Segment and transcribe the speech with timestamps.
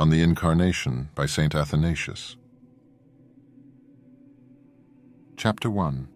[0.00, 1.54] on the Incarnation by St.
[1.54, 2.36] Athanasius.
[5.36, 6.08] Chapter 1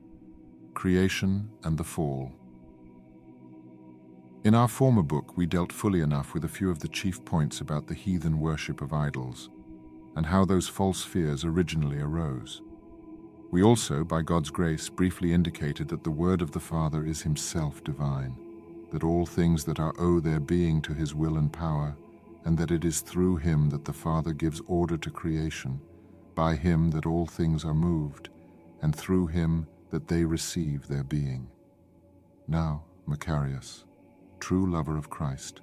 [0.72, 2.32] Creation and the Fall.
[4.42, 7.60] In our former book, we dealt fully enough with a few of the chief points
[7.60, 9.50] about the heathen worship of idols
[10.16, 12.62] and how those false fears originally arose.
[13.50, 17.84] We also, by God's grace, briefly indicated that the Word of the Father is Himself
[17.84, 18.34] divine,
[18.92, 21.98] that all things that are owe their being to His will and power,
[22.44, 25.80] and that it is through Him that the Father gives order to creation,
[26.34, 28.28] by Him that all things are moved,
[28.82, 31.48] and through Him that they receive their being.
[32.46, 33.84] Now, Macarius,
[34.40, 35.60] true lover of Christ,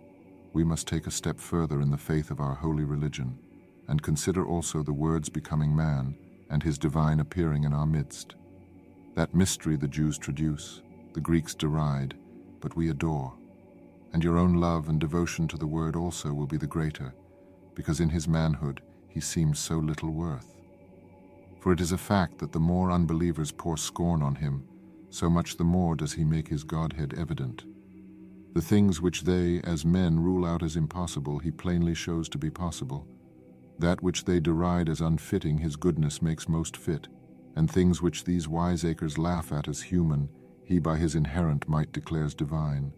[0.53, 3.37] we must take a step further in the faith of our holy religion,
[3.87, 6.15] and consider also the Word's becoming man
[6.49, 8.35] and his divine appearing in our midst.
[9.15, 10.81] That mystery the Jews traduce,
[11.13, 12.13] the Greeks deride,
[12.59, 13.33] but we adore.
[14.13, 17.13] And your own love and devotion to the Word also will be the greater,
[17.75, 20.53] because in his manhood he seems so little worth.
[21.59, 24.65] For it is a fact that the more unbelievers pour scorn on him,
[25.09, 27.65] so much the more does he make his Godhead evident.
[28.53, 32.49] The things which they, as men, rule out as impossible, he plainly shows to be
[32.49, 33.07] possible.
[33.79, 37.07] That which they deride as unfitting, his goodness makes most fit,
[37.55, 40.29] and things which these wiseacres laugh at as human,
[40.65, 42.93] he by his inherent might declares divine.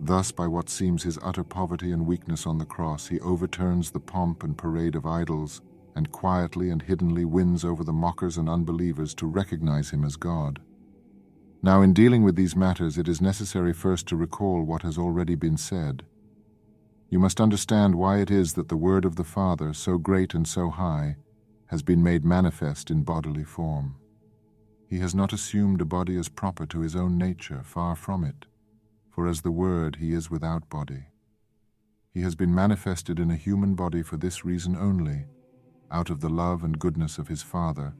[0.00, 4.00] Thus, by what seems his utter poverty and weakness on the cross, he overturns the
[4.00, 5.60] pomp and parade of idols,
[5.96, 10.60] and quietly and hiddenly wins over the mockers and unbelievers to recognize him as God.
[11.60, 15.34] Now, in dealing with these matters, it is necessary first to recall what has already
[15.34, 16.04] been said.
[17.10, 20.46] You must understand why it is that the Word of the Father, so great and
[20.46, 21.16] so high,
[21.66, 23.96] has been made manifest in bodily form.
[24.88, 28.46] He has not assumed a body as proper to his own nature, far from it,
[29.18, 31.06] for as the Word he is without body.
[32.14, 35.24] He has been manifested in a human body for this reason only,
[35.90, 37.94] out of the love and goodness of his Father,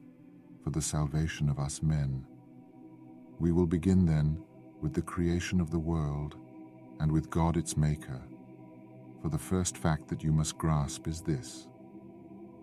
[0.63, 2.25] for the salvation of us men.
[3.41, 4.41] We will begin then
[4.81, 6.37] with the creation of the world
[7.01, 8.23] and with God its Maker.
[9.21, 11.67] For the first fact that you must grasp is this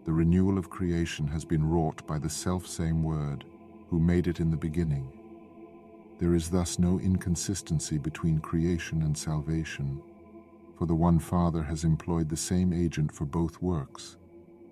[0.06, 3.44] the renewal of creation has been wrought by the self same Word,
[3.90, 5.15] who made it in the beginning.
[6.18, 10.02] There is thus no inconsistency between creation and salvation,
[10.78, 14.16] for the one Father has employed the same agent for both works,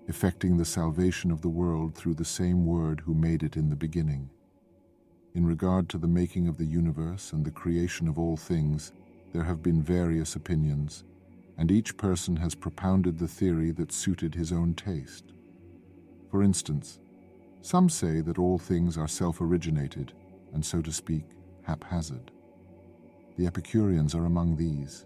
[0.08, 3.76] effecting the salvation of the world through the same Word who made it in the
[3.76, 4.30] beginning.
[5.34, 8.92] In regard to the making of the universe and the creation of all things,
[9.32, 11.04] there have been various opinions,
[11.58, 15.32] and each person has propounded the theory that suited his own taste.
[16.30, 17.00] For instance,
[17.60, 20.12] some say that all things are self originated,
[20.54, 21.24] and so to speak,
[21.62, 22.30] haphazard.
[23.36, 25.04] The Epicureans are among these.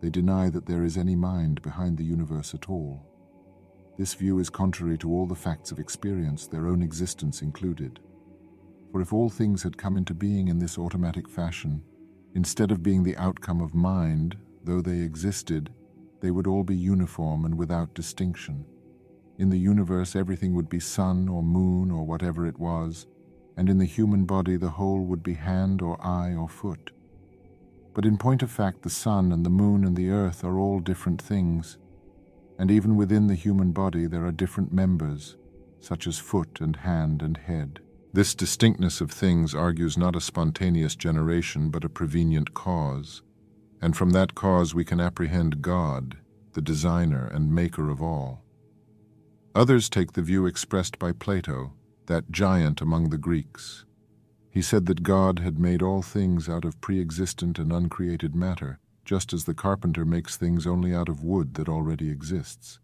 [0.00, 3.04] They deny that there is any mind behind the universe at all.
[3.98, 7.98] This view is contrary to all the facts of experience, their own existence included.
[8.92, 11.82] For if all things had come into being in this automatic fashion,
[12.34, 15.70] instead of being the outcome of mind, though they existed,
[16.20, 18.64] they would all be uniform and without distinction.
[19.38, 23.06] In the universe, everything would be sun or moon or whatever it was,
[23.56, 26.90] and in the human body, the whole would be hand or eye or foot.
[27.94, 30.80] But in point of fact, the sun and the moon and the earth are all
[30.80, 31.78] different things,
[32.58, 35.36] and even within the human body, there are different members,
[35.80, 37.80] such as foot and hand and head.
[38.12, 43.22] This distinctness of things argues not a spontaneous generation, but a prevenient cause,
[43.80, 46.16] and from that cause we can apprehend God,
[46.52, 48.42] the designer and maker of all.
[49.54, 51.72] Others take the view expressed by Plato,
[52.06, 53.84] that giant among the Greeks.
[54.50, 58.78] He said that God had made all things out of pre existent and uncreated matter,
[59.04, 62.78] just as the carpenter makes things only out of wood that already exists.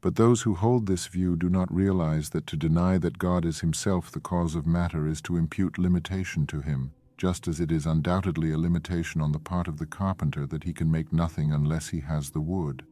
[0.00, 3.60] But those who hold this view do not realize that to deny that God is
[3.60, 7.86] himself the cause of matter is to impute limitation to him, just as it is
[7.86, 11.90] undoubtedly a limitation on the part of the carpenter that he can make nothing unless
[11.90, 12.84] he has the wood.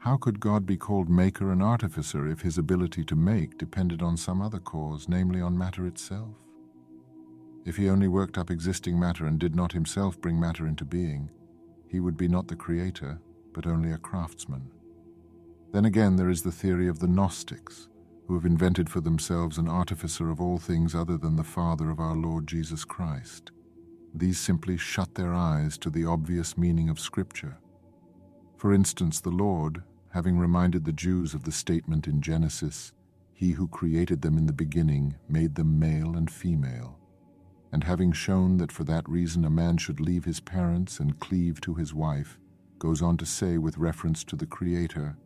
[0.00, 4.16] How could God be called maker and artificer if his ability to make depended on
[4.16, 6.34] some other cause, namely on matter itself?
[7.66, 11.28] If he only worked up existing matter and did not himself bring matter into being,
[11.86, 13.20] he would be not the creator,
[13.52, 14.70] but only a craftsman.
[15.70, 17.88] Then again, there is the theory of the Gnostics,
[18.26, 22.00] who have invented for themselves an artificer of all things other than the Father of
[22.00, 23.50] our Lord Jesus Christ.
[24.14, 27.58] These simply shut their eyes to the obvious meaning of Scripture.
[28.56, 32.92] For instance, the Lord, having reminded the Jews of the statement in Genesis,
[33.32, 36.98] He who created them in the beginning made them male and female,
[37.72, 41.60] and having shown that for that reason a man should leave his parents and cleave
[41.62, 42.38] to his wife,
[42.78, 45.16] goes on to say with reference to the Creator,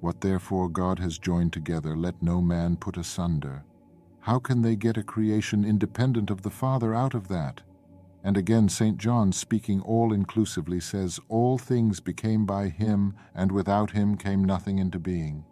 [0.00, 3.64] What therefore God has joined together, let no man put asunder.
[4.20, 7.60] How can they get a creation independent of the Father out of that?
[8.24, 8.96] And again, St.
[8.96, 14.78] John, speaking all inclusively, says, All things became by him, and without him came nothing
[14.78, 15.44] into being.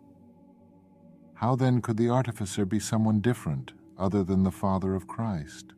[1.34, 5.74] How then could the artificer be someone different, other than the Father of Christ?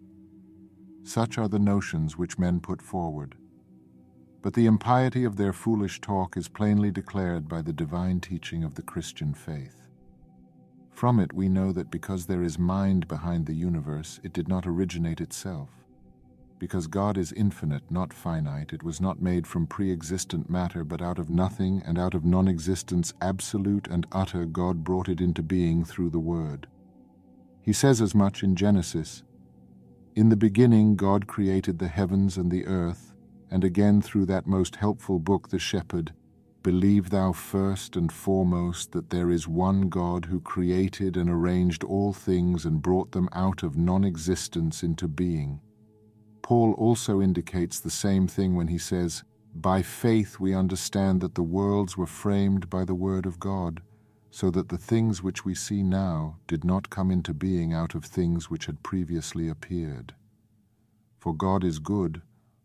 [1.02, 3.34] Such are the notions which men put forward.
[4.40, 8.74] But the impiety of their foolish talk is plainly declared by the divine teaching of
[8.74, 9.88] the Christian faith.
[10.92, 14.66] From it we know that because there is mind behind the universe, it did not
[14.66, 15.83] originate itself.
[16.58, 21.02] Because God is infinite, not finite, it was not made from pre existent matter, but
[21.02, 25.42] out of nothing and out of non existence, absolute and utter, God brought it into
[25.42, 26.66] being through the Word.
[27.60, 29.22] He says as much in Genesis
[30.14, 33.14] In the beginning, God created the heavens and the earth
[33.54, 36.12] and again through that most helpful book, The Shepherd,
[36.64, 42.12] Believe thou first and foremost that there is one God who created and arranged all
[42.12, 45.60] things and brought them out of non existence into being.
[46.44, 49.24] Paul also indicates the same thing when he says,
[49.54, 53.80] By faith we understand that the worlds were framed by the Word of God,
[54.30, 58.04] so that the things which we see now did not come into being out of
[58.04, 60.14] things which had previously appeared.
[61.18, 62.20] For God is good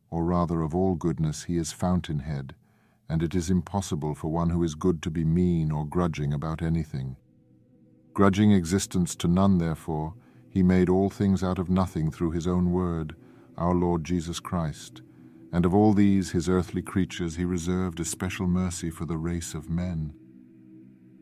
[0.09, 2.55] or rather of all goodness he is fountainhead,
[3.07, 6.61] and it is impossible for one who is good to be mean or grudging about
[6.61, 7.15] anything.
[8.13, 10.13] Grudging existence to none, therefore,
[10.49, 13.15] he made all things out of nothing through his own word,
[13.59, 15.01] our Lord Jesus Christ,
[15.51, 19.53] and of all these his earthly creatures he reserved a special mercy for the race
[19.53, 20.13] of men.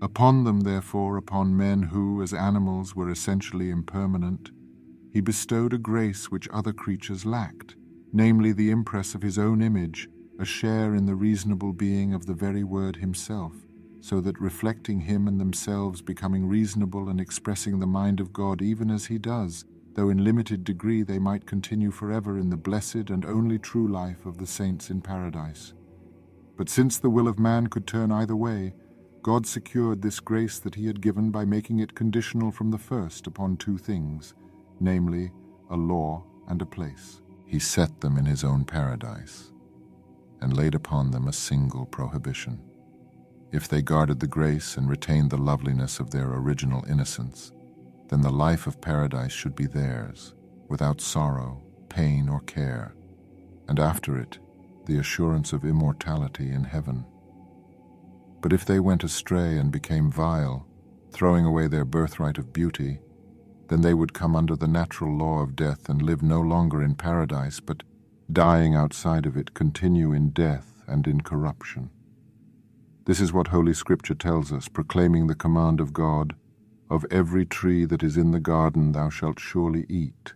[0.01, 4.51] Upon them, therefore, upon men who, as animals, were essentially impermanent,
[5.11, 7.75] he bestowed a grace which other creatures lacked,
[8.13, 10.07] namely the impress of his own image,
[10.39, 13.53] a share in the reasonable being of the very Word himself,
[13.99, 18.91] so that reflecting him and themselves, becoming reasonable and expressing the mind of God even
[18.91, 19.65] as he does,
[19.97, 24.27] though in limited degree they might continue forever in the blessed and only true life
[24.27, 25.73] of the saints in paradise.
[26.55, 28.75] But since the will of man could turn either way,
[29.23, 33.25] God secured this grace that he had given by making it conditional from the first
[33.25, 34.35] upon two things,
[34.79, 35.31] namely,
[35.71, 39.51] a law and a place he set them in his own paradise,
[40.41, 42.61] and laid upon them a single prohibition.
[43.51, 47.53] If they guarded the grace and retained the loveliness of their original innocence,
[48.09, 50.33] then the life of paradise should be theirs,
[50.67, 52.95] without sorrow, pain, or care,
[53.67, 54.39] and after it,
[54.85, 57.05] the assurance of immortality in heaven.
[58.41, 60.65] But if they went astray and became vile,
[61.11, 62.99] throwing away their birthright of beauty,
[63.67, 66.95] then they would come under the natural law of death and live no longer in
[66.95, 67.83] paradise, but
[68.31, 71.89] dying outside of it, continue in death and in corruption.
[73.05, 76.35] This is what Holy Scripture tells us, proclaiming the command of God
[76.89, 80.33] Of every tree that is in the garden thou shalt surely eat,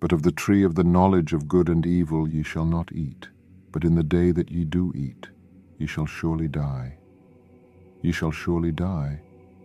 [0.00, 3.28] but of the tree of the knowledge of good and evil ye shall not eat,
[3.72, 5.28] but in the day that ye do eat,
[5.78, 6.98] ye shall surely die.
[8.02, 9.22] Ye shall surely die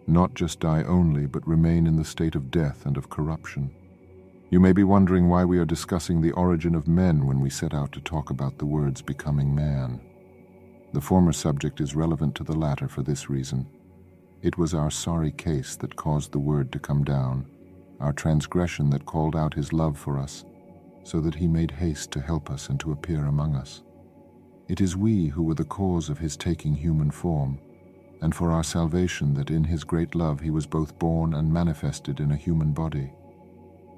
[0.08, 3.72] not just die only, but remain in the state of death and of corruption.
[4.50, 7.74] You may be wondering why we are discussing the origin of men when we set
[7.74, 10.02] out to talk about the words becoming man.
[10.94, 13.68] The former subject is relevant to the latter for this reason.
[14.44, 17.46] It was our sorry case that caused the word to come down,
[18.02, 20.44] our transgression that called out his love for us,
[21.04, 23.84] so that he made haste to help us and to appear among us.
[24.68, 27.58] It is we who were the cause of his taking human form,
[28.22, 32.20] and for our salvation that in his great love he was both born and manifested
[32.20, 33.14] in a human body.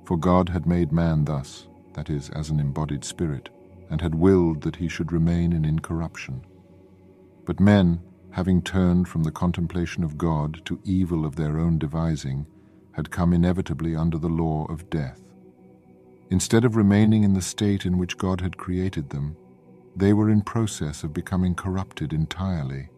[0.05, 3.49] For God had made man thus, that is, as an embodied spirit,
[3.89, 6.45] and had willed that he should remain in incorruption.
[7.45, 7.99] But men,
[8.35, 12.45] having turned from the contemplation of God to evil of their own devising,
[12.91, 15.21] had come inevitably under the law of death.
[16.29, 19.35] Instead of remaining in the state in which God had created them,
[19.95, 22.89] they were in process of becoming corrupted entirely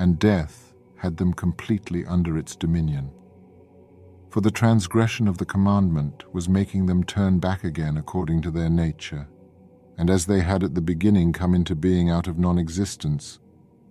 [0.00, 3.10] and death had them completely under its dominion.
[4.30, 8.70] For the transgression of the commandment was making them turn back again according to their
[8.70, 9.28] nature,
[9.98, 13.38] and as they had at the beginning come into being out of non existence,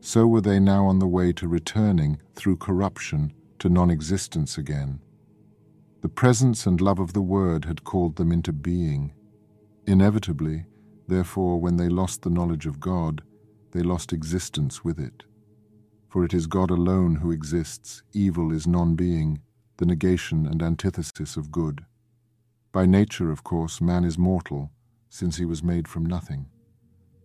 [0.01, 4.99] so were they now on the way to returning, through corruption, to non existence again.
[6.01, 9.13] The presence and love of the Word had called them into being.
[9.85, 10.65] Inevitably,
[11.07, 13.21] therefore, when they lost the knowledge of God,
[13.71, 15.23] they lost existence with it
[16.09, 19.41] for it is God alone who exists, evil is non being,
[19.77, 21.85] the negation and antithesis of good.
[22.71, 24.71] By nature, of course, man is mortal,
[25.09, 26.47] since he was made from nothing,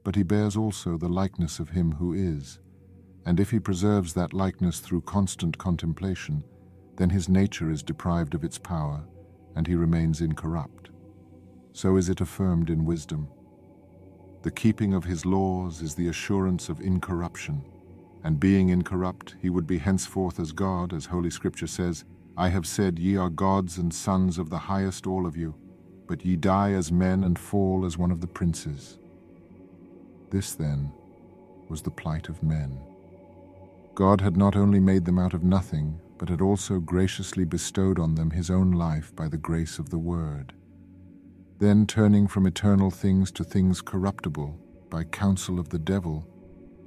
[0.05, 2.61] but he bears also the likeness of him who is,
[3.27, 6.45] and if he preserves that likeness through constant contemplation,
[6.97, 9.05] then his nature is deprived of its power,
[9.57, 10.91] and he remains incorrupt.
[11.73, 13.29] So is it affirmed in wisdom.
[14.43, 17.65] The keeping of his laws is the assurance of incorruption,
[18.23, 22.05] and being incorrupt, he would be henceforth as God, as Holy Scripture says,
[22.37, 25.55] I have said, Ye are gods and sons of the highest all of you,
[26.07, 28.99] but ye die as men and fall as one of the princes.
[30.31, 30.93] This, then,
[31.69, 32.79] was the plight of men.
[33.95, 38.17] God had not only made them out of nothing, but had also graciously bestowed on
[38.17, 40.53] them his own life by the grace of the Word.
[41.61, 44.59] Then, turning from eternal things to things corruptible,
[44.91, 46.27] by counsel of the devil,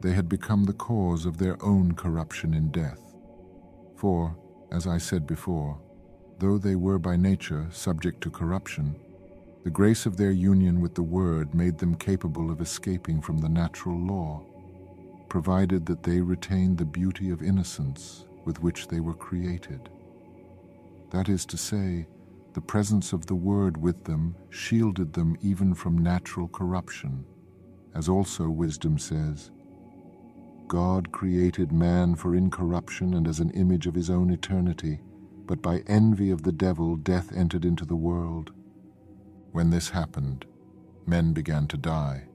[0.01, 3.15] they had become the cause of their own corruption in death.
[3.95, 4.35] For,
[4.71, 5.79] as I said before,
[6.39, 8.95] though they were by nature subject to corruption,
[9.63, 13.49] the grace of their union with the Word made them capable of escaping from the
[13.49, 14.45] natural law
[15.29, 19.89] provided that they retained the beauty of innocence with which they were created.
[21.11, 22.07] That is to say,
[22.53, 27.25] the presence of the Word with them shielded them even from natural corruption,
[27.93, 29.51] as also wisdom says,
[30.67, 34.99] God created man for incorruption and as an image of his own eternity,
[35.45, 38.51] but by envy of the devil death entered into the world.
[39.51, 40.45] When this happened,
[41.05, 42.27] men began to die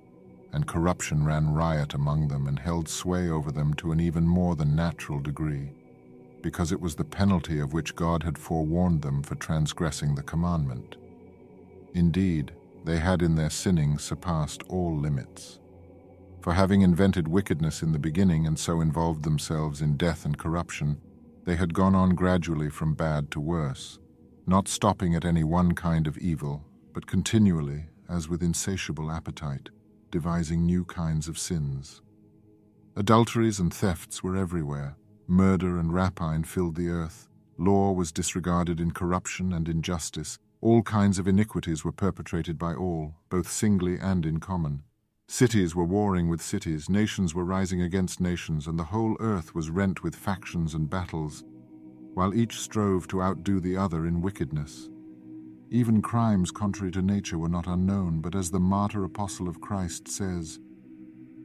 [0.53, 4.55] and corruption ran riot among them and held sway over them to an even more
[4.55, 5.71] than natural degree,
[6.43, 10.97] because it was the penalty of which God had forewarned them for transgressing the commandment.
[11.95, 12.53] Indeed,
[12.85, 15.59] they had in their sinning surpassed all limits.
[16.41, 21.01] For having invented wickedness in the beginning and so involved themselves in death and corruption,
[21.45, 23.99] they had gone on gradually from bad to worse,
[24.47, 29.71] not stopping at any one kind of evil, but continually, as with insatiable appetite
[30.13, 32.03] devising new kinds of sins.
[32.95, 34.95] Adulteries and thefts were everywhere.
[35.27, 37.29] Murder and rapine filled the earth.
[37.59, 40.39] Law was disregarded in corruption and injustice.
[40.61, 44.85] All kinds of iniquities were perpetrated by all, both singly and in common.
[45.29, 49.71] Cities were warring with cities, nations were rising against nations, and the whole earth was
[49.71, 51.43] rent with factions and battles,
[52.13, 54.91] while each strove to outdo the other in wickedness.
[55.73, 60.07] Even crimes contrary to nature were not unknown, but as the martyr apostle of Christ
[60.07, 60.59] says,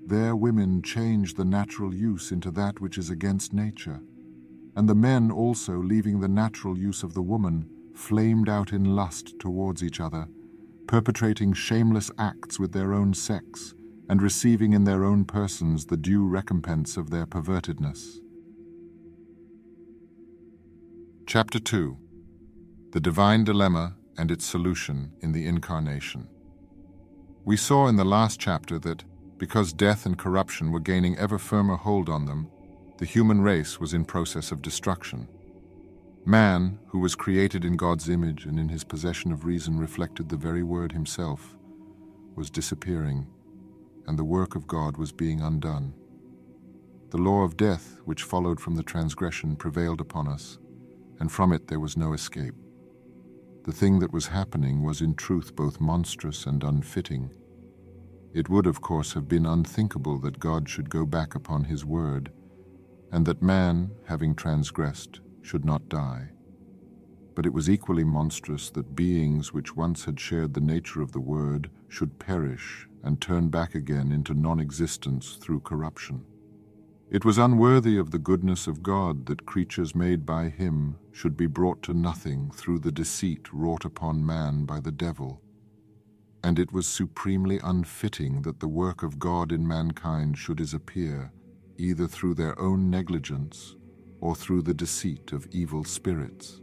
[0.05, 4.01] Their women change the natural use into that which is against nature.
[4.75, 9.39] And the men also, leaving the natural use of the woman, flamed out in lust
[9.39, 10.27] towards each other,
[10.88, 13.75] perpetrating shameless acts with their own sex,
[14.10, 18.17] and receiving in their own persons the due recompense of their pervertedness.
[21.25, 21.98] Chapter 2
[22.91, 26.27] The Divine Dilemma and its solution in the Incarnation.
[27.45, 29.03] We saw in the last chapter that,
[29.38, 32.50] because death and corruption were gaining ever firmer hold on them,
[32.97, 35.27] the human race was in process of destruction.
[36.25, 40.36] Man, who was created in God's image and in his possession of reason reflected the
[40.36, 41.55] very word himself,
[42.36, 43.27] was disappearing,
[44.07, 45.93] and the work of God was being undone.
[47.12, 50.57] The law of death, which followed from the transgression, prevailed upon us,
[51.19, 52.55] and from it there was no escape.
[53.67, 57.31] The thing that was happening was in truth both monstrous and unfitting.
[58.33, 62.31] It would, of course, have been unthinkable that God should go back upon his word,
[63.12, 66.29] and that man, having transgressed, should not die.
[67.36, 71.19] But it was equally monstrous that beings which once had shared the nature of the
[71.19, 76.24] word should perish and turn back again into non existence through corruption.
[77.09, 81.47] It was unworthy of the goodness of God that creatures made by him should be
[81.47, 85.41] brought to nothing through the deceit wrought upon man by the devil.
[86.43, 91.31] And it was supremely unfitting that the work of God in mankind should disappear,
[91.77, 93.77] either through their own negligence
[94.19, 96.59] or through the deceit of evil spirits.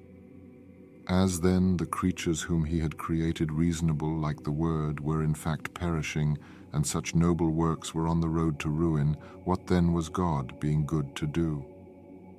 [1.09, 5.73] As then the creatures whom he had created reasonable like the Word were in fact
[5.73, 6.37] perishing,
[6.75, 10.85] and such noble works were on the road to ruin, what then was God being
[10.85, 11.65] good to do?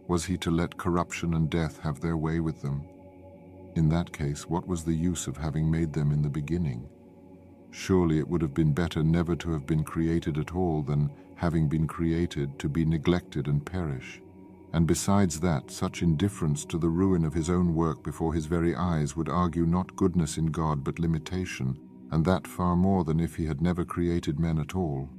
[0.08, 2.84] Was he to let corruption and death have their way with them?
[3.76, 6.88] In that case, what was the use of having made them in the beginning?
[7.72, 11.68] Surely it would have been better never to have been created at all than, having
[11.68, 14.22] been created, to be neglected and perish.
[14.74, 18.76] And besides that, such indifference to the ruin of his own work before his very
[18.76, 21.78] eyes would argue not goodness in God but limitation,
[22.12, 25.10] and that far more than if he had never created men at all.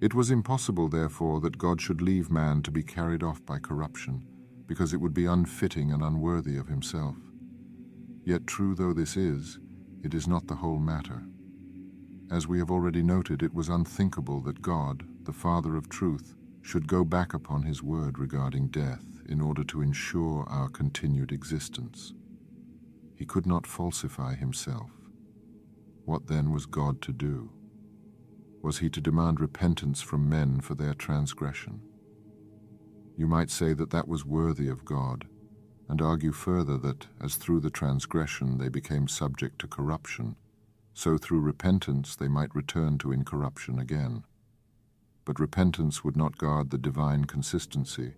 [0.00, 4.24] It was impossible, therefore, that God should leave man to be carried off by corruption,
[4.66, 7.16] because it would be unfitting and unworthy of himself.
[8.24, 9.58] Yet, true though this is,
[10.02, 11.22] it is not the whole matter.
[12.30, 16.86] As we have already noted, it was unthinkable that God, the Father of truth, should
[16.86, 22.14] go back upon his word regarding death in order to ensure our continued existence.
[23.16, 24.90] He could not falsify himself.
[26.10, 27.52] What then was God to do?
[28.62, 31.82] Was he to demand repentance from men for their transgression?
[33.16, 35.28] You might say that that was worthy of God,
[35.88, 40.34] and argue further that, as through the transgression they became subject to corruption,
[40.94, 44.24] so through repentance they might return to incorruption again.
[45.24, 48.14] But repentance would not guard the divine consistency,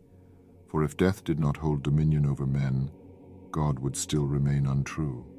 [0.66, 2.90] for if death did not hold dominion over men,
[3.50, 5.31] God would still remain untrue.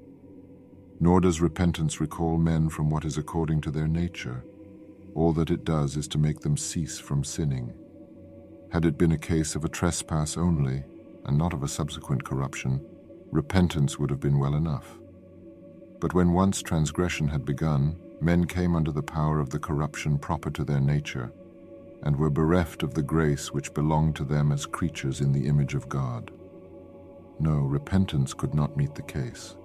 [1.04, 4.46] Nor does repentance recall men from what is according to their nature.
[5.14, 7.74] All that it does is to make them cease from sinning.
[8.72, 10.86] Had it been a case of a trespass only,
[11.26, 12.80] and not of a subsequent corruption,
[13.32, 14.98] repentance would have been well enough.
[16.00, 20.52] But when once transgression had begun, men came under the power of the corruption proper
[20.52, 21.34] to their nature,
[22.04, 25.74] and were bereft of the grace which belonged to them as creatures in the image
[25.74, 26.32] of God.
[27.42, 29.58] No, repentance could not meet the case.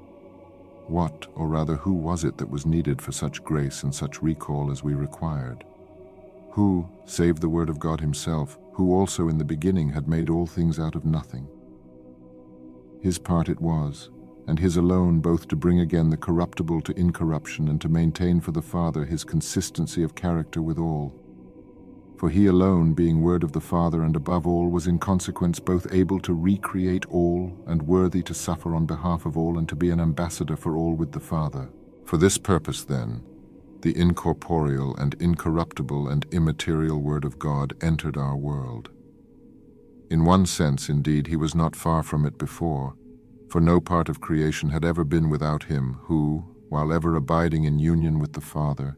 [0.88, 4.71] What, or rather who was it that was needed for such grace and such recall
[4.71, 5.64] as we required?
[6.52, 10.47] Who, save the Word of God Himself, who also in the beginning had made all
[10.47, 11.47] things out of nothing?
[13.02, 14.09] His part it was,
[14.47, 18.52] and his alone both to bring again the corruptible to incorruption and to maintain for
[18.52, 21.12] the Father his consistency of character with all
[22.18, 25.87] for he alone, being Word of the Father and above all, was in consequence both
[25.92, 29.90] able to recreate all and worthy to suffer on behalf of all and to be
[29.90, 31.68] an ambassador for all with the Father.
[32.04, 33.22] For this purpose, then,
[33.82, 38.90] the incorporeal and incorruptible and immaterial Word of God entered our world.
[40.10, 42.96] In one sense, indeed, he was not far from it before,
[43.48, 47.78] for no part of creation had ever been without him who, while ever abiding in
[47.78, 48.96] union with the Father,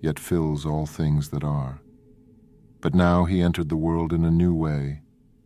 [0.00, 1.80] yet fills all things that are.
[2.86, 5.00] But now he entered the world in a new way,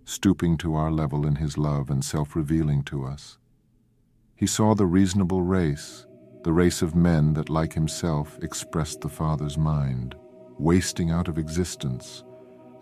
[0.04, 3.38] stooping to our level in his love and self revealing to us.
[4.37, 6.05] He saw the reasonable race,
[6.44, 10.16] the race of men that, like himself, expressed the Father's mind,
[10.59, 12.24] wasting out of existence,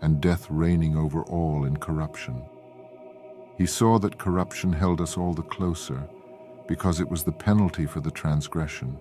[0.01, 2.43] and death reigning over all in corruption.
[3.57, 6.05] He saw that corruption held us all the closer,
[6.67, 8.97] because it was the penalty for the transgression.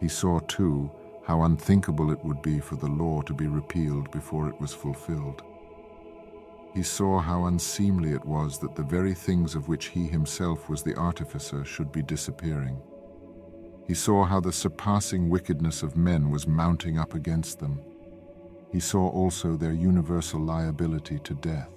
[0.00, 0.90] He saw, too,
[1.24, 5.42] how unthinkable it would be for the law to be repealed before it was fulfilled.
[6.74, 10.82] He saw how unseemly it was that the very things of which he himself was
[10.82, 12.80] the artificer should be disappearing.
[13.86, 17.80] He saw how the surpassing wickedness of men was mounting up against them.
[18.70, 21.68] He saw also their universal liability to death.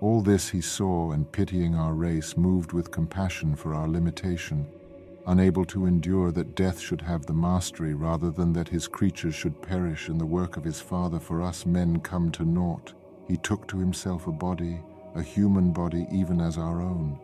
[0.00, 4.66] All this he saw, and pitying our race, moved with compassion for our limitation
[5.26, 9.62] unable to endure that death should have the mastery rather than that his creatures should
[9.62, 12.92] perish in the work of his Father for us men come to naught,
[13.26, 14.80] he took to himself a body,
[15.14, 17.18] a human body even as our own.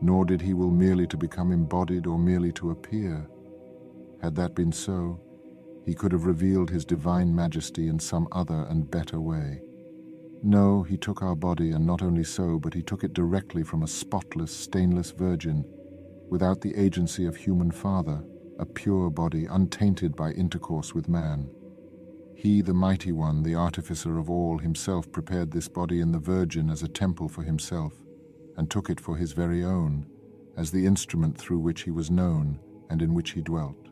[0.00, 3.26] Nor did he will merely to become embodied or merely to appear.
[4.20, 5.20] Had that been so,
[5.84, 9.60] he could have revealed his divine majesty in some other and better way.
[10.42, 13.84] No, he took our body, and not only so, but he took it directly from
[13.84, 15.64] a spotless, stainless virgin,
[16.32, 18.24] without the agency of human father,
[18.58, 21.46] a pure body untainted by intercourse with man.
[22.34, 26.70] He, the mighty one, the artificer of all, himself prepared this body in the Virgin
[26.70, 27.92] as a temple for himself,
[28.56, 30.06] and took it for his very own,
[30.56, 33.90] as the instrument through which he was known and in which he dwelt.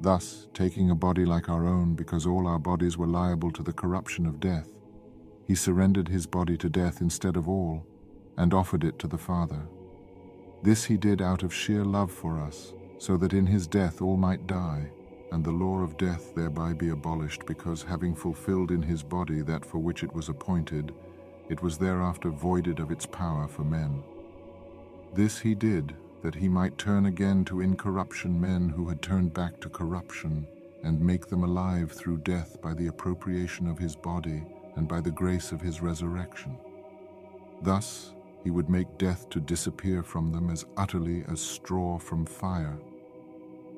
[0.00, 3.72] Thus, taking a body like our own, because all our bodies were liable to the
[3.72, 4.68] corruption of death,
[5.44, 7.84] he surrendered his body to death instead of all,
[8.36, 9.66] and offered it to the Father.
[10.62, 14.16] This he did out of sheer love for us, so that in his death all
[14.16, 14.90] might die,
[15.30, 19.64] and the law of death thereby be abolished, because having fulfilled in his body that
[19.64, 20.92] for which it was appointed,
[21.48, 24.02] it was thereafter voided of its power for men.
[25.14, 29.60] This he did, that he might turn again to incorruption men who had turned back
[29.60, 30.46] to corruption,
[30.82, 34.44] and make them alive through death by the appropriation of his body
[34.76, 36.56] and by the grace of his resurrection.
[37.62, 42.78] Thus, he would make death to disappear from them as utterly as straw from fire.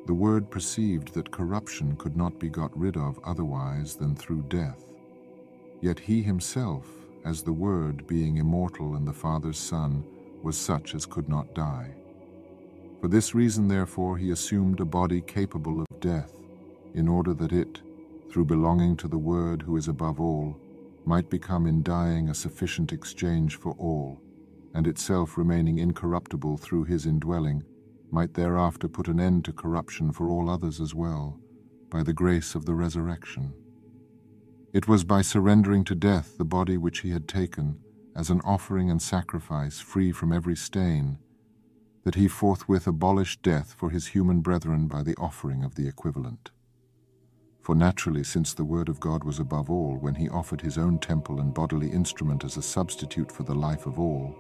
[0.07, 4.85] The Word perceived that corruption could not be got rid of otherwise than through death.
[5.81, 6.87] Yet he himself,
[7.25, 10.05] as the Word, being immortal and the Father's Son,
[10.42, 11.94] was such as could not die.
[13.01, 16.33] For this reason, therefore, he assumed a body capable of death,
[16.94, 17.81] in order that it,
[18.31, 20.57] through belonging to the Word who is above all,
[21.05, 24.20] might become in dying a sufficient exchange for all
[24.75, 27.63] and itself remaining incorruptible through his indwelling,
[28.11, 31.39] might thereafter put an end to corruption for all others as well,
[31.89, 33.53] by the grace of the resurrection.
[34.73, 37.79] It was by surrendering to death the body which he had taken,
[38.15, 41.19] as an offering and sacrifice free from every stain,
[42.05, 46.51] that he forthwith abolished death for his human brethren by the offering of the equivalent.
[47.61, 50.99] For naturally, since the Word of God was above all, when he offered his own
[50.99, 54.35] temple and bodily instrument as a substitute for the life of all,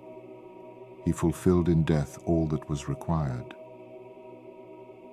[1.04, 3.54] he fulfilled in death all that was required.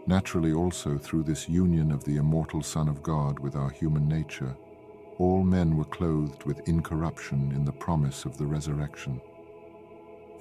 [0.05, 4.55] Naturally also through this union of the immortal Son of God with our human nature,
[5.17, 9.19] all men were clothed with incorruption in the promise of the resurrection.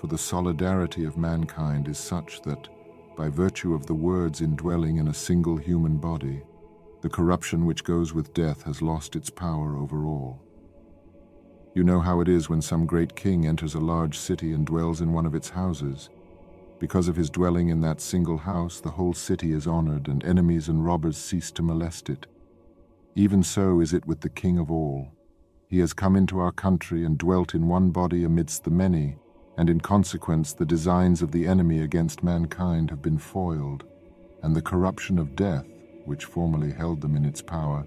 [0.00, 2.68] For the solidarity of mankind is such that,
[3.16, 6.42] by virtue of the words indwelling in a single human body,
[7.00, 10.45] the corruption which goes with death has lost its power over all.
[11.76, 15.02] You know how it is when some great king enters a large city and dwells
[15.02, 16.08] in one of its houses.
[16.78, 20.70] Because of his dwelling in that single house, the whole city is honored, and enemies
[20.70, 22.24] and robbers cease to molest it.
[23.14, 25.08] Even so is it with the King of all.
[25.68, 29.18] He has come into our country and dwelt in one body amidst the many,
[29.58, 33.84] and in consequence the designs of the enemy against mankind have been foiled,
[34.42, 35.66] and the corruption of death,
[36.06, 37.86] which formerly held them in its power,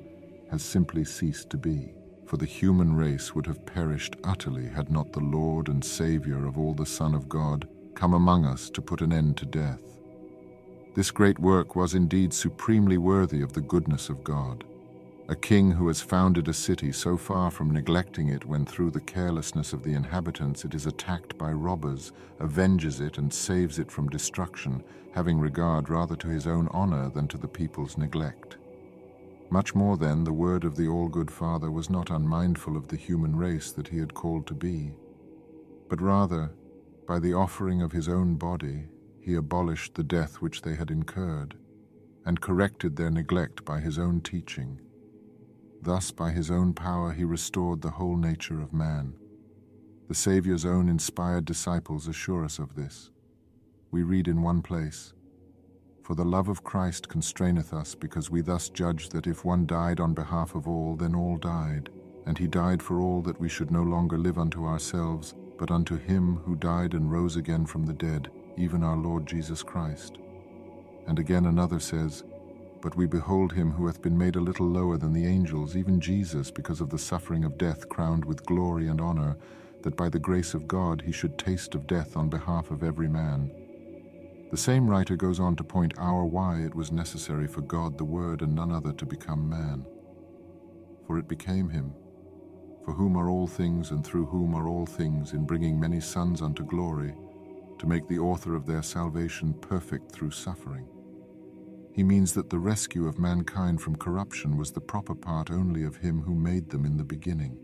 [0.52, 1.95] has simply ceased to be.
[2.29, 6.59] For the human race would have perished utterly had not the Lord and Saviour of
[6.59, 9.81] all the Son of God come among us to put an end to death.
[10.93, 14.63] This great work was indeed supremely worthy of the goodness of God.
[15.27, 19.01] A king who has founded a city so far from neglecting it when through the
[19.01, 24.07] carelessness of the inhabitants it is attacked by robbers, avenges it and saves it from
[24.07, 24.83] destruction,
[25.15, 28.57] having regard rather to his own honor than to the people's neglect.
[29.49, 33.35] Much more then the word of the all-good Father was not unmindful of the human
[33.35, 34.93] race that he had called to be,
[35.89, 36.51] but rather,
[37.07, 38.85] by the offering of his own body,
[39.19, 41.55] he abolished the death which they had incurred,
[42.25, 44.79] and corrected their neglect by his own teaching,
[45.81, 49.13] Thus, by his own power, he restored the whole nature of man.
[50.07, 53.12] The Saviour's own inspired disciples assure us of this.
[53.91, 55.13] We read in one place,
[56.09, 59.99] For the love of Christ constraineth us, because we thus judge that if one died
[59.99, 61.89] on behalf of all, then all died.
[62.25, 65.99] And he died for all that we should no longer live unto ourselves, but unto
[65.99, 70.17] him who died and rose again from the dead, even our Lord Jesus Christ.
[71.05, 72.23] And again another says,
[72.81, 76.01] but we behold him who hath been made a little lower than the angels, even
[76.01, 79.37] Jesus, because of the suffering of death, crowned with glory and honor,
[79.83, 83.07] that by the grace of God he should taste of death on behalf of every
[83.07, 83.51] man.
[84.51, 88.05] The same writer goes on to point out why it was necessary for God the
[88.05, 89.85] Word and none other to become man.
[91.05, 91.93] For it became him,
[92.83, 96.41] for whom are all things and through whom are all things, in bringing many sons
[96.41, 97.13] unto glory,
[97.77, 100.88] to make the author of their salvation perfect through suffering.
[101.93, 105.97] He means that the rescue of mankind from corruption was the proper part only of
[105.97, 107.59] him who made them in the beginning.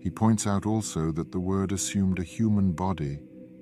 [0.00, 3.20] He points out also that the Word assumed a human body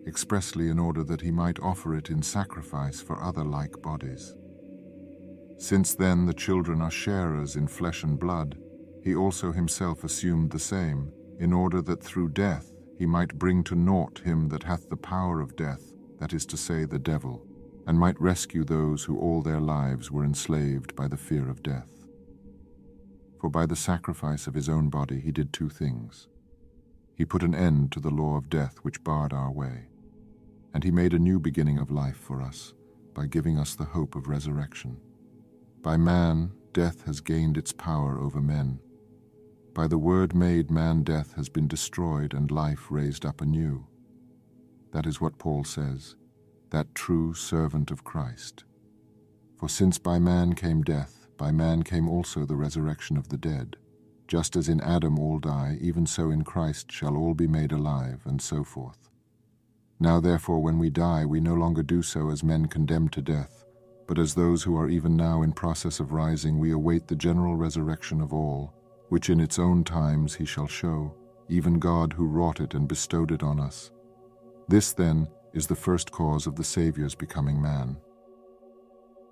[0.09, 4.35] expressly in order that he might offer it in sacrifice for other like bodies.
[5.59, 8.59] Since then the children are sharers in flesh and blood,
[9.05, 13.77] he also himself assumed the same, in order that through death he might bring to
[13.77, 17.47] naught him that hath the power of death, that is to say, the devil
[17.89, 22.05] and might rescue those who all their lives were enslaved by the fear of death.
[23.41, 26.29] For by the sacrifice of his own body he did two things.
[27.17, 29.87] He put an end to the law of death which barred our way,
[30.75, 32.75] and he made a new beginning of life for us
[33.15, 34.97] by giving us the hope of resurrection.
[35.83, 38.81] By man, death has gained its power over men.
[39.75, 43.87] By the word made man death has been destroyed and life raised up anew.
[44.93, 46.17] That is what Paul says
[46.71, 48.65] that true servant of Christ.
[49.57, 53.77] For since by man came death, by man came also the resurrection of the dead.
[54.27, 58.21] Just as in Adam all die, even so in Christ shall all be made alive,
[58.27, 59.08] and so forth.
[60.01, 63.65] Now therefore when we die, we no longer do so as men condemned to death,
[64.07, 67.57] but as those who are even now in process of rising, we await the general
[67.57, 68.73] resurrection of all,
[69.09, 71.15] which in its own times he shall show,
[71.49, 73.91] even God who wrought it and bestowed it on us.
[74.69, 77.97] This then is the first cause of the Saviour's becoming man.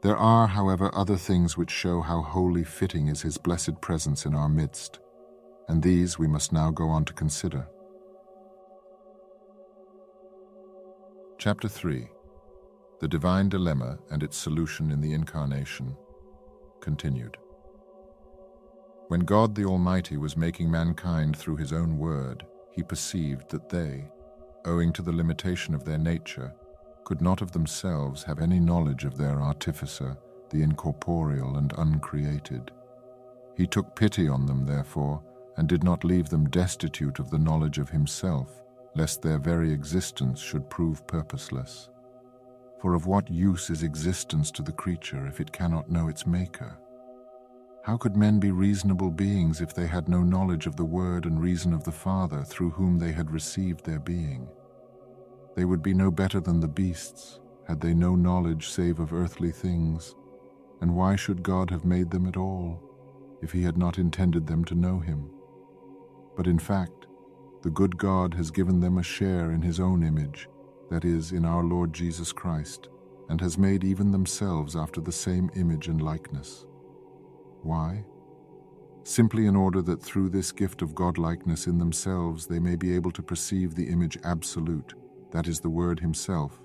[0.03, 4.35] There are, however, other things which show how wholly fitting is his blessed presence in
[4.35, 4.99] our midst,
[5.69, 7.67] and these we must now go on to consider.
[11.38, 12.09] Chapter 3
[13.01, 15.94] The Divine Dilemma and its Solution in the Incarnation
[16.81, 17.37] Continued.
[19.09, 24.09] When God the Almighty was making mankind through his own word, he perceived that they,
[24.64, 26.55] owing to the limitation of their nature,
[27.05, 30.16] could not of themselves have any knowledge of their artificer,
[30.49, 32.70] the incorporeal and uncreated.
[33.59, 35.22] He took pity on them, therefore,
[35.59, 38.62] and did not leave them destitute of the knowledge of himself,
[38.97, 41.91] lest their very existence should prove purposeless.
[42.81, 46.79] For of what use is existence to the creature if it cannot know its Maker?
[47.83, 51.41] How could men be reasonable beings if they had no knowledge of the word and
[51.41, 54.49] reason of the Father through whom they had received their being?
[55.55, 59.53] They would be no better than the beasts, had they no knowledge save of earthly
[59.53, 60.15] things.
[60.81, 62.83] And why should God have made them at all,
[63.41, 65.31] if he had not intended them to know him?
[66.37, 67.06] But in fact,
[67.67, 70.49] the good God has given them a share in his own image,
[70.89, 72.91] that is, in our Lord Jesus Christ,
[73.29, 76.65] and has made even themselves after the same image and likeness.
[77.65, 78.05] Why?
[79.03, 83.11] Simply in order that through this gift of godlikeness in themselves they may be able
[83.11, 84.95] to perceive the image absolute,
[85.33, 86.63] that is the Word Himself,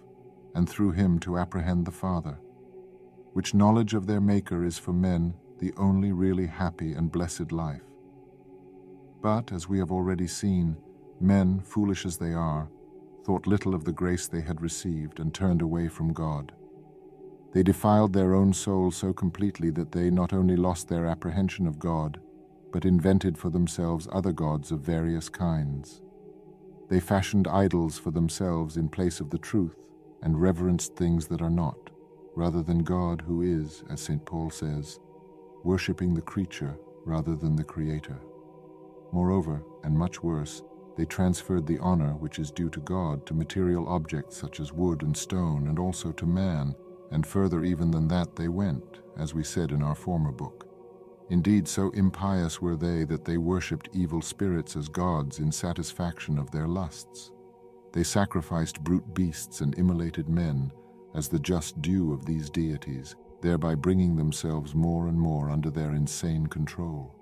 [0.53, 2.37] and through Him to apprehend the Father,
[3.33, 7.81] which knowledge of their Maker is for men the only really happy and blessed life.
[9.19, 10.77] But, as we have already seen,
[11.21, 12.69] men, foolish as they are,
[13.23, 16.51] thought little of the grace they had received and turned away from God.
[17.53, 21.79] They defiled their own souls so completely that they not only lost their apprehension of
[21.79, 22.19] God,
[22.71, 26.01] but invented for themselves other gods of various kinds.
[26.89, 29.75] They fashioned idols for themselves in place of the truth,
[30.23, 31.89] and reverenced things that are not,
[32.35, 34.23] rather than God who is, as St.
[34.25, 34.99] Paul says,
[35.63, 38.19] worshipping the creature rather than the Creator.
[39.11, 40.61] Moreover, and much worse,
[40.97, 45.03] they transferred the honor which is due to God to material objects such as wood
[45.03, 46.75] and stone, and also to man,
[47.11, 50.67] and further even than that they went, as we said in our former book.
[51.29, 56.51] Indeed, so impious were they that they worshipped evil spirits as gods in satisfaction of
[56.51, 57.31] their lusts.
[57.93, 60.71] They sacrificed brute beasts and immolated men
[61.13, 65.93] as the just due of these deities, thereby bringing themselves more and more under their
[65.93, 67.15] insane control.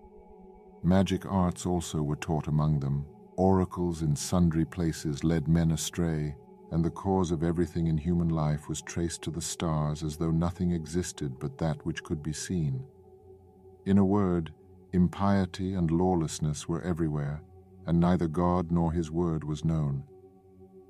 [0.84, 3.06] Magic arts also were taught among them.
[3.40, 6.36] Oracles in sundry places led men astray,
[6.72, 10.30] and the cause of everything in human life was traced to the stars as though
[10.30, 12.84] nothing existed but that which could be seen.
[13.86, 14.52] In a word,
[14.92, 17.42] impiety and lawlessness were everywhere,
[17.88, 20.04] and neither God nor his word was known.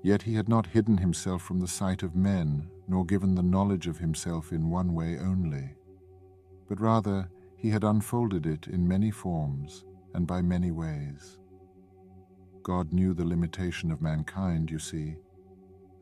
[0.01, 3.85] Yet he had not hidden himself from the sight of men, nor given the knowledge
[3.85, 5.75] of himself in one way only,
[6.67, 9.85] but rather he had unfolded it in many forms
[10.15, 11.37] and by many ways.
[12.63, 15.15] God knew the limitation of mankind, you see,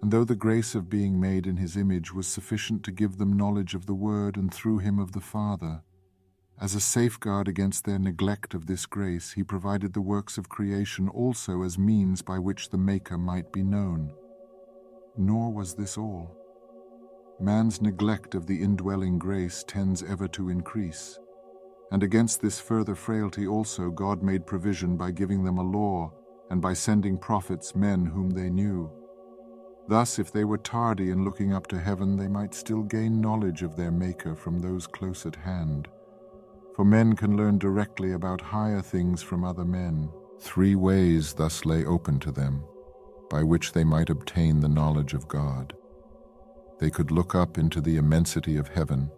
[0.02, 3.36] and though the grace of being made in his image was sufficient to give them
[3.36, 5.82] knowledge of the Word and through him of the Father,
[6.60, 11.08] as a safeguard against their neglect of this grace, he provided the works of creation
[11.08, 14.12] also as means by which the Maker might be known.
[15.16, 16.36] Nor was this all.
[17.40, 21.20] Man's neglect of the indwelling grace tends ever to increase.
[21.92, 26.12] And against this further frailty also God made provision by giving them a law,
[26.50, 28.90] and by sending prophets, men whom they knew.
[29.88, 33.64] Thus, if they were tardy in looking up to heaven, they might still gain knowledge
[33.64, 35.88] of their Maker from those close at hand.
[36.76, 40.10] For men can learn directly about higher things from other men.
[40.40, 42.64] Three ways thus lay open to them,
[43.30, 45.74] by which they might obtain the knowledge of God.
[46.80, 49.10] They could look up into the immensity of heaven,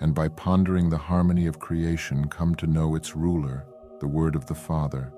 [0.00, 3.64] and by pondering the harmony of creation come to know its ruler,
[4.00, 5.12] the Word of the Father,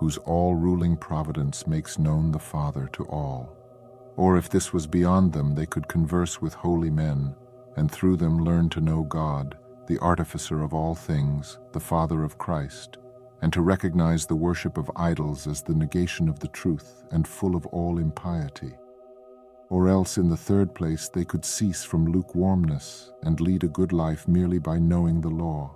[0.00, 3.56] whose all-ruling providence makes known the Father to all.
[4.16, 7.36] Or if this was beyond them, they could converse with holy men,
[7.76, 12.38] and through them learn to know God, the artificer of all things, the Father of
[12.38, 12.98] Christ,
[13.42, 17.54] and to recognize the worship of idols as the negation of the truth and full
[17.54, 18.74] of all impiety
[19.70, 23.92] or else in the third place they could cease from lukewarmness and lead a good
[23.92, 25.74] life merely by knowing the law.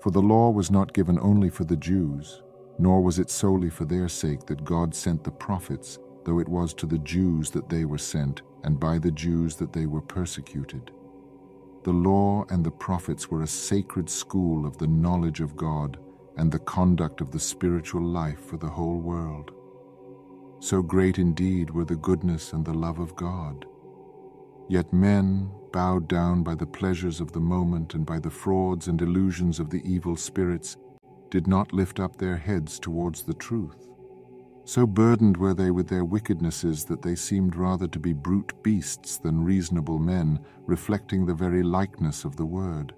[0.00, 2.42] For the law was not given only for the Jews,
[2.78, 6.72] nor was it solely for their sake that God sent the prophets, though it was
[6.74, 10.90] to the Jews that they were sent, and by the Jews that they were persecuted.
[11.84, 15.98] The law and the prophets were a sacred school of the knowledge of God
[16.36, 19.52] and the conduct of the spiritual life for the whole world.
[20.60, 23.64] So great indeed were the goodness and the love of God.
[24.68, 29.00] Yet men, bowed down by the pleasures of the moment and by the frauds and
[29.00, 30.76] illusions of the evil spirits,
[31.30, 33.88] did not lift up their heads towards the truth.
[34.64, 39.18] So burdened were they with their wickednesses that they seemed rather to be brute beasts
[39.18, 42.94] than reasonable men, reflecting the very likeness of the Word.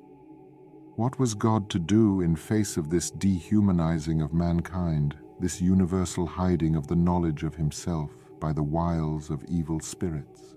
[0.96, 5.16] What was God to do in face of this dehumanizing of mankind?
[5.40, 10.56] this universal hiding of the knowledge of himself by the wiles of evil spirits.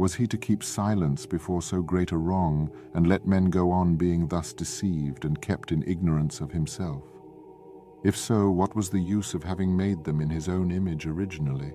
[0.00, 3.96] Was he to keep silence before so great a wrong, and let men go on
[3.96, 7.02] being thus deceived and kept in ignorance of himself?
[8.02, 11.74] If so, what was the use of having made them in his own image originally?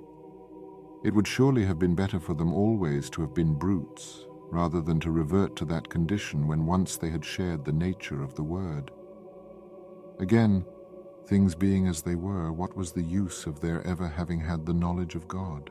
[1.03, 4.99] It would surely have been better for them always to have been brutes, rather than
[5.01, 8.89] to revert to that condition when once they had shared the nature of the Word.
[10.19, 10.65] Again,
[11.27, 14.73] things being as they were, what was the use of their ever having had the
[14.73, 15.69] knowledge of God?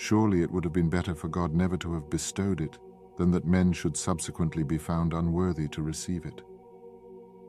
[0.00, 2.78] Surely it would have been better for God never to have bestowed it
[3.18, 6.40] than that men should subsequently be found unworthy to receive it.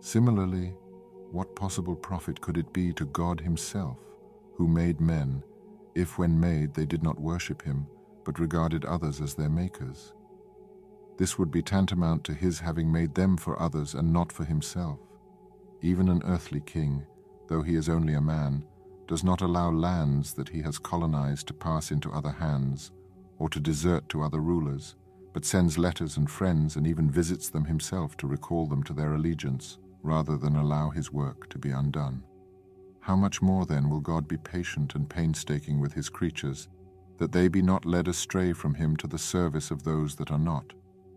[0.01, 0.73] Similarly,
[1.31, 3.99] what possible profit could it be to God Himself,
[4.57, 5.41] who made men,
[5.95, 7.87] if when made they did not worship Him,
[8.25, 10.11] but regarded others as their makers?
[11.17, 14.99] This would be tantamount to His having made them for others and not for Himself.
[15.81, 17.07] Even an earthly king,
[17.47, 18.65] though he is only a man,
[19.07, 22.91] does not allow lands that he has colonized to pass into other hands,
[23.39, 24.95] or to desert to other rulers,
[25.33, 29.13] but sends letters and friends and even visits them himself to recall them to their
[29.13, 32.23] allegiance rather than allow his work to be undone.
[33.01, 36.67] How much more then will God be patient and painstaking with his creatures,
[37.17, 40.39] that they be not led astray from him to the service of those that are
[40.39, 40.73] not,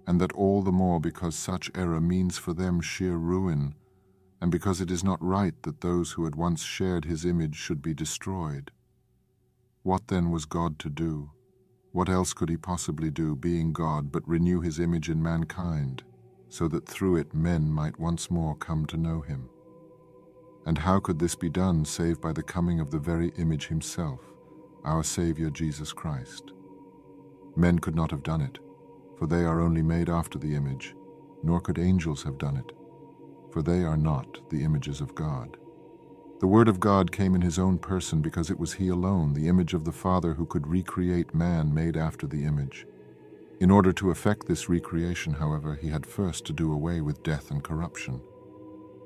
[0.06, 3.74] and that all the more because such error means for them sheer ruin,
[4.40, 7.82] and because it is not right that those who had once shared his image should
[7.82, 8.70] be destroyed.
[9.82, 11.30] What then was God to do?
[11.92, 16.02] What else could he possibly do, being God, but renew his image in mankind?
[16.54, 19.48] so that through it men might once more come to know him.
[20.66, 24.20] And how could this be done save by the coming of the very image himself,
[24.84, 26.52] our Saviour Jesus Christ?
[27.56, 28.60] Men could not have done it,
[29.18, 30.94] for they are only made after the image,
[31.42, 32.70] nor could angels have done it,
[33.54, 35.56] for they are not the images of God.
[36.40, 39.46] The Word of God came in his own person because it was he alone, the
[39.46, 42.84] image of the Father, who could recreate man made after the image.
[43.60, 47.52] In order to effect this recreation, however, he had first to do away with death
[47.52, 48.20] and corruption.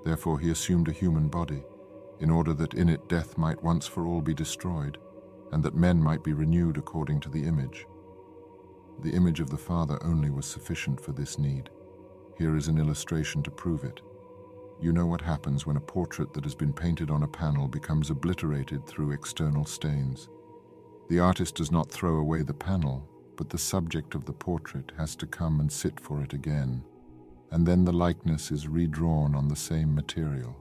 [0.03, 1.63] Therefore he assumed a human body,
[2.19, 4.97] in order that in it death might once for all be destroyed,
[5.53, 7.87] and that men might be renewed according to the image.
[9.03, 11.69] The image of the Father only was sufficient for this need.
[12.39, 14.01] Here is an illustration to prove it.
[14.81, 18.11] You know what happens when a portrait that has been painted on a panel becomes
[18.11, 20.29] obliterated through external stains.
[21.09, 25.17] The artist does not throw away the panel, but the subject of the portrait has
[25.17, 26.85] to come and sit for it again,
[27.51, 30.57] and then the likeness is redrawn on the same material.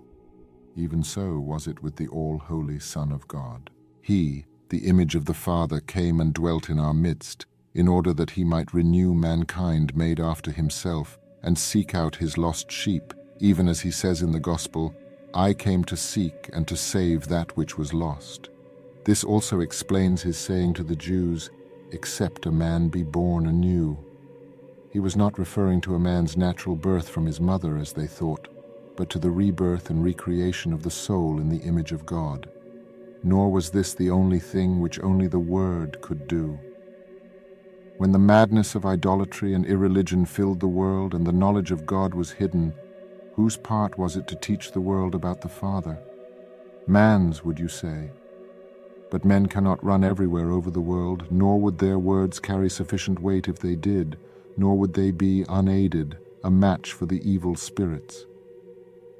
[0.75, 3.69] Even so was it with the all-holy Son of God.
[4.01, 8.31] He, the image of the Father, came and dwelt in our midst, in order that
[8.31, 13.81] he might renew mankind made after himself, and seek out his lost sheep, even as
[13.81, 14.93] he says in the Gospel,
[15.33, 18.49] I came to seek and to save that which was lost.
[19.05, 21.49] This also explains his saying to the Jews,
[21.91, 23.97] except a man be born anew.
[24.91, 28.47] He was not referring to a man's natural birth from his mother, as they thought,
[28.95, 32.49] but to the rebirth and recreation of the soul in the image of God.
[33.23, 36.59] Nor was this the only thing which only the Word could do.
[37.97, 42.13] When the madness of idolatry and irreligion filled the world and the knowledge of God
[42.13, 42.73] was hidden,
[43.37, 45.99] whose part was it to teach the world about the Father?
[46.87, 48.09] Man's, would you say?
[49.11, 53.47] But men cannot run everywhere over the world, nor would their words carry sufficient weight
[53.47, 54.17] if they did,
[54.57, 58.25] nor would they be unaided, a match for the evil spirits.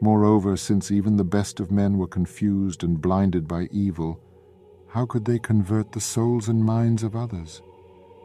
[0.01, 4.19] Moreover, since even the best of men were confused and blinded by evil,
[4.88, 7.62] how could they convert the souls and minds of others?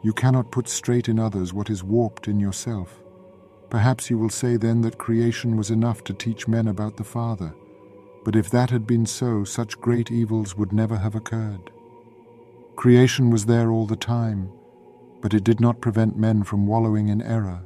[0.01, 3.02] You cannot put straight in others what is warped in yourself.
[3.73, 7.55] Perhaps you will say then that creation was enough to teach men about the Father.
[8.23, 11.71] But if that had been so, such great evils would never have occurred.
[12.75, 14.51] Creation was there all the time,
[15.23, 17.63] but it did not prevent men from wallowing in error.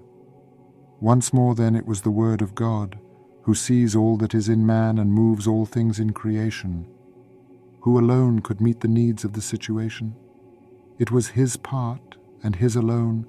[1.02, 2.98] Once more, then, it was the Word of God,
[3.42, 6.88] who sees all that is in man and moves all things in creation,
[7.82, 10.16] who alone could meet the needs of the situation.
[11.00, 13.28] It was His part, and His alone,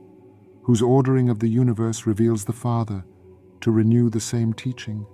[0.68, 3.02] whose ordering of the universe reveals the Father,
[3.58, 5.06] to renew the same teaching.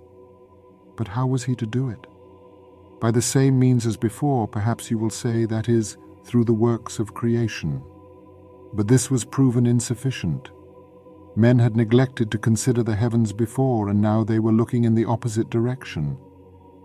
[0.97, 2.07] But how was he to do it?
[2.99, 6.99] By the same means as before, perhaps you will say, that is, through the works
[6.99, 7.81] of creation.
[8.73, 10.51] But this was proven insufficient.
[11.37, 15.05] Men had neglected to consider the heavens before, and now they were looking in the
[15.05, 16.17] opposite direction.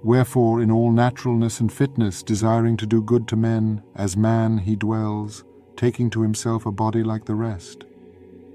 [0.05, 4.76] Wherefore, in all naturalness and fitness, desiring to do good to men, as man he
[4.76, 5.42] dwells,
[5.76, 7.84] taking to himself a body like the rest.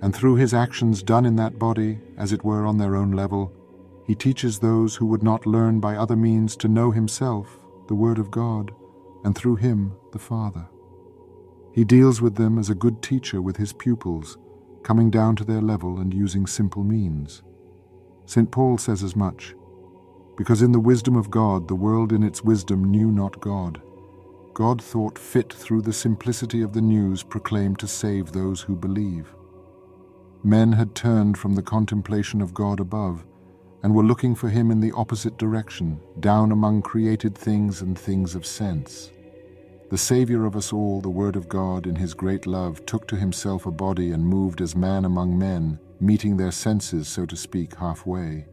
[0.02, 3.52] And through his actions done in that body, as it were on their own level,
[4.06, 8.20] he teaches those who would not learn by other means to know himself, the Word
[8.20, 8.72] of God,
[9.24, 10.68] and through him, the Father.
[11.74, 14.38] He deals with them as a good teacher with his pupils,
[14.84, 17.42] coming down to their level and using simple means.
[18.26, 18.52] St.
[18.52, 19.56] Paul says as much,
[20.38, 23.82] because in the wisdom of God the world in its wisdom knew not God.
[24.54, 29.34] God thought fit through the simplicity of the news proclaimed to save those who believe.
[30.46, 33.26] Men had turned from the contemplation of God above
[33.82, 38.36] and were looking for him in the opposite direction, down among created things and things
[38.36, 39.10] of sense.
[39.90, 43.16] The Saviour of us all, the Word of God, in his great love, took to
[43.16, 47.74] himself a body and moved as man among men, meeting their senses, so to speak,
[47.78, 48.46] halfway.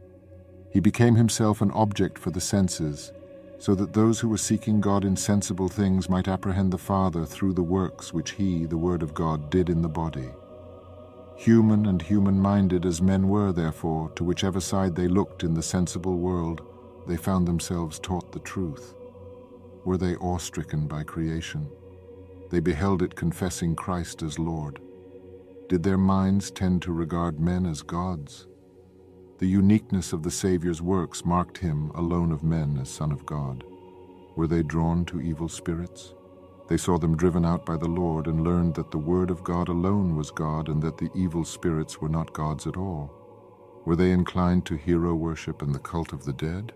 [0.71, 3.11] He became himself an object for the senses,
[3.59, 7.53] so that those who were seeking God in sensible things might apprehend the Father through
[7.53, 10.31] the works which he, the Word of God, did in the body.
[11.35, 15.63] Human and human minded as men were, therefore, to whichever side they looked in the
[15.63, 16.61] sensible world,
[17.07, 18.95] they found themselves taught the truth.
[19.83, 21.67] Were they awe stricken by creation?
[22.49, 24.79] They beheld it confessing Christ as Lord.
[25.67, 28.47] Did their minds tend to regard men as gods?
[29.39, 33.63] The uniqueness of the Saviour's works marked him, alone of men, as Son of God.
[34.35, 36.13] Were they drawn to evil spirits?
[36.73, 39.69] They saw them driven out by the Lord and learned that the Word of God
[39.69, 43.13] alone was God and that the evil spirits were not gods at all.
[43.85, 46.73] Were they inclined to hero worship and the cult of the dead?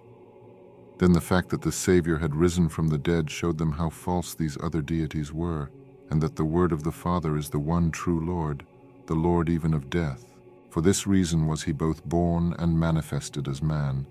[1.00, 4.36] Then the fact that the Savior had risen from the dead showed them how false
[4.36, 5.72] these other deities were,
[6.12, 8.68] and that the Word of the Father is the one true Lord,
[9.08, 10.32] the Lord even of death.
[10.70, 14.06] For this reason was he both born and manifested as man.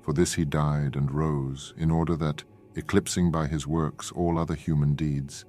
[0.00, 2.44] For this he died and rose, in order that,
[2.76, 5.44] eclipsing by his works all other human deeds,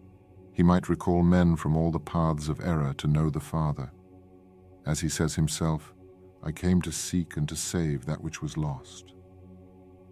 [0.54, 3.92] he might recall men from all the paths of error to know the Father.
[4.86, 5.94] As he says himself,
[6.44, 9.14] I came to seek and to save that which was lost.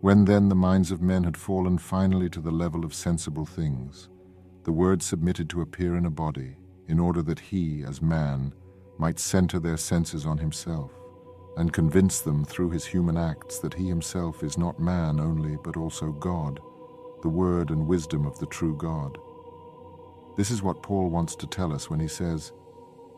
[0.01, 4.09] When then the minds of men had fallen finally to the level of sensible things,
[4.63, 6.57] the Word submitted to appear in a body,
[6.87, 8.53] in order that he, as man,
[8.97, 10.91] might center their senses on himself,
[11.55, 15.77] and convince them through his human acts that he himself is not man only, but
[15.77, 16.59] also God
[17.23, 19.17] the word and wisdom of the true God.
[20.35, 22.51] This is what Paul wants to tell us when he says,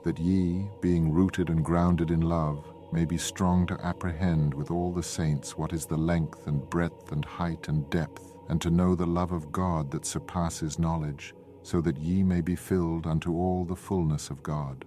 [0.04, 4.94] That ye, being rooted and grounded in love, may be strong to apprehend with all
[4.94, 8.94] the saints what is the length and breadth and height and depth, and to know
[8.94, 11.34] the love of God that surpasses knowledge,
[11.64, 14.86] so that ye may be filled unto all the fullness of God.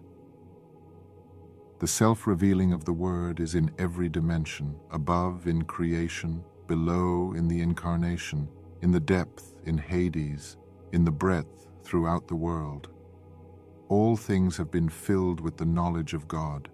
[1.80, 7.48] The self revealing of the Word is in every dimension, above in creation, below in
[7.48, 8.48] the incarnation,
[8.82, 10.56] in the depth, in Hades,
[10.92, 12.88] in the breadth, throughout the world.
[13.88, 16.68] All things have been filled with the knowledge of God.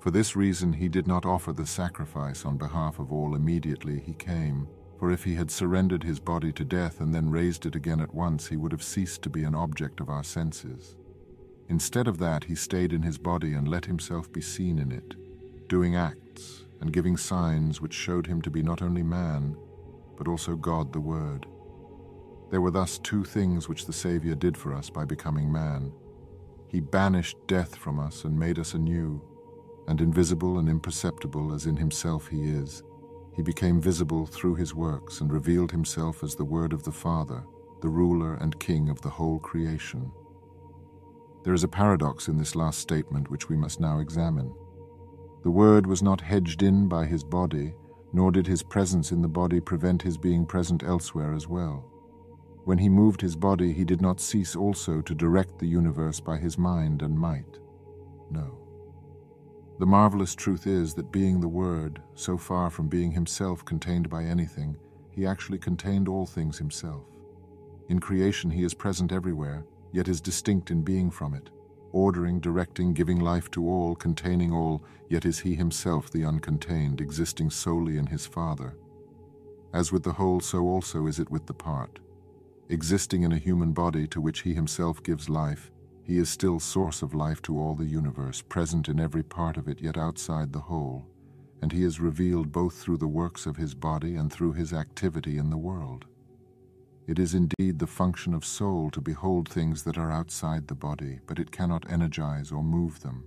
[0.00, 4.14] For this reason he did not offer the sacrifice on behalf of all immediately he
[4.14, 4.66] came,
[4.98, 8.14] for if he had surrendered his body to death and then raised it again at
[8.14, 10.96] once, he would have ceased to be an object of our senses.
[11.68, 15.14] Instead of that, he stayed in his body and let himself be seen in it,
[15.68, 19.56] doing acts and giving signs which showed him to be not only man,
[20.20, 21.46] but also God the Word.
[22.50, 25.92] There were thus two things which the Saviour did for us by becoming man.
[26.68, 29.22] He banished death from us and made us anew,
[29.88, 32.82] and invisible and imperceptible as in himself he is,
[33.34, 37.42] he became visible through his works and revealed himself as the Word of the Father,
[37.80, 40.12] the ruler and king of the whole creation.
[41.44, 44.52] There is a paradox in this last statement which we must now examine.
[45.44, 47.72] The Word was not hedged in by his body,
[48.12, 51.84] nor did his presence in the body prevent his being present elsewhere as well.
[52.64, 56.38] When he moved his body, he did not cease also to direct the universe by
[56.38, 57.58] his mind and might.
[58.30, 58.58] No.
[59.78, 64.24] The marvelous truth is that being the Word, so far from being himself contained by
[64.24, 64.76] anything,
[65.10, 67.04] he actually contained all things himself.
[67.88, 71.50] In creation he is present everywhere, yet is distinct in being from it
[71.92, 77.50] ordering, directing, giving life to all, containing all, yet is he himself the uncontained, existing
[77.50, 78.74] solely in his Father.
[79.72, 81.98] As with the whole, so also is it with the part.
[82.68, 85.70] Existing in a human body to which he himself gives life,
[86.02, 89.68] he is still source of life to all the universe, present in every part of
[89.68, 91.06] it, yet outside the whole,
[91.62, 95.38] and he is revealed both through the works of his body and through his activity
[95.38, 96.06] in the world.
[97.10, 101.18] It is indeed the function of soul to behold things that are outside the body,
[101.26, 103.24] but it cannot energize or move them.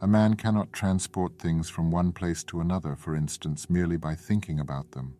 [0.00, 4.58] A man cannot transport things from one place to another, for instance, merely by thinking
[4.58, 5.14] about them.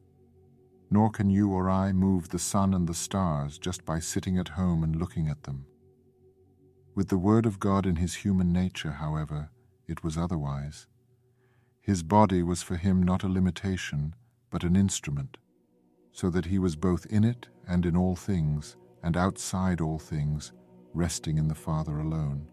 [0.91, 4.49] Nor can you or I move the sun and the stars just by sitting at
[4.49, 5.65] home and looking at them.
[6.97, 9.53] With the Word of God in his human nature, however,
[9.87, 10.89] it was otherwise.
[11.81, 14.17] His body was for him not a limitation,
[14.51, 15.37] but an instrument,
[16.13, 20.53] so that he was both in it and in all things, and outside all things,
[20.95, 22.47] resting in the Father alone.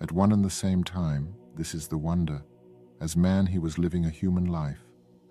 [0.00, 2.42] At one and the same time, this is the wonder,
[3.00, 4.82] as man he was living a human life,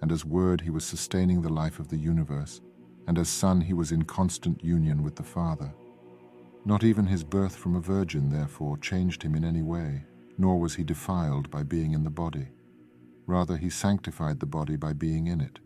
[0.02, 2.62] and as Word he was sustaining the life of the universe,
[3.08, 5.74] and as Son he was in constant union with the Father.
[6.66, 10.06] Not even his birth from a virgin, therefore, changed him in any way,
[10.38, 12.48] nor was he defiled by being in the body.
[13.26, 15.60] Rather, he sanctified the body by being in it.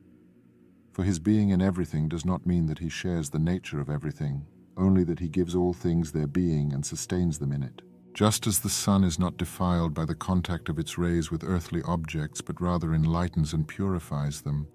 [0.97, 4.47] For his being in everything does not mean that he shares the nature of everything,
[4.77, 7.83] only that he gives all things their being and sustains them in it.
[8.15, 11.83] Just as the sun is not defiled by the contact of its rays with earthly
[11.83, 14.67] objects, but rather enlightens and purifies them,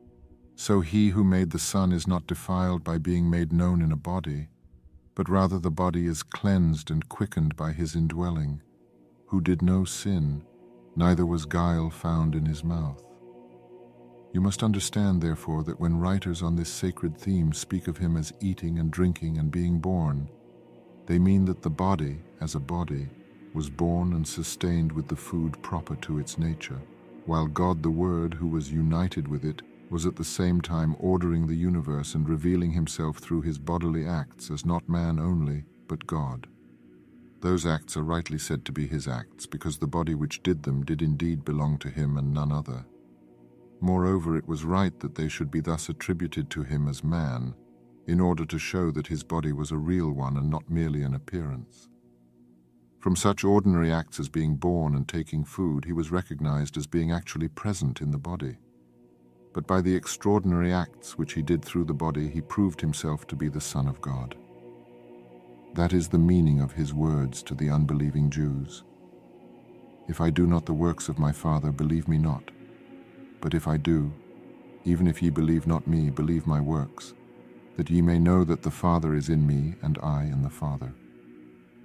[0.55, 3.97] so he who made the sun is not defiled by being made known in a
[3.97, 4.47] body,
[5.17, 8.63] but rather the body is cleansed and quickened by his indwelling,
[9.27, 10.45] who did no sin,
[10.95, 13.03] neither was guile found in his mouth.
[14.33, 18.33] You must understand, therefore, that when writers on this sacred theme speak of him as
[18.41, 20.29] eating and drinking and being born,
[21.07, 23.09] they mean that the body, as a body,
[23.53, 26.81] was born and sustained with the food proper to its nature,
[27.27, 29.61] while God the Word, who was united with it,
[29.91, 34.51] was at the same time ordering the universe and revealing himself through his bodily acts
[34.51, 36.47] as not man only, but God.
[37.43, 40.83] Those acts are rightly said to be his acts, because the body which did them
[40.85, 42.87] did indeed belong to him and none other.
[43.83, 47.53] Moreover, it was right that they should be thus attributed to him as man,
[48.07, 51.15] in order to show that his body was a real one and not merely an
[51.15, 51.89] appearance.
[53.01, 57.11] From such ordinary acts as being born and taking food, he was recognized as being
[57.11, 58.57] actually present in the body.
[59.53, 63.35] But by the extraordinary acts which he did through the body, he proved himself to
[63.35, 64.37] be the Son of God.
[65.75, 68.85] That is the meaning of his words to the unbelieving Jews.
[70.07, 72.53] If I do not the works of my Father, believe me not.
[73.43, 74.11] But if I do,
[74.85, 77.13] even if ye believe not me, believe my works,
[77.77, 80.95] that ye may know that the Father is in me, and I in the Father.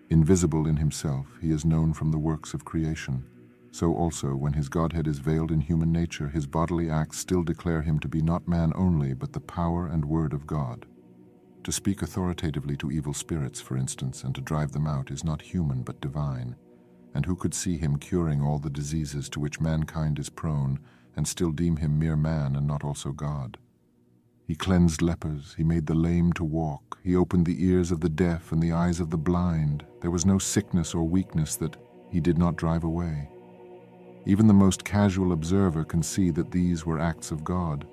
[0.10, 3.26] Invisible in himself, he is known from the works of creation.
[3.72, 7.82] So also, when his Godhead is veiled in human nature, his bodily acts still declare
[7.82, 10.86] him to be not man only, but the power and word of God.
[11.64, 15.42] To speak authoritatively to evil spirits, for instance, and to drive them out is not
[15.42, 16.56] human but divine.
[17.16, 20.80] And who could see him curing all the diseases to which mankind is prone,
[21.18, 23.58] and still deem him mere man and not also God.
[24.46, 28.08] He cleansed lepers, he made the lame to walk, he opened the ears of the
[28.08, 29.84] deaf and the eyes of the blind.
[30.00, 31.76] There was no sickness or weakness that
[32.10, 33.30] he did not drive away.
[34.26, 37.86] Even the most casual observer can see that these were acts of God.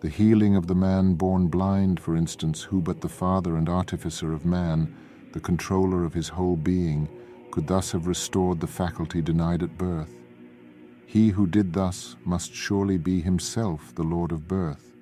[0.00, 4.32] The healing of the man born blind, for instance, who but the father and artificer
[4.32, 4.94] of man,
[5.32, 7.08] the controller of his whole being,
[7.50, 10.19] could thus have restored the faculty denied at birth.
[11.10, 14.92] He who did thus must surely be himself the Lord of birth.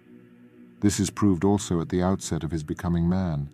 [0.80, 3.50] This is proved also at the outset of his becoming man.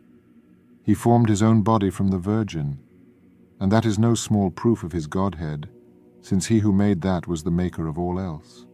[0.85, 2.79] He formed his own body from the Virgin,
[3.59, 5.69] and that is no small proof of his Godhead,
[6.23, 8.67] since he who made that was the maker of all else.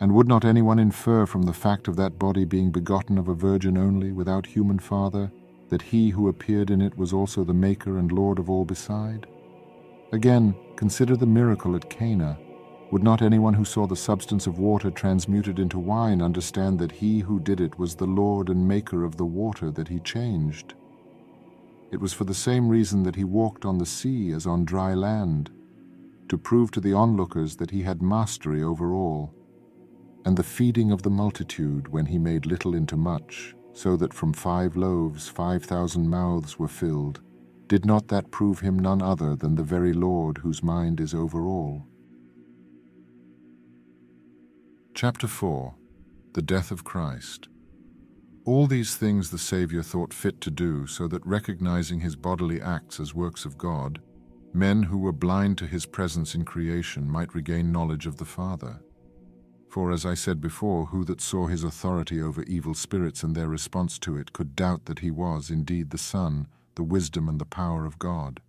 [0.00, 3.34] And would not anyone infer from the fact of that body being begotten of a
[3.34, 5.30] virgin only, without human father,
[5.68, 9.28] that he who appeared in it was also the maker and Lord of all beside?
[10.10, 12.36] Again, consider the miracle at Cana
[12.90, 17.20] would not anyone who saw the substance of water transmuted into wine understand that he
[17.20, 20.74] who did it was the Lord and Maker of the water that he changed?
[21.90, 24.94] It was for the same reason that he walked on the sea as on dry
[24.94, 25.50] land,
[26.28, 29.34] to prove to the onlookers that he had mastery over all,
[30.24, 34.32] and the feeding of the multitude when he made little into much, so that from
[34.32, 37.20] five loaves five thousand mouths were filled,
[37.68, 41.46] did not that prove him none other than the very Lord whose mind is over
[41.46, 41.86] all?
[44.96, 45.74] Chapter 4
[46.32, 47.48] The Death of Christ.
[48.46, 52.98] All these things the Saviour thought fit to do, so that recognizing his bodily acts
[52.98, 54.00] as works of God,
[54.54, 58.80] men who were blind to his presence in creation might regain knowledge of the Father.
[59.68, 63.48] For, as I said before, who that saw his authority over evil spirits and their
[63.48, 67.44] response to it could doubt that he was indeed the Son, the wisdom and the
[67.44, 68.40] power of God?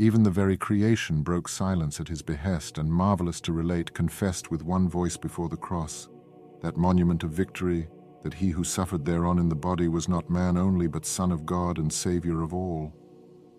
[0.00, 4.64] Even the very creation broke silence at his behest, and marvelous to relate, confessed with
[4.64, 6.08] one voice before the cross,
[6.62, 7.86] that monument of victory,
[8.22, 11.44] that he who suffered thereon in the body was not man only, but Son of
[11.44, 12.94] God and Saviour of all.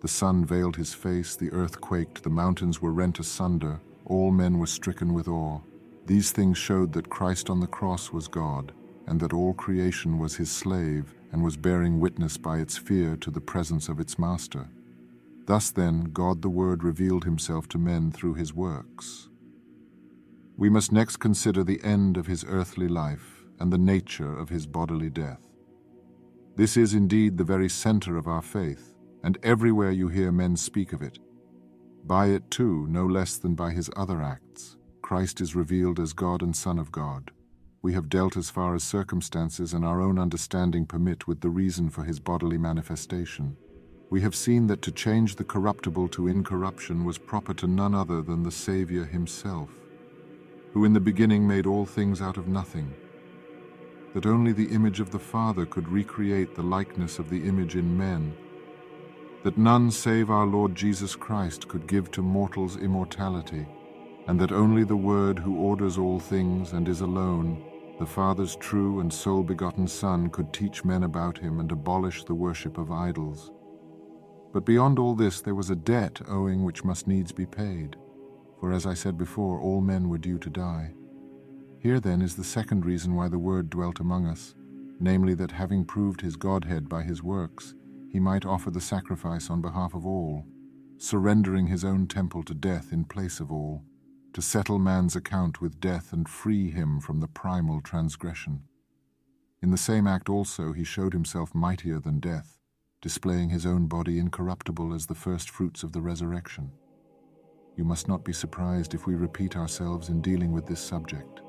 [0.00, 4.58] The sun veiled his face, the earth quaked, the mountains were rent asunder, all men
[4.58, 5.60] were stricken with awe.
[6.06, 8.72] These things showed that Christ on the cross was God,
[9.06, 13.30] and that all creation was his slave, and was bearing witness by its fear to
[13.30, 14.68] the presence of its master.
[15.52, 19.28] Thus then, God the Word revealed himself to men through his works.
[20.56, 24.66] We must next consider the end of his earthly life and the nature of his
[24.66, 25.46] bodily death.
[26.56, 30.94] This is indeed the very center of our faith, and everywhere you hear men speak
[30.94, 31.18] of it.
[32.02, 36.40] By it too, no less than by his other acts, Christ is revealed as God
[36.40, 37.30] and Son of God.
[37.82, 41.90] We have dealt as far as circumstances and our own understanding permit with the reason
[41.90, 43.58] for his bodily manifestation.
[44.12, 48.20] We have seen that to change the corruptible to incorruption was proper to none other
[48.20, 49.70] than the Saviour himself,
[50.74, 52.92] who in the beginning made all things out of nothing,
[54.12, 57.96] that only the image of the Father could recreate the likeness of the image in
[57.96, 58.36] men,
[59.44, 63.66] that none save our Lord Jesus Christ could give to mortals immortality,
[64.26, 67.64] and that only the Word who orders all things and is alone,
[67.98, 72.34] the Father's true and sole begotten Son, could teach men about him and abolish the
[72.34, 73.50] worship of idols.
[74.52, 77.96] But beyond all this there was a debt owing which must needs be paid,
[78.60, 80.94] for as I said before, all men were due to die.
[81.78, 84.54] Here then is the second reason why the Word dwelt among us,
[85.00, 87.74] namely that having proved his Godhead by his works,
[88.08, 90.46] he might offer the sacrifice on behalf of all,
[90.98, 93.82] surrendering his own temple to death in place of all,
[94.34, 98.62] to settle man's account with death and free him from the primal transgression.
[99.62, 102.58] In the same act also he showed himself mightier than death,
[103.02, 106.70] displaying his own body incorruptible as the first fruits of the resurrection.
[107.76, 111.40] You must not be surprised if we repeat ourselves in dealing with this subject.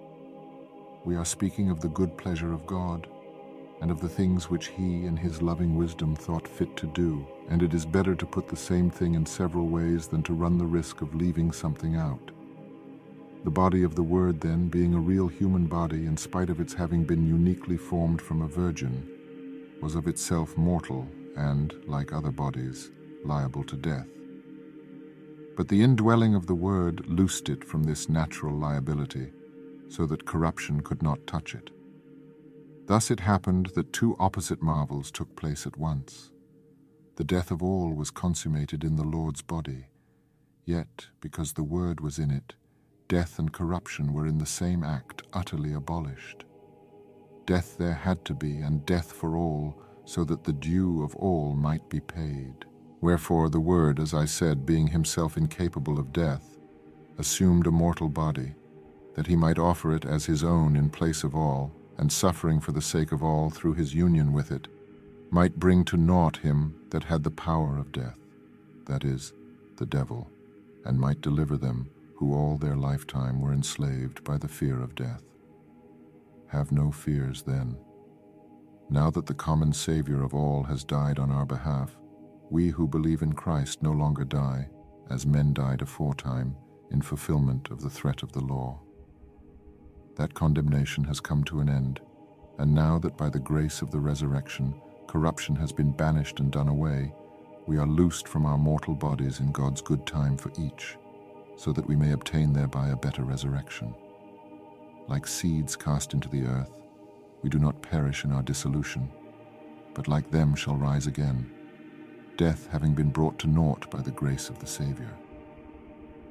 [1.05, 3.07] We are speaking of the good pleasure of God,
[3.81, 7.61] and of the things which he in his loving wisdom thought fit to do, and
[7.61, 10.65] it is better to put the same thing in several ways than to run the
[10.65, 12.31] risk of leaving something out.
[13.43, 16.73] The body of the Word, then, being a real human body, in spite of its
[16.73, 19.07] having been uniquely formed from a virgin,
[19.81, 22.91] was of itself mortal and, like other bodies,
[23.25, 24.07] liable to death.
[25.55, 29.31] But the indwelling of the Word loosed it from this natural liability
[29.87, 31.69] so that corruption could not touch it.
[32.87, 36.31] Thus it happened that two opposite marvels took place at once.
[37.15, 39.85] The death of all was consummated in the Lord's body,
[40.65, 42.55] yet, because the Word was in it,
[43.07, 46.45] death and corruption were in the same act utterly abolished.
[47.45, 51.53] Death there had to be, and death for all, so that the due of all
[51.55, 52.65] might be paid.
[53.01, 56.57] Wherefore the Word, as I said, being himself incapable of death,
[57.17, 58.53] assumed a mortal body,
[59.15, 62.71] that he might offer it as his own in place of all, and suffering for
[62.71, 64.67] the sake of all through his union with it,
[65.29, 68.17] might bring to naught him that had the power of death,
[68.85, 69.33] that is,
[69.77, 70.29] the devil,
[70.85, 75.23] and might deliver them who all their lifetime were enslaved by the fear of death.
[76.47, 77.75] Have no fears then.
[78.93, 81.97] Now that the common Savior of all has died on our behalf,
[82.51, 84.69] we who believe in Christ no longer die,
[85.09, 86.55] as men died aforetime,
[86.91, 88.79] in fulfillment of the threat of the law.
[90.15, 92.01] That condemnation has come to an end,
[92.59, 96.67] and now that by the grace of the resurrection corruption has been banished and done
[96.67, 97.11] away,
[97.65, 100.97] we are loosed from our mortal bodies in God's good time for each,
[101.57, 103.95] so that we may obtain thereby a better resurrection.
[105.07, 106.82] Like seeds cast into the earth,
[107.43, 109.11] we do not perish in our dissolution,
[109.93, 111.51] but like them shall rise again,
[112.37, 115.11] death having been brought to naught by the grace of the Saviour.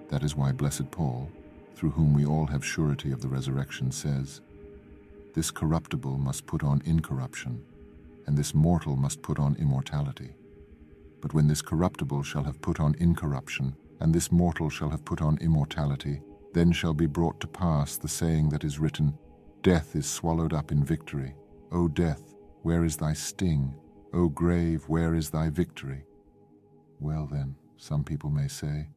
[0.09, 1.31] That is why blessed Paul,
[1.75, 4.41] through whom we all have surety of the resurrection, says,
[5.35, 7.63] This corruptible must put on incorruption,
[8.27, 10.35] and this mortal must put on immortality.
[11.21, 15.23] But when this corruptible shall have put on incorruption, and this mortal shall have put
[15.23, 16.21] on immortality,
[16.55, 19.17] then shall be brought to pass the saying that is written,
[19.63, 21.37] Death is swallowed up in victory.
[21.71, 23.73] O death, where is thy sting?
[24.13, 26.03] O grave, where is thy victory?
[26.99, 28.89] Well then, some people may say,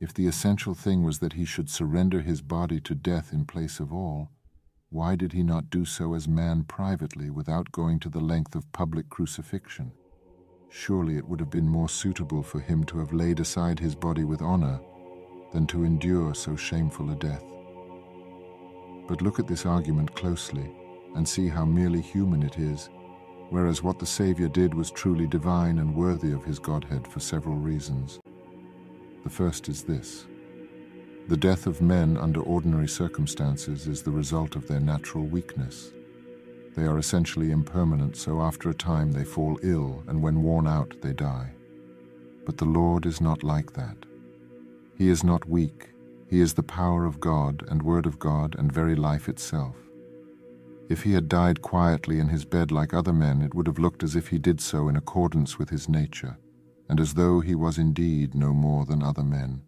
[0.00, 3.78] if the essential thing was that he should surrender his body to death in place
[3.78, 4.30] of all,
[4.90, 8.72] why did he not do so as man privately without going to the length of
[8.72, 9.92] public crucifixion?
[10.68, 14.24] Surely it would have been more suitable for him to have laid aside his body
[14.24, 14.80] with honor
[15.52, 17.44] than to endure so shameful a death.
[19.06, 20.70] But look at this argument closely
[21.14, 22.88] and see how merely human it is,
[23.50, 27.56] whereas what the Saviour did was truly divine and worthy of his Godhead for several
[27.56, 28.20] reasons.
[29.24, 30.26] The first is this.
[31.28, 35.92] The death of men under ordinary circumstances is the result of their natural weakness.
[36.74, 40.96] They are essentially impermanent, so after a time they fall ill, and when worn out,
[41.02, 41.52] they die.
[42.44, 43.96] But the Lord is not like that.
[44.96, 45.91] He is not weak.
[46.32, 49.76] He is the power of God and Word of God and very life itself.
[50.88, 54.02] If he had died quietly in his bed like other men, it would have looked
[54.02, 56.38] as if he did so in accordance with his nature
[56.88, 59.62] and as though he was indeed no more than other men.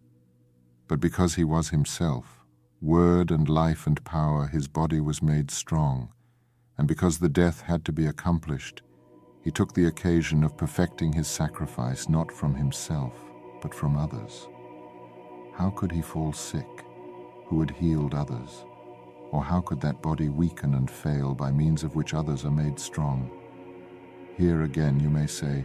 [0.87, 2.43] But because he was himself,
[2.81, 6.09] word and life and power, his body was made strong,
[6.79, 8.81] and because the death had to be accomplished,
[9.43, 13.13] He took the occasion of perfecting his sacrifice not from himself,
[13.61, 14.47] but from others.
[15.57, 16.83] How could he fall sick,
[17.45, 18.65] who had healed others?
[19.31, 22.77] Or how could that body weaken and fail by means of which others are made
[22.77, 23.31] strong?
[24.37, 25.63] Here again you may say,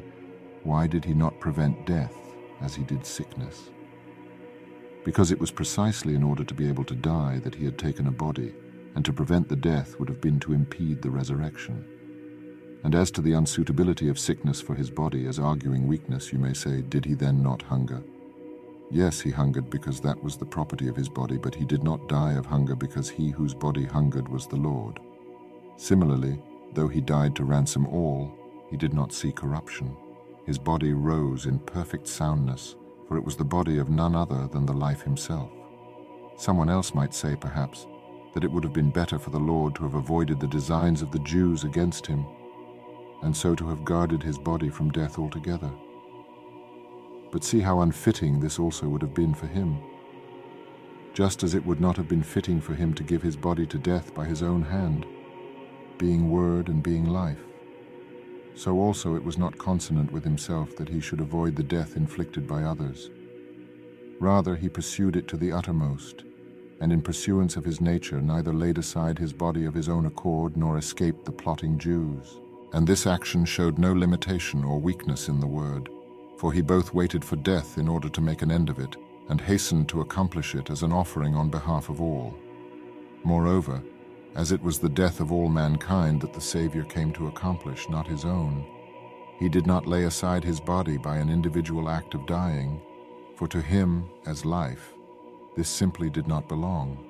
[0.63, 2.15] why did he not prevent death
[2.61, 3.71] as he did sickness?
[5.05, 8.07] Because it was precisely in order to be able to die that he had taken
[8.07, 8.55] a body,
[8.95, 11.85] and to prevent the death would have been to impede the resurrection.
[12.85, 16.55] And as to the unsuitability of sickness for his body as arguing weakness, you may
[16.55, 18.03] say, did he then not hunger?
[18.93, 22.09] Yes, he hungered because that was the property of his body, but he did not
[22.09, 24.99] die of hunger because he whose body hungered was the Lord.
[25.77, 26.43] Similarly,
[26.75, 28.37] though he died to ransom all,
[28.69, 29.97] he did not see corruption.
[30.45, 32.75] His body rose in perfect soundness,
[33.07, 35.51] for it was the body of none other than the life himself.
[36.37, 37.87] Someone else might say, perhaps,
[38.35, 41.13] that it would have been better for the Lord to have avoided the designs of
[41.13, 42.27] the Jews against him,
[43.23, 45.71] and so to have guarded his body from death altogether.
[47.31, 49.79] But see how unfitting this also would have been for him.
[51.15, 53.79] Just as it would not have been fitting for him to give his body to
[53.79, 55.07] death by his own hand,
[55.99, 57.43] being word and being life,
[58.55, 62.47] so also it was not consonant with himself that he should avoid the death inflicted
[62.47, 63.11] by others.
[64.19, 66.25] Rather, he pursued it to the uttermost,
[66.81, 70.57] and in pursuance of his nature neither laid aside his body of his own accord
[70.57, 72.39] nor escaped the plotting Jews.
[72.73, 75.89] And this action showed no limitation or weakness in the word
[76.41, 78.97] for he both waited for death in order to make an end of it,
[79.29, 82.35] and hastened to accomplish it as an offering on behalf of all.
[83.25, 83.83] Moreover,
[84.35, 88.07] as it was the death of all mankind that the Savior came to accomplish, not
[88.07, 88.65] his own,
[89.39, 92.81] he did not lay aside his body by an individual act of dying,
[93.37, 94.95] for to him, as life,
[95.59, 97.05] this simply did not belong.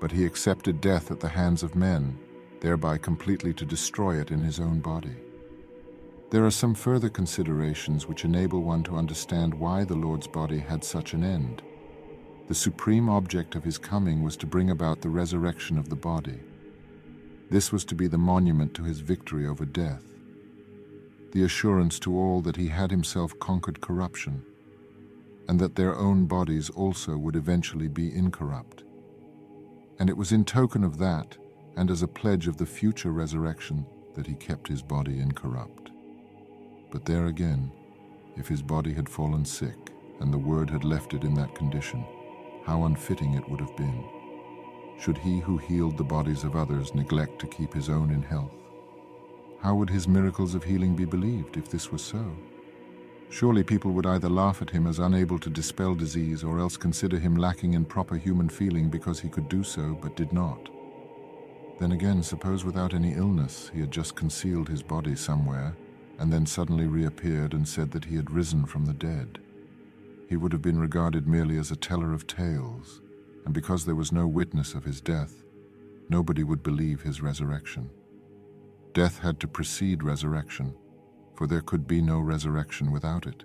[0.00, 2.18] But he accepted death at the hands of men,
[2.60, 5.16] thereby completely to destroy it in his own body.
[6.30, 10.84] There are some further considerations which enable one to understand why the Lord's body had
[10.84, 11.62] such an end.
[12.48, 16.38] The supreme object of his coming was to bring about the resurrection of the body.
[17.50, 20.02] This was to be the monument to his victory over death,
[21.32, 24.42] the assurance to all that he had himself conquered corruption,
[25.48, 28.82] and that their own bodies also would eventually be incorrupt.
[29.98, 31.38] And it was in token of that,
[31.74, 35.87] and as a pledge of the future resurrection, that he kept his body incorrupt.
[36.90, 37.70] But there again,
[38.36, 42.04] if his body had fallen sick and the word had left it in that condition,
[42.64, 44.04] how unfitting it would have been.
[44.98, 48.52] Should he who healed the bodies of others neglect to keep his own in health?
[49.60, 52.24] How would his miracles of healing be believed if this were so?
[53.30, 57.18] Surely people would either laugh at him as unable to dispel disease or else consider
[57.18, 60.70] him lacking in proper human feeling because he could do so but did not.
[61.78, 65.76] Then again, suppose without any illness he had just concealed his body somewhere
[66.18, 69.38] and then suddenly reappeared and said that he had risen from the dead.
[70.28, 73.00] He would have been regarded merely as a teller of tales,
[73.44, 75.42] and because there was no witness of his death,
[76.08, 77.90] nobody would believe his resurrection.
[78.92, 80.74] Death had to precede resurrection,
[81.34, 83.44] for there could be no resurrection without it.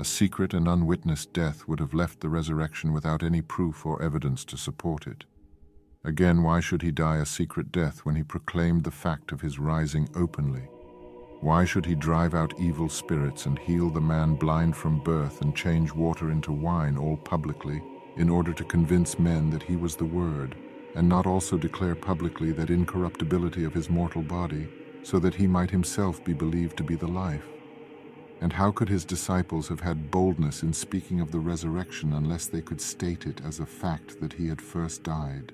[0.00, 4.44] A secret and unwitnessed death would have left the resurrection without any proof or evidence
[4.46, 5.24] to support it.
[6.04, 9.58] Again, why should he die a secret death when he proclaimed the fact of his
[9.58, 10.68] rising openly?
[11.40, 15.54] Why should he drive out evil spirits and heal the man blind from birth and
[15.54, 17.80] change water into wine all publicly,
[18.16, 20.56] in order to convince men that he was the Word,
[20.96, 24.68] and not also declare publicly that incorruptibility of his mortal body,
[25.04, 27.46] so that he might himself be believed to be the life?
[28.40, 32.62] And how could his disciples have had boldness in speaking of the resurrection unless they
[32.62, 35.52] could state it as a fact that he had first died?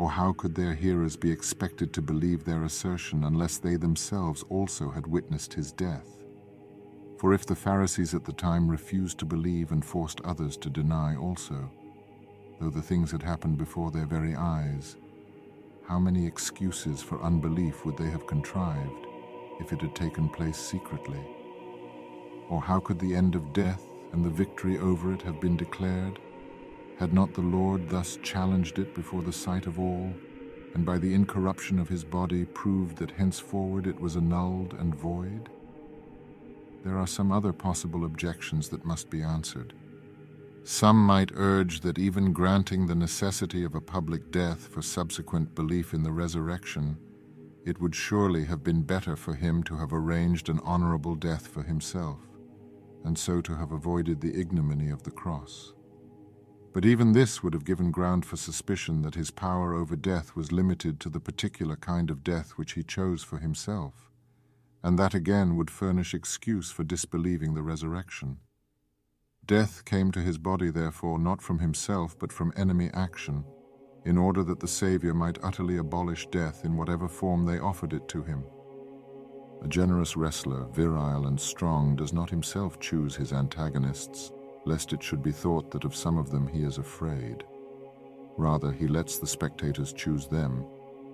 [0.00, 4.88] Or how could their hearers be expected to believe their assertion unless they themselves also
[4.88, 6.16] had witnessed his death?
[7.18, 11.16] For if the Pharisees at the time refused to believe and forced others to deny
[11.16, 11.70] also,
[12.58, 14.96] though the things had happened before their very eyes,
[15.86, 19.06] how many excuses for unbelief would they have contrived
[19.60, 21.20] if it had taken place secretly?
[22.48, 26.18] Or how could the end of death and the victory over it have been declared
[27.00, 30.12] had not the Lord thus challenged it before the sight of all,
[30.74, 35.48] and by the incorruption of his body proved that henceforward it was annulled and void?
[36.84, 39.72] There are some other possible objections that must be answered.
[40.64, 45.94] Some might urge that even granting the necessity of a public death for subsequent belief
[45.94, 46.98] in the resurrection,
[47.64, 51.62] it would surely have been better for him to have arranged an honorable death for
[51.62, 52.18] himself,
[53.06, 55.72] and so to have avoided the ignominy of the cross.
[56.72, 60.52] But even this would have given ground for suspicion that his power over death was
[60.52, 64.10] limited to the particular kind of death which he chose for himself,
[64.82, 68.38] and that again would furnish excuse for disbelieving the resurrection.
[69.44, 73.44] Death came to his body, therefore, not from himself, but from enemy action,
[74.04, 78.06] in order that the Saviour might utterly abolish death in whatever form they offered it
[78.08, 78.44] to him.
[79.62, 84.32] A generous wrestler, virile and strong, does not himself choose his antagonists,
[84.64, 87.44] lest it should be thought that of some of them he is afraid.
[88.36, 90.64] Rather, he lets the spectators choose them,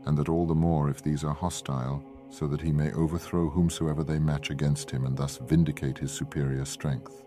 [0.05, 4.03] and that all the more if these are hostile, so that he may overthrow whomsoever
[4.03, 7.25] they match against him and thus vindicate his superior strength.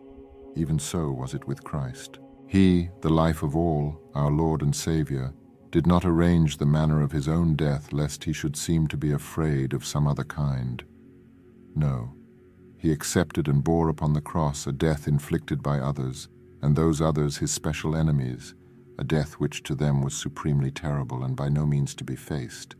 [0.55, 2.19] Even so was it with Christ.
[2.47, 5.33] He, the life of all, our Lord and Saviour,
[5.71, 9.11] did not arrange the manner of his own death lest he should seem to be
[9.11, 10.83] afraid of some other kind.
[11.75, 12.13] No,
[12.79, 16.29] he accepted and bore upon the cross a death inflicted by others,
[16.61, 18.55] and those others his special enemies,
[18.97, 22.75] a death which to them was supremely terrible and by no means to be faced.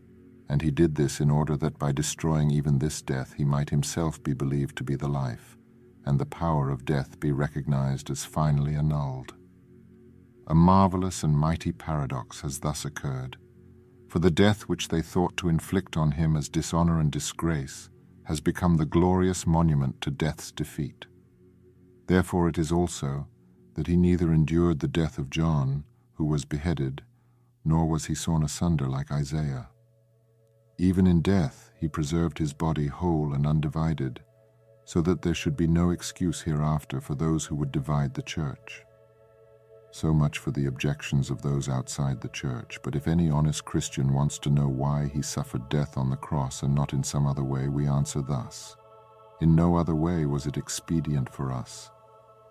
[0.47, 4.23] And he did this in order that by destroying even this death he might himself
[4.23, 5.57] be believed to be the life,
[6.05, 9.33] and the power of death be recognized as finally annulled.
[10.47, 13.37] A marvelous and mighty paradox has thus occurred,
[14.07, 17.89] for the death which they thought to inflict on him as dishonor and disgrace
[18.29, 21.07] has become the glorious monument to death's defeat.
[22.05, 23.27] Therefore it is also
[23.73, 27.01] that he neither endured the death of John, who was beheaded,
[27.65, 29.69] nor was he sawn asunder like Isaiah.
[30.77, 34.19] Even in death he preserved his body whole and undivided,
[34.85, 38.83] so that there should be no excuse hereafter for those who would divide the church.
[39.91, 44.13] So much for the objections of those outside the church, but if any honest Christian
[44.13, 47.43] wants to know why he suffered death on the cross and not in some other
[47.43, 48.75] way, we answer thus.
[49.41, 51.89] In no other way was it expedient for us.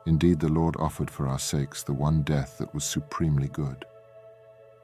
[0.05, 3.85] Indeed, the Lord offered for our sakes the one death that was supremely good.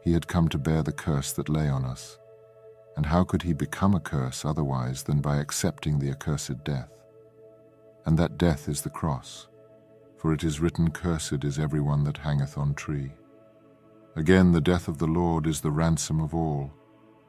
[0.02, 2.18] He had come to bear the curse that lay on us.
[2.96, 6.90] And how could he become a curse otherwise than by accepting the accursed death?
[8.06, 9.48] And that death is the cross
[10.24, 13.12] for it is written, Cursed is every one that hangeth on tree.
[14.16, 16.72] Again, the death of the Lord is the ransom of all,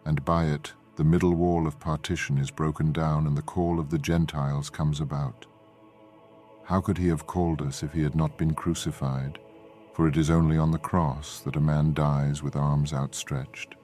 [0.05, 3.89] and by it the middle wall of partition is broken down, and the call of
[3.89, 5.45] the Gentiles comes about.
[6.63, 9.39] How could he have called us if he had not been crucified?
[9.93, 13.75] For it is only on the cross that a man dies with arms outstretched.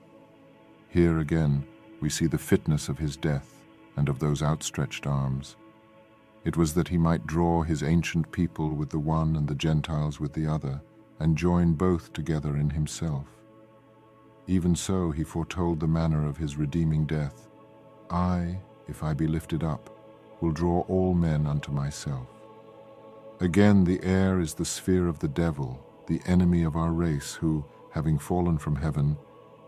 [0.88, 1.68] Here again
[2.00, 3.62] we see the fitness of his death
[3.98, 5.58] and of those outstretched arms.
[6.44, 10.20] It was that he might draw his ancient people with the one and the Gentiles
[10.20, 10.82] with the other,
[11.20, 13.28] and join both together in himself.
[14.48, 17.48] Even so he foretold the manner of his redeeming death.
[18.10, 19.96] I, if I be lifted up,
[20.42, 22.28] will draw all men unto myself.
[23.40, 27.64] Again, the air is the sphere of the devil, the enemy of our race, who,
[27.92, 29.16] having fallen from heaven,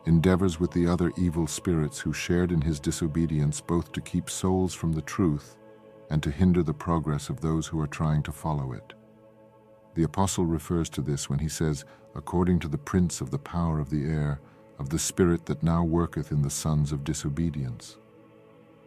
[0.05, 4.73] endeavors with the other evil spirits who shared in his disobedience both to keep souls
[4.73, 5.55] from the truth
[6.13, 8.93] and to hinder the progress of those who are trying to follow it.
[9.95, 13.79] The apostle refers to this when he says, according to the prince of the power
[13.79, 14.39] of the air,
[14.77, 17.97] of the spirit that now worketh in the sons of disobedience.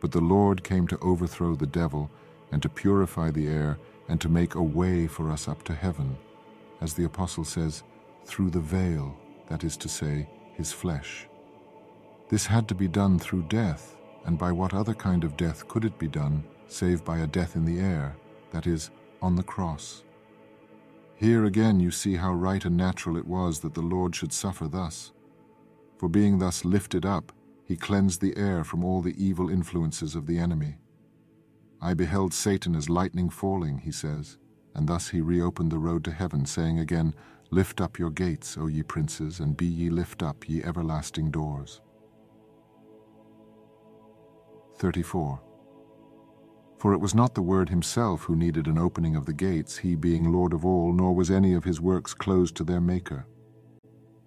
[0.01, 2.09] But the Lord came to overthrow the devil,
[2.53, 3.77] and to purify the air,
[4.09, 6.17] and to make a way for us up to heaven,
[6.81, 7.83] as the apostle says,
[8.25, 9.17] through the veil,
[9.49, 11.27] that is to say, his flesh.
[12.29, 13.97] This had to be done through death,
[14.27, 17.57] and by what other kind of death could it be done save by a death
[17.57, 18.17] in the air,
[18.51, 18.91] that is,
[19.23, 20.03] on the cross.
[21.15, 24.69] Here again you see how right and natural it was that the Lord should suffer
[24.69, 25.13] thus.
[25.99, 27.33] For being thus lifted up,
[27.65, 30.77] he cleansed the air from all the evil influences of the enemy.
[31.81, 34.39] I beheld Satan as lightning falling, he says,
[34.75, 37.15] and thus he reopened the road to heaven, saying again,
[37.51, 41.81] Lift up your gates, O ye princes, and be ye lift up, ye everlasting doors.
[44.79, 45.41] 34.
[46.79, 49.95] For it was not the Word himself who needed an opening of the gates, he
[49.95, 53.27] being Lord of all, nor was any of his works closed to their Maker.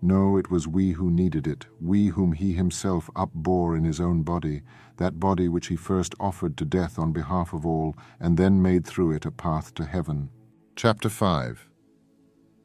[0.02, 4.24] No, it was we who needed it, we whom he himself upbore in his own
[4.24, 4.62] body,
[4.98, 8.86] that body which he first offered to death on behalf of all, and then made
[8.86, 10.30] through it a path to heaven.
[10.76, 11.68] Chapter 5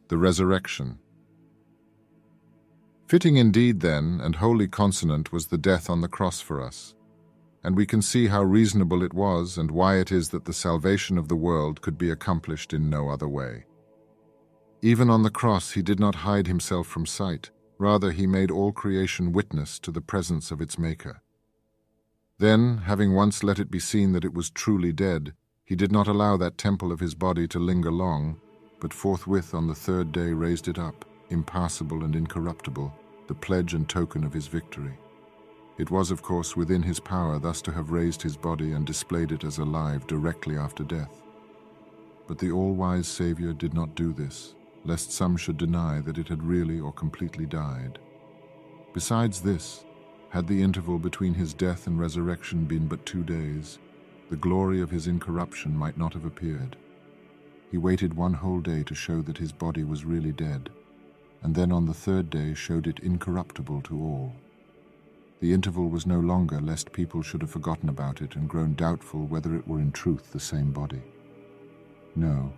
[0.08, 0.98] The Resurrection
[3.08, 6.93] Fitting indeed, then, and wholly consonant was the death on the cross for us
[7.64, 11.16] and we can see how reasonable it was and why it is that the salvation
[11.16, 13.64] of the world could be accomplished in no other way.
[14.82, 18.70] Even on the cross he did not hide himself from sight, rather he made all
[18.70, 21.22] creation witness to the presence of its Maker.
[22.38, 25.32] Then, having once let it be seen that it was truly dead,
[25.64, 28.38] he did not allow that temple of his body to linger long,
[28.78, 32.92] but forthwith on the third day raised it up, impassible and incorruptible,
[33.28, 34.98] the pledge and token of his victory.
[35.76, 39.32] It was, of course, within his power thus to have raised his body and displayed
[39.32, 41.20] it as alive directly after death.
[42.28, 44.54] But the all-wise Saviour did not do this,
[44.84, 47.98] lest some should deny that it had really or completely died.
[48.92, 49.84] Besides this,
[50.30, 53.78] had the interval between his death and resurrection been but two days,
[54.30, 56.76] the glory of his incorruption might not have appeared.
[57.70, 60.70] He waited one whole day to show that his body was really dead,
[61.42, 64.32] and then on the third day showed it incorruptible to all.
[65.44, 69.26] The interval was no longer lest people should have forgotten about it and grown doubtful
[69.26, 71.02] whether it were in truth the same body.
[72.16, 72.54] No.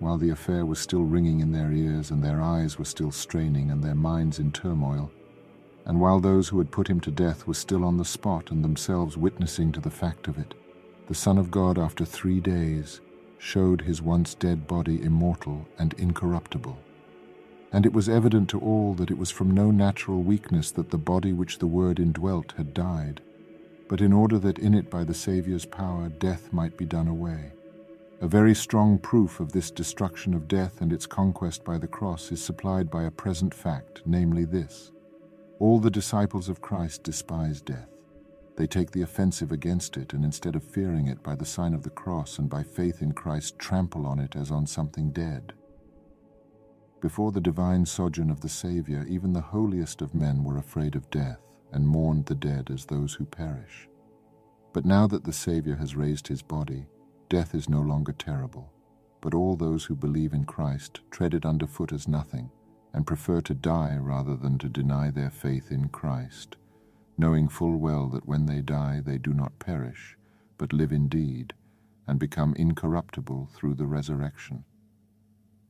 [0.00, 3.70] While the affair was still ringing in their ears and their eyes were still straining
[3.70, 5.12] and their minds in turmoil,
[5.86, 8.64] and while those who had put him to death were still on the spot and
[8.64, 10.52] themselves witnessing to the fact of it,
[11.06, 13.02] the Son of God, after three days,
[13.38, 16.76] showed his once dead body immortal and incorruptible
[17.74, 20.96] and it was evident to all that it was from no natural weakness that the
[20.96, 23.20] body which the Word indwelt had died,
[23.88, 27.50] but in order that in it by the Saviour's power death might be done away.
[28.20, 32.30] A very strong proof of this destruction of death and its conquest by the cross
[32.30, 34.92] is supplied by a present fact, namely this.
[35.58, 37.90] All the disciples of Christ despise death.
[38.54, 41.82] They take the offensive against it, and instead of fearing it by the sign of
[41.82, 45.54] the cross and by faith in Christ, trample on it as on something dead.
[47.04, 51.10] Before the divine sojourn of the Saviour, even the holiest of men were afraid of
[51.10, 53.90] death and mourned the dead as those who perish.
[54.72, 56.86] But now that the Saviour has raised his body,
[57.28, 58.72] death is no longer terrible,
[59.20, 62.50] but all those who believe in Christ tread it underfoot as nothing
[62.94, 66.56] and prefer to die rather than to deny their faith in Christ,
[67.18, 70.16] knowing full well that when they die they do not perish,
[70.56, 71.52] but live indeed,
[72.06, 74.64] and become incorruptible through the resurrection.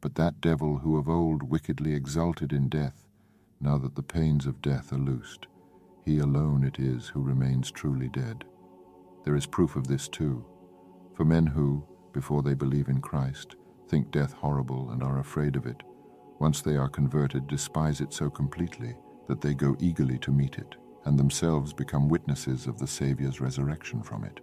[0.04, 3.06] But that devil who of old wickedly exulted in death,
[3.58, 5.46] now that the pains of death are loosed,
[6.04, 8.44] he alone it is who remains truly dead.
[9.24, 10.44] There is proof of this too.
[11.14, 11.82] For men who,
[12.12, 13.56] before they believe in Christ,
[13.88, 15.82] think death horrible and are afraid of it,
[16.38, 18.94] once they are converted, despise it so completely
[19.26, 20.74] that they go eagerly to meet it,
[21.06, 24.40] and themselves become witnesses of the Saviour's resurrection from it.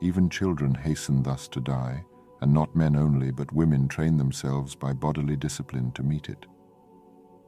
[0.00, 2.04] Even children hasten thus to die,
[2.44, 6.44] and not men only, but women train themselves by bodily discipline to meet it.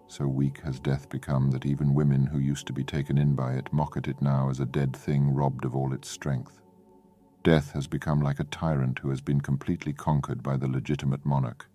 [0.08, 3.52] So weak has death become that even women who used to be taken in by
[3.56, 6.62] it mock at it now as a dead thing robbed of all its strength.
[7.42, 11.68] Death has become like a tyrant who has been completely conquered by the legitimate monarch.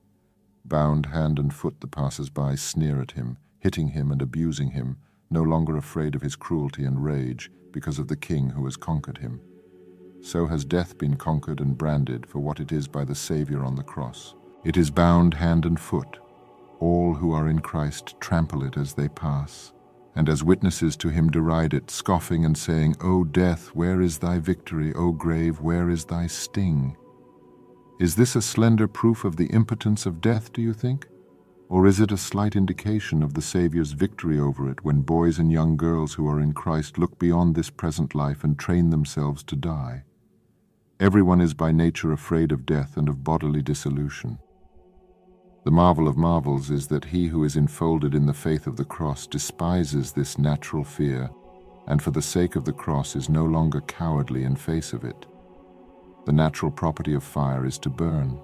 [0.66, 4.98] Bound hand and foot, the passers-by sneer at him, hitting him and abusing him,
[5.30, 9.20] no longer afraid of his cruelty and rage because of the king who has conquered
[9.20, 9.42] him.
[10.24, 13.76] So has death been conquered and branded for what it is by the Saviour on
[13.76, 14.36] the cross.
[14.64, 16.20] It is bound hand and foot.
[16.80, 19.74] All who are in Christ trample it as they pass,
[20.16, 24.38] and as witnesses to him deride it, scoffing and saying, O death, where is thy
[24.40, 24.94] victory?
[24.94, 26.96] O grave, where is thy sting?
[28.00, 31.08] Is this a slender proof of the impotence of death, do you think?
[31.70, 35.52] Or is it a slight indication of the Saviour's victory over it when boys and
[35.52, 39.56] young girls who are in Christ look beyond this present life and train themselves to
[39.56, 40.04] die?
[41.02, 44.38] Everyone is by nature afraid of death and of bodily dissolution.
[45.66, 48.86] The marvel of marvels is that he who is enfolded in the faith of the
[48.86, 51.32] cross despises this natural fear,
[51.88, 55.26] and for the sake of the cross is no longer cowardly in face of it.
[56.28, 58.40] The natural property of fire is to burn.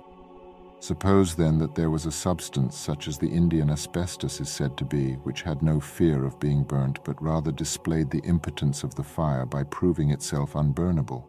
[0.80, 4.84] Suppose then that there was a substance such as the Indian asbestos is said to
[4.84, 9.04] be, which had no fear of being burnt, but rather displayed the impotence of the
[9.04, 11.24] fire by proving itself unburnable.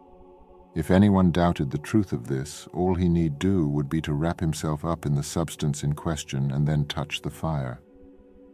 [0.79, 4.39] If anyone doubted the truth of this, all he need do would be to wrap
[4.39, 7.81] himself up in the substance in question and then touch the fire.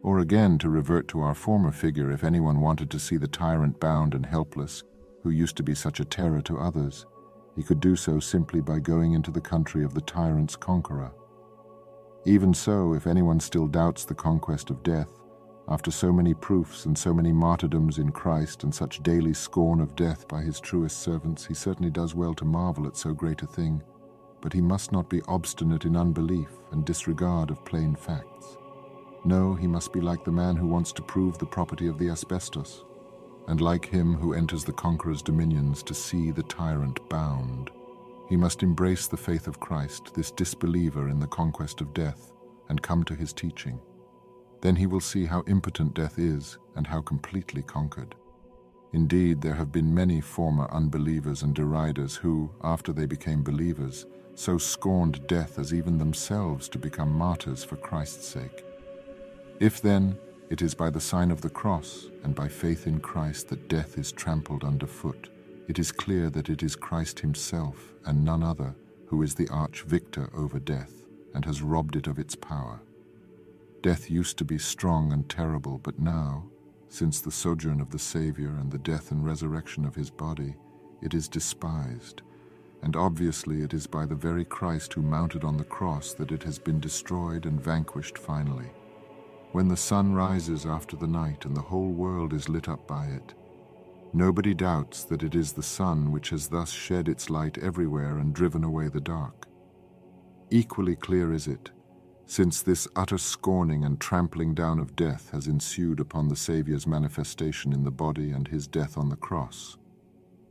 [0.03, 3.79] Or again, to revert to our former figure, if anyone wanted to see the tyrant
[3.79, 4.83] bound and helpless,
[5.22, 7.05] who used to be such a terror to others,
[7.57, 11.12] he could do so simply by going into the country of the tyrant's conqueror.
[12.25, 15.11] Even so, if anyone still doubts the conquest of death,
[15.68, 19.96] after so many proofs and so many martyrdoms in Christ and such daily scorn of
[19.96, 23.46] death by his truest servants, he certainly does well to marvel at so great a
[23.46, 23.82] thing.
[24.42, 28.58] But he must not be obstinate in unbelief and disregard of plain facts.
[29.24, 32.10] No, he must be like the man who wants to prove the property of the
[32.10, 32.84] asbestos,
[33.48, 37.70] and like him who enters the conqueror's dominions to see the tyrant bound.
[38.28, 42.32] He must embrace the faith of Christ, this disbeliever in the conquest of death,
[42.68, 43.80] and come to his teaching.
[44.64, 48.14] Then he will see how impotent death is and how completely conquered.
[48.94, 54.56] Indeed, there have been many former unbelievers and deriders who, after they became believers, so
[54.56, 58.64] scorned death as even themselves to become martyrs for Christ's sake.
[59.60, 60.16] If then,
[60.50, 63.98] It is by the sign of the cross and by faith in Christ that death
[63.98, 65.30] is trampled underfoot.
[65.68, 68.74] It is clear that it is Christ himself and none other
[69.06, 70.92] who is the arch victor over death
[71.34, 72.80] and has robbed it of its power.
[73.85, 76.47] Death used to be strong and terrible, but now,
[76.89, 80.55] since the sojourn of the Saviour and the death and resurrection of his body,
[81.03, 82.22] it is despised,
[82.82, 86.43] and obviously it is by the very Christ who mounted on the cross that it
[86.45, 88.70] has been destroyed and vanquished finally.
[89.53, 93.09] When the sun rises after the night and the whole world is lit up by
[93.09, 93.35] it,
[94.14, 98.32] nobody doubts that it is the sun which has thus shed its light everywhere and
[98.32, 99.47] driven away the dark.
[100.51, 101.70] Equally clear is it
[102.27, 107.72] since this utter scorning and trampling down of death has ensued upon the Saviour's manifestation
[107.72, 109.77] in the body and his death on the cross,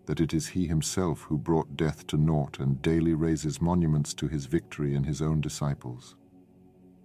[0.05, 4.27] that it is he himself who brought death to naught and daily raises monuments to
[4.27, 6.15] his victory in his own disciples.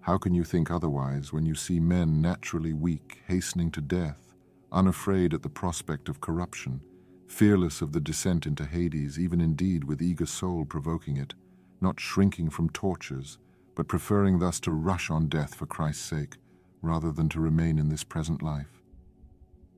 [0.01, 4.33] How can you think otherwise when you see men naturally weak hastening to death,
[4.71, 6.81] unafraid at the prospect of corruption,
[7.27, 11.33] fearless of the descent into Hades, even indeed with eager soul provoking it,
[11.81, 13.37] not shrinking from tortures,
[13.79, 16.35] but preferring thus to rush on death for Christ's sake,
[16.81, 18.81] rather than to remain in this present life.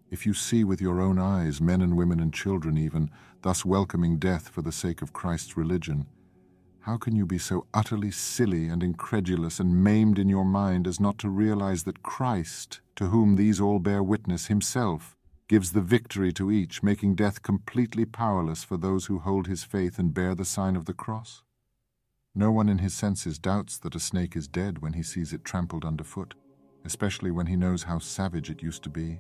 [0.10, 3.12] If you see with your own eyes men and women and children even
[3.44, 6.08] thus welcoming death for the sake of Christ's religion,
[6.80, 11.00] how can you be so utterly silly and incredulous and maimed in your mind as
[11.00, 15.16] not to realize that Christ, to whom these all bear witness himself,
[15.48, 20.00] gives the victory to each, making death completely powerless for those who hold his faith
[20.00, 21.44] and bear the sign of the cross?
[22.34, 25.44] No one in his senses doubts that a snake is dead when he sees it
[25.44, 26.34] trampled underfoot,
[26.86, 29.20] especially when he knows how savage it used to be.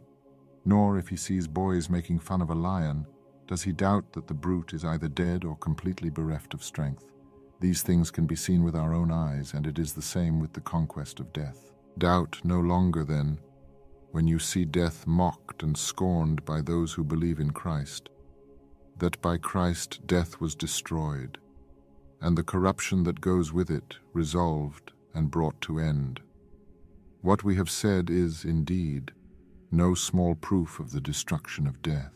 [0.63, 3.05] Nor, if he sees boys making fun of a lion,
[3.47, 7.11] does he doubt that the brute is either dead or completely bereft of strength.
[7.59, 10.53] These things can be seen with our own eyes, and it is the same with
[10.53, 11.73] the conquest of death.
[11.97, 13.39] Doubt no longer, then,
[14.11, 18.09] when you see death mocked and scorned by those who believe in Christ,
[18.97, 21.37] that by Christ death was destroyed,
[22.21, 26.19] and the corruption that goes with it resolved and brought to end.
[27.21, 29.11] What we have said is, indeed,
[29.71, 32.13] no small proof of the destruction of death,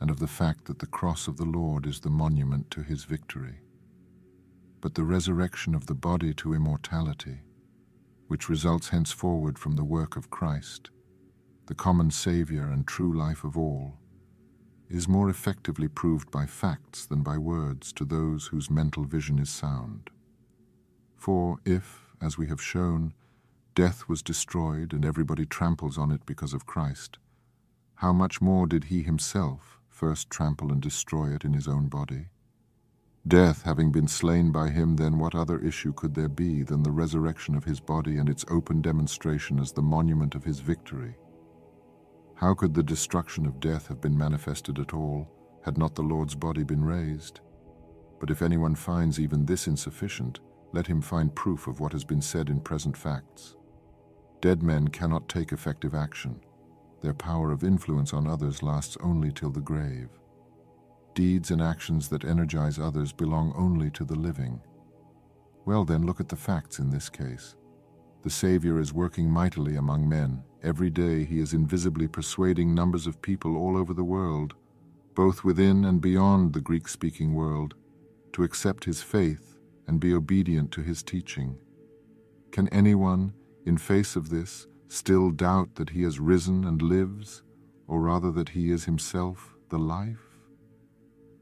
[0.00, 3.04] and of the fact that the cross of the Lord is the monument to his
[3.04, 3.60] victory.
[4.80, 7.40] But the resurrection of the body to immortality,
[8.28, 10.90] which results henceforward from the work of Christ,
[11.66, 13.98] the common Saviour and true life of all,
[14.88, 19.50] is more effectively proved by facts than by words to those whose mental vision is
[19.50, 20.10] sound.
[21.16, 23.12] For if, as we have shown,
[23.74, 27.18] death was destroyed and everybody tramples on it because of Christ,
[27.96, 32.26] how much more did he himself first trample and destroy it in his own body?
[33.26, 36.92] Death having been slain by him, then what other issue could there be than the
[36.92, 41.16] resurrection of his body and its open demonstration as the monument of his victory?
[42.36, 45.26] How could the destruction of death have been manifested at all,
[45.64, 47.40] had not the Lord's body been raised?
[48.20, 50.40] But if anyone finds even this insufficient,
[50.72, 53.56] let him find proof of what has been said in present facts.
[54.42, 56.38] Dead men cannot take effective action.
[57.00, 60.10] Their power of influence on others lasts only till the grave.
[61.14, 64.60] Deeds and actions that energize others belong only to the living.
[65.64, 67.56] Well then, look at the facts in this case.
[68.22, 70.42] The Savior is working mightily among men.
[70.66, 74.54] Every day he is invisibly persuading numbers of people all over the world,
[75.14, 77.74] both within and beyond the Greek-speaking world,
[78.32, 81.56] to accept his faith and be obedient to his teaching.
[82.50, 83.32] Can anyone,
[83.64, 87.44] in face of this, still doubt that he has risen and lives,
[87.86, 90.40] or rather that he is himself the life?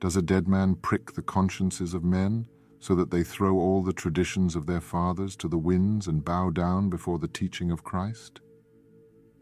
[0.01, 2.47] Does a dead man prick the consciences of men?
[2.79, 6.51] so that they throw all the traditions of their fathers to the winds and bow
[6.51, 8.43] down before the teaching of Christ?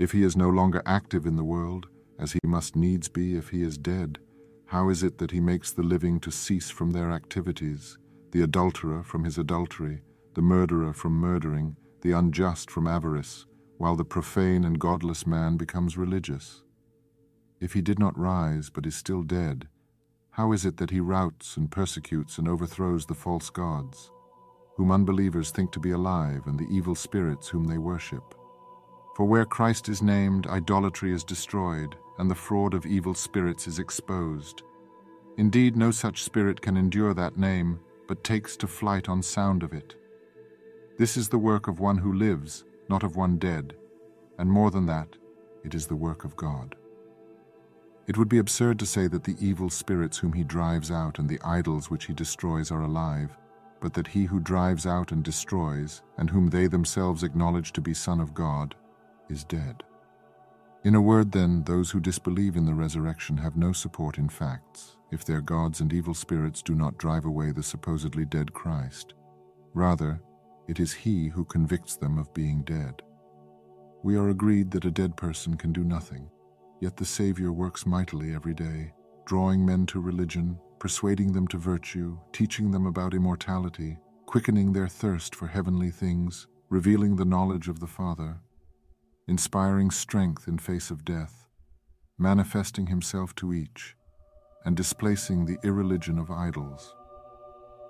[0.02, 1.86] If he is no longer active in the world,
[2.18, 4.18] as he must needs be if he is dead,
[4.66, 7.98] how is it that he makes the living to cease from their activities,
[8.32, 10.02] the adulterer from his adultery,
[10.34, 13.46] the murderer from murdering, the unjust from avarice,
[13.78, 16.64] while the profane and godless man becomes religious?
[17.60, 19.68] If he did not rise but is still dead,
[20.30, 24.10] how is it that he routs and persecutes and overthrows the false gods,
[24.74, 28.34] whom unbelievers think to be alive, and the evil spirits whom they worship?
[29.14, 33.78] For where Christ is named, idolatry is destroyed, and the fraud of evil spirits is
[33.78, 34.62] exposed.
[35.36, 39.72] Indeed, no such spirit can endure that name, but takes to flight on sound of
[39.72, 39.94] it.
[40.98, 43.74] This is the work of one who lives, not of one dead,
[44.38, 45.08] and more than that,
[45.64, 46.74] it is the work of God.
[48.06, 51.28] It would be absurd to say that the evil spirits whom he drives out and
[51.28, 53.36] the idols which he destroys are alive,
[53.80, 57.94] but that he who drives out and destroys, and whom they themselves acknowledge to be
[57.94, 58.74] Son of God,
[59.32, 59.82] is dead.
[60.84, 64.96] In a word, then, those who disbelieve in the resurrection have no support in facts,
[65.10, 69.14] if their gods and evil spirits do not drive away the supposedly dead Christ.
[69.74, 70.20] Rather,
[70.68, 73.02] it is he who convicts them of being dead.
[74.02, 76.28] We are agreed that a dead person can do nothing,
[76.80, 78.92] yet the Savior works mightily every day,
[79.24, 85.36] drawing men to religion, persuading them to virtue, teaching them about immortality, quickening their thirst
[85.36, 88.40] for heavenly things, revealing the knowledge of the Father,
[89.28, 91.46] inspiring strength in face of death,
[92.18, 93.96] manifesting himself to each,
[94.64, 96.94] and displacing the irreligion of idols.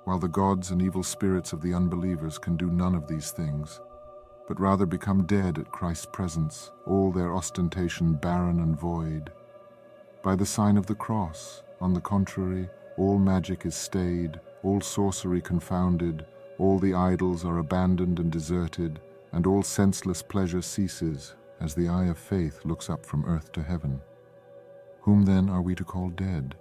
[0.04, 3.80] While the gods and evil spirits of the unbelievers can do none of these things,
[4.48, 9.30] but rather become dead at Christ's presence, all their ostentation barren and void.
[10.22, 12.68] By the sign of the cross, on the contrary,
[12.98, 16.26] all magic is stayed, all sorcery confounded,
[16.58, 19.00] all the idols are abandoned and deserted,
[19.32, 23.62] and all senseless pleasure ceases as the eye of faith looks up from earth to
[23.62, 24.00] heaven.
[25.00, 26.54] Whom then are we to call dead?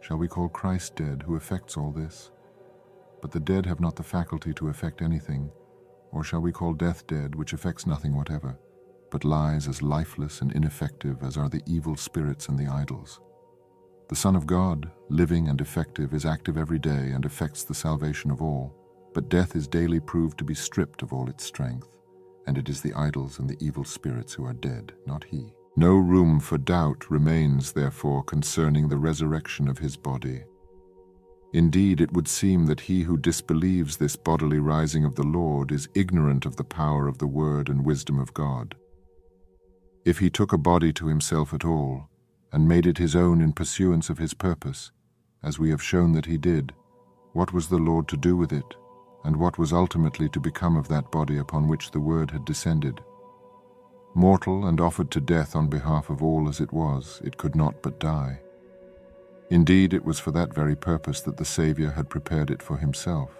[0.00, 2.30] Shall we call Christ dead, who effects all this?
[3.20, 5.50] But the dead have not the faculty to effect anything,
[6.10, 8.58] or shall we call death dead, which effects nothing whatever,
[9.10, 13.20] but lies as lifeless and ineffective as are the evil spirits and the idols?
[14.08, 18.30] The Son of God, living and effective, is active every day and effects the salvation
[18.30, 18.74] of all,
[19.14, 21.98] but death is daily proved to be stripped of all its strength,
[22.46, 25.52] and it is the idols and the evil spirits who are dead, not he.
[25.76, 30.44] No room for doubt remains, therefore, concerning the resurrection of his body.
[31.54, 35.88] Indeed, it would seem that he who disbelieves this bodily rising of the Lord is
[35.94, 38.74] ignorant of the power of the word and wisdom of God.
[40.04, 42.08] If he took a body to himself at all,
[42.52, 44.92] and made it his own in pursuance of his purpose,
[45.42, 46.72] as we have shown that he did,
[47.32, 48.74] what was the Lord to do with it,
[49.24, 53.00] and what was ultimately to become of that body upon which the word had descended?
[54.14, 57.80] Mortal and offered to death on behalf of all as it was, it could not
[57.82, 58.40] but die.
[59.48, 63.30] Indeed, it was for that very purpose that the Saviour had prepared it for himself.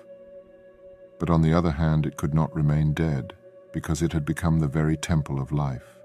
[1.18, 3.34] But on the other hand, it could not remain dead,
[3.72, 5.98] because it had become the very temple of life.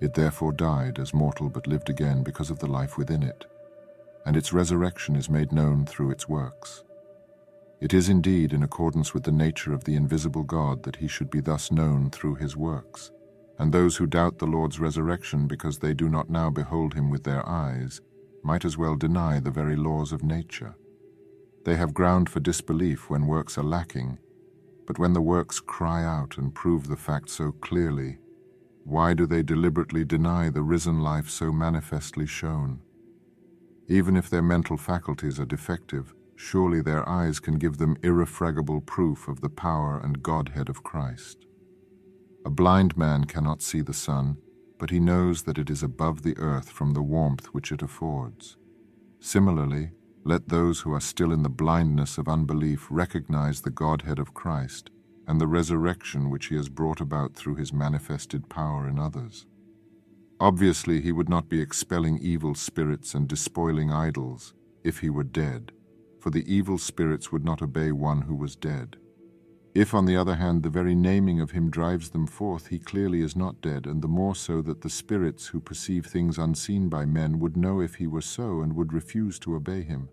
[0.00, 3.46] It therefore died as mortal but lived again because of the life within it,
[4.24, 6.82] and its resurrection is made known through its works.
[7.82, 11.28] It is indeed in accordance with the nature of the invisible God that he should
[11.30, 13.10] be thus known through his works.
[13.58, 17.24] And those who doubt the Lord's resurrection because they do not now behold him with
[17.24, 18.00] their eyes,
[18.44, 20.76] might as well deny the very laws of nature.
[21.64, 24.20] They have ground for disbelief when works are lacking,
[24.86, 28.18] but when the works cry out and prove the fact so clearly,
[28.84, 32.78] why do they deliberately deny the risen life so manifestly shown?
[33.88, 39.28] Even if their mental faculties are defective, surely their eyes can give them irrefragable proof
[39.28, 41.46] of the power and Godhead of Christ.
[42.44, 44.36] A blind man cannot see the sun,
[44.76, 48.56] but he knows that it is above the earth from the warmth which it affords.
[49.20, 49.92] Similarly,
[50.24, 54.90] let those who are still in the blindness of unbelief recognize the Godhead of Christ
[55.28, 59.46] and the resurrection which he has brought about through his manifested power in others.
[60.40, 65.70] Obviously, he would not be expelling evil spirits and despoiling idols if he were dead,
[66.22, 68.96] for the evil spirits would not obey one who was dead.
[69.74, 73.22] If, on the other hand, the very naming of him drives them forth, he clearly
[73.22, 77.06] is not dead, and the more so that the spirits who perceive things unseen by
[77.06, 80.10] men would know if he were so and would refuse to obey him.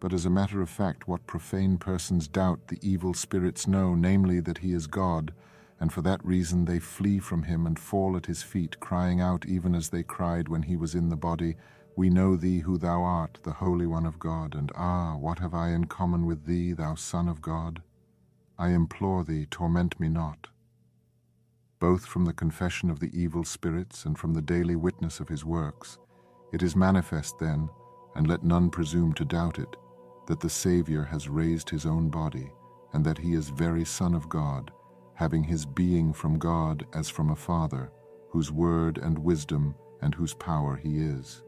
[0.00, 4.40] But as a matter of fact, what profane persons doubt the evil spirits know, namely
[4.40, 5.32] that he is God,
[5.78, 9.46] and for that reason they flee from him and fall at his feet, crying out
[9.46, 11.54] even as they cried when he was in the body,
[11.96, 15.54] We know thee who thou art, the Holy One of God, and ah, what have
[15.54, 17.82] I in common with thee, thou Son of God?
[18.58, 20.48] I implore thee, torment me not.
[21.78, 25.44] Both from the confession of the evil spirits and from the daily witness of his
[25.44, 25.98] works,
[26.52, 27.68] it is manifest then,
[28.16, 29.76] and let none presume to doubt it,
[30.26, 32.50] that the Saviour has raised his own body,
[32.92, 34.72] and that he is very Son of God,
[35.14, 37.92] having his being from God as from a Father,
[38.30, 41.42] whose word and wisdom and whose power he is.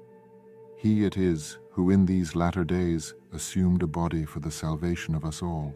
[0.77, 5.25] He it is who in these latter days assumed a body for the salvation of
[5.25, 5.75] us all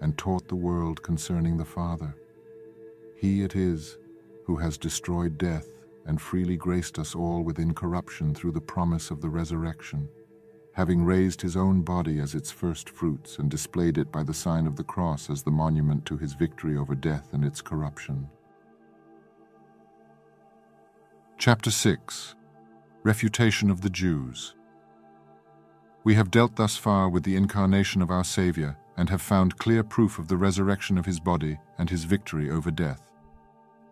[0.00, 2.14] and taught the world concerning the Father.
[3.16, 3.98] He it is
[4.44, 5.68] who has destroyed death
[6.06, 10.08] and freely graced us all with incorruption through the promise of the resurrection,
[10.72, 14.66] having raised his own body as its first fruits and displayed it by the sign
[14.66, 18.28] of the cross as the monument to his victory over death and its corruption.
[21.38, 22.34] Chapter 6
[23.06, 24.56] Refutation of the Jews
[26.02, 29.84] We have dealt thus far with the incarnation of our Saviour and have found clear
[29.84, 33.12] proof of the resurrection of his body and his victory over death.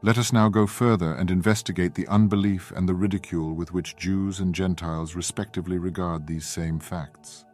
[0.02, 4.40] Let us now go further and investigate the unbelief and the ridicule with which Jews
[4.40, 7.44] and Gentiles respectively regard these same facts.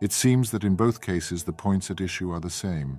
[0.00, 2.98] It seems that in both cases the points at issue are the same,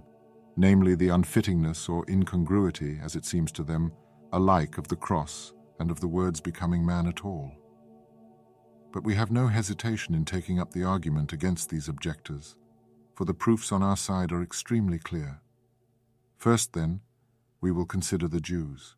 [0.55, 3.91] namely the unfittingness or incongruity, as it seems to them,
[4.31, 7.51] alike of the cross and of the words becoming man at all.
[8.91, 12.55] But we have no hesitation in taking up the argument against these objectors,
[13.15, 15.41] for the proofs on our side are extremely clear.
[16.37, 17.01] First, then,
[17.61, 18.95] we will consider the Jews.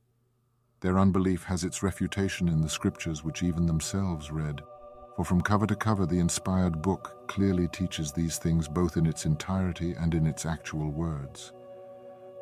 [0.82, 4.62] Their unbelief has its refutation in the scriptures which even themselves read,
[5.16, 9.26] for from cover to cover the inspired book clearly teaches these things both in its
[9.26, 11.52] entirety and in its actual words.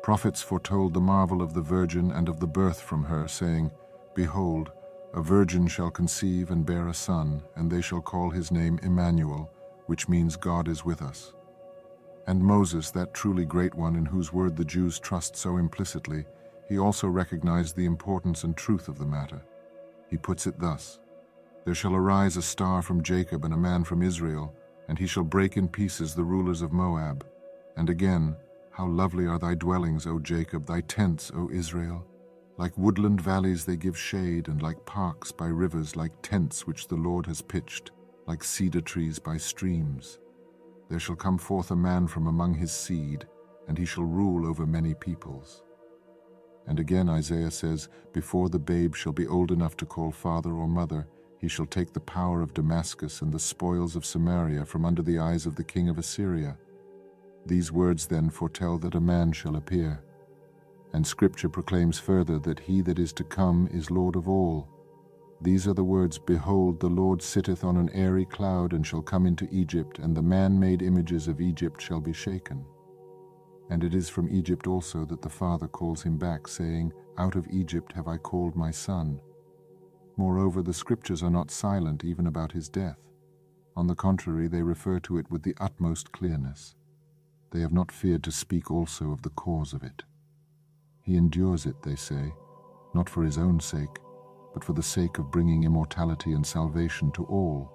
[0.02, 3.70] Prophets foretold the marvel of the Virgin and of the birth from her, saying,
[4.14, 4.70] Behold,
[5.12, 9.50] a virgin shall conceive and bear a son, and they shall call his name Emmanuel,
[9.86, 11.32] which means God is with us.
[12.28, 16.26] And Moses, that truly great one in whose word the Jews trust so implicitly,
[16.68, 19.42] he also recognized the importance and truth of the matter.
[20.08, 21.00] He puts it thus
[21.64, 24.54] There shall arise a star from Jacob and a man from Israel,
[24.86, 27.26] and he shall break in pieces the rulers of Moab.
[27.76, 28.36] And again,
[28.70, 32.06] How lovely are thy dwellings, O Jacob, thy tents, O Israel!
[32.60, 36.94] Like woodland valleys they give shade, and like parks by rivers, like tents which the
[36.94, 37.90] Lord has pitched,
[38.26, 40.18] like cedar trees by streams.
[40.90, 43.26] There shall come forth a man from among his seed,
[43.66, 45.62] and he shall rule over many peoples.
[46.66, 50.68] And again Isaiah says, Before the babe shall be old enough to call father or
[50.68, 51.08] mother,
[51.38, 55.18] he shall take the power of Damascus and the spoils of Samaria from under the
[55.18, 56.58] eyes of the king of Assyria.
[57.46, 60.04] These words then foretell that a man shall appear.
[60.92, 64.68] And Scripture proclaims further that he that is to come is Lord of all,
[65.42, 69.24] these are the words Behold, the Lord sitteth on an airy cloud, and shall come
[69.24, 72.66] into Egypt, and the man made images of Egypt shall be shaken.
[73.70, 77.46] And it is from Egypt also that the Father calls him back, saying, Out of
[77.48, 79.20] Egypt have I called my son.
[80.18, 82.98] Moreover, the Scriptures are not silent even about his death.
[83.76, 86.74] On the contrary, they refer to it with the utmost clearness.
[87.50, 90.02] They have not feared to speak also of the cause of it.
[91.02, 92.32] He endures it, they say,
[92.94, 93.98] not for his own sake,
[94.52, 97.72] but for the sake of bringing immortality and salvation to all.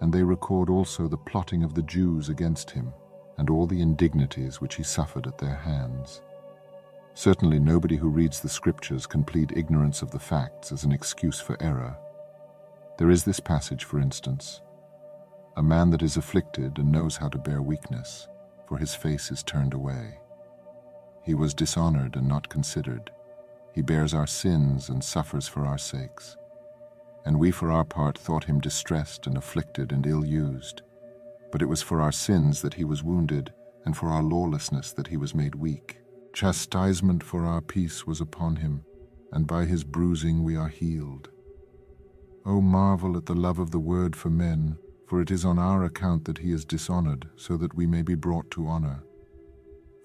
[0.00, 2.92] And they record also the plotting of the Jews against him,
[3.38, 6.22] and all the indignities which he suffered at their hands.
[7.14, 11.40] Certainly nobody who reads the Scriptures can plead ignorance of the facts as an excuse
[11.40, 11.96] for error.
[12.98, 14.60] There is this passage, for instance
[15.56, 18.28] A man that is afflicted and knows how to bear weakness,
[18.68, 20.18] for his face is turned away.
[21.26, 23.10] He was dishonored and not considered.
[23.74, 26.36] He bears our sins and suffers for our sakes.
[27.24, 30.82] And we for our part thought him distressed and afflicted and ill used.
[31.50, 33.52] But it was for our sins that he was wounded,
[33.84, 35.98] and for our lawlessness that he was made weak.
[36.32, 38.84] Chastisement for our peace was upon him,
[39.32, 41.28] and by his bruising we are healed.
[42.44, 44.78] O marvel at the love of the word for men,
[45.08, 48.14] for it is on our account that he is dishonored, so that we may be
[48.14, 49.02] brought to honor.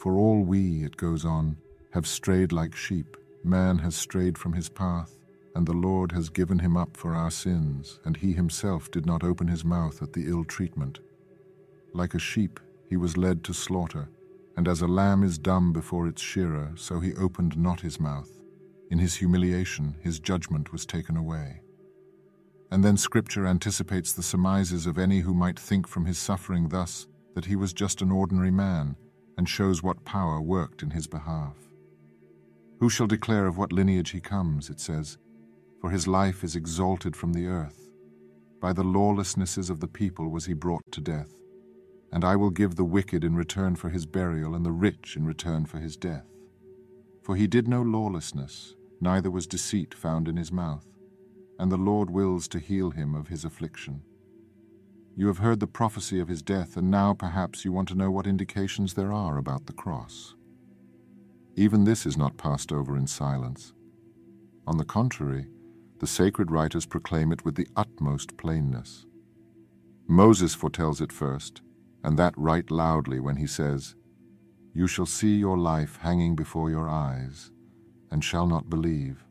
[0.02, 1.58] For all we, it goes on,
[1.92, 3.18] have strayed like sheep.
[3.44, 5.20] Man has strayed from his path,
[5.54, 9.24] and the Lord has given him up for our sins, and he himself did not
[9.24, 11.02] open his mouth at the ill treatment.
[11.94, 12.60] Like a sheep,
[12.90, 14.10] he was led to slaughter,
[14.58, 18.42] and as a lamb is dumb before its shearer, so he opened not his mouth.
[18.90, 21.62] In his humiliation, his judgment was taken away.
[22.72, 27.06] And then Scripture anticipates the surmises of any who might think from his suffering thus
[27.36, 28.96] that he was just an ordinary man,
[29.38, 31.56] and shows what power worked in his behalf.
[32.80, 35.18] Who shall declare of what lineage he comes, it says,
[35.80, 37.90] for his life is exalted from the earth.
[38.60, 41.34] By the lawlessnesses of the people was he brought to death.
[42.12, 45.26] And I will give the wicked in return for his burial, and the rich in
[45.26, 46.28] return for his death.
[47.24, 50.86] For he did no lawlessness, neither was deceit found in his mouth.
[51.58, 54.04] And the Lord wills to heal him of his affliction.
[55.16, 58.10] You have heard the prophecy of his death, and now perhaps you want to know
[58.10, 60.36] what indications there are about the cross.
[61.56, 63.74] Even this is not passed over in silence.
[64.66, 65.48] On the contrary,
[66.00, 69.06] the sacred writers proclaim it with the utmost plainness.
[70.08, 71.62] Moses foretells it first,
[72.04, 73.96] and that right loudly when he says,
[74.74, 77.52] You shall see your life hanging before your eyes,
[78.10, 79.26] and shall not believe.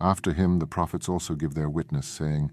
[0.00, 2.50] After him the prophets also give their witness, saying,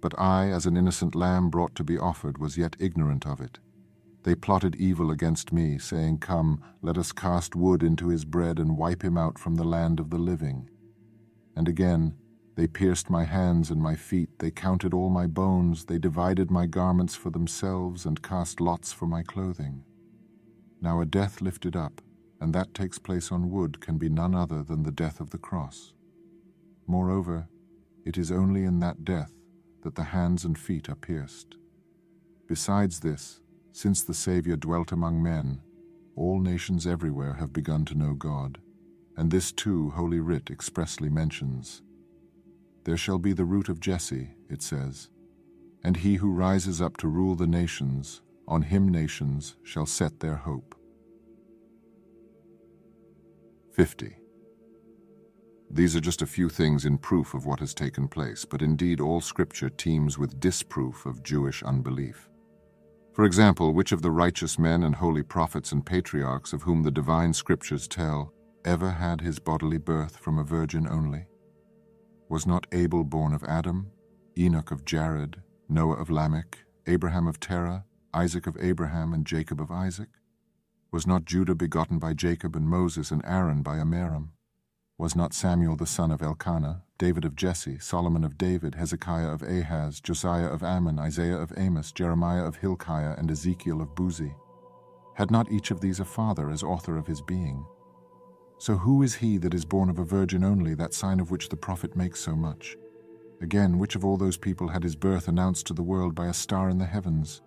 [0.00, 3.58] But I, as an innocent lamb brought to be offered, was yet ignorant of it.
[4.22, 8.76] They plotted evil against me, saying, Come, let us cast wood into his bread and
[8.76, 10.68] wipe him out from the land of the living.
[11.56, 12.14] And again,
[12.54, 16.66] they pierced my hands and my feet, they counted all my bones, they divided my
[16.66, 19.84] garments for themselves and cast lots for my clothing.
[20.82, 22.02] Now a death lifted up,
[22.40, 25.38] and that takes place on wood, can be none other than the death of the
[25.38, 25.94] cross.
[26.86, 27.48] Moreover,
[28.04, 29.32] it is only in that death
[29.82, 31.56] that the hands and feet are pierced.
[32.46, 33.40] Besides this,
[33.72, 35.60] since the Saviour dwelt among men,
[36.16, 38.58] all nations everywhere have begun to know God,
[39.16, 41.82] and this too Holy Writ expressly mentions.
[42.84, 45.10] There shall be the root of Jesse, it says,
[45.84, 50.36] and he who rises up to rule the nations, on him nations shall set their
[50.36, 50.74] hope.
[53.72, 54.19] 50.
[55.72, 59.00] These are just a few things in proof of what has taken place, but indeed
[59.00, 62.28] all Scripture teems with disproof of Jewish unbelief.
[63.12, 66.90] For example, which of the righteous men and holy prophets and patriarchs of whom the
[66.90, 68.32] divine Scriptures tell
[68.64, 71.26] ever had his bodily birth from a virgin only?
[72.28, 73.92] Was not Abel born of Adam,
[74.36, 79.70] Enoch of Jared, Noah of Lamech, Abraham of Terah, Isaac of Abraham, and Jacob of
[79.70, 80.08] Isaac?
[80.90, 84.32] Was not Judah begotten by Jacob and Moses and Aaron by Amram?
[85.00, 89.40] Was not Samuel the son of Elkanah, David of Jesse, Solomon of David, Hezekiah of
[89.40, 94.34] Ahaz, Josiah of Amon, Isaiah of Amos, Jeremiah of Hilkiah, and Ezekiel of Buzi?
[95.14, 97.64] Had not each of these a father as author of his being?
[98.58, 101.48] So who is he that is born of a virgin only, that sign of which
[101.48, 102.76] the prophet makes so much?
[103.40, 106.34] Again, which of all those people had his birth announced to the world by a
[106.34, 107.40] star in the heavens?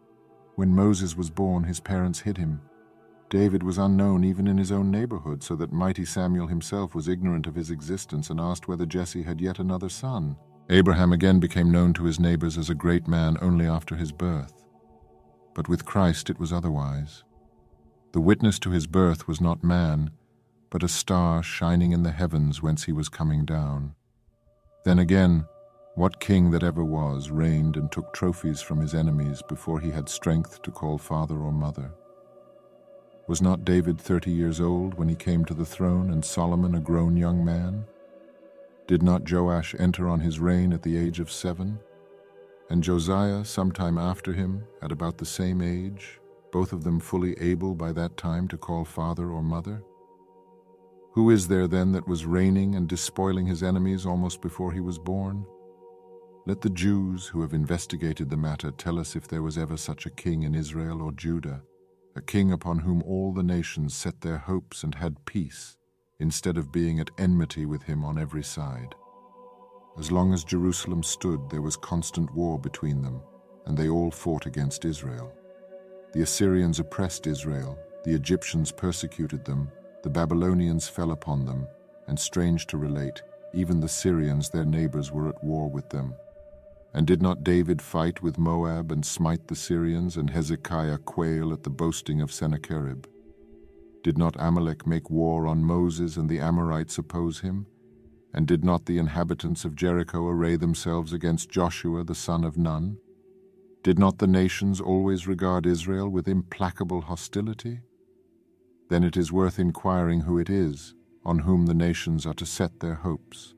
[0.55, 2.61] When Moses was born, his parents hid him
[3.33, 7.47] David was unknown even in his own neighborhood, so that mighty Samuel himself was ignorant
[7.47, 10.35] of his existence and asked whether Jesse had yet another son.
[10.69, 14.63] Abraham again became known to his neighbors as a great man only after his birth.
[15.55, 17.23] But with Christ it was otherwise.
[18.11, 20.11] The witness to his birth was not man,
[20.69, 23.95] but a star shining in the heavens whence he was coming down.
[24.85, 25.47] Then again,
[25.95, 30.07] what king that ever was reigned and took trophies from his enemies before he had
[30.07, 31.95] strength to call father or mother?
[33.25, 36.81] Was not David thirty years old when he came to the throne, and Solomon a
[36.81, 37.85] grown young man?
[38.85, 41.79] Did not Joash enter on his reign at the age of seven?
[42.69, 46.19] And Josiah some time after him, at about the same age,
[46.51, 49.81] both of them fully able by that time to call father or mother?
[51.13, 54.99] Who is there then that was reigning and despoiling his enemies almost before he was
[54.99, 55.45] born?
[56.45, 60.05] Let the Jews who have investigated the matter tell us if there was ever such
[60.05, 61.63] a king in Israel or Judah
[62.15, 65.77] a king upon whom all the nations set their hopes and had peace,
[66.19, 68.95] instead of being at enmity with him on every side.
[69.97, 73.21] As long as Jerusalem stood, there was constant war between them,
[73.65, 75.31] and they all fought against Israel.
[76.13, 79.71] The Assyrians oppressed Israel, the Egyptians persecuted them,
[80.03, 81.67] the Babylonians fell upon them,
[82.07, 83.21] and strange to relate,
[83.53, 86.15] even the Syrians, their neighbors, were at war with them.
[86.93, 91.63] And did not David fight with Moab and smite the Syrians, and Hezekiah quail at
[91.63, 93.07] the boasting of Sennacherib?
[94.03, 97.65] Did not Amalek make war on Moses, and the Amorites oppose him?
[98.33, 102.97] And did not the inhabitants of Jericho array themselves against Joshua the son of Nun?
[103.81, 107.81] Did not the nations always regard Israel with implacable hostility?
[108.89, 110.93] Then it is worth inquiring who it is
[111.25, 113.55] on whom the nations are to set their hopes.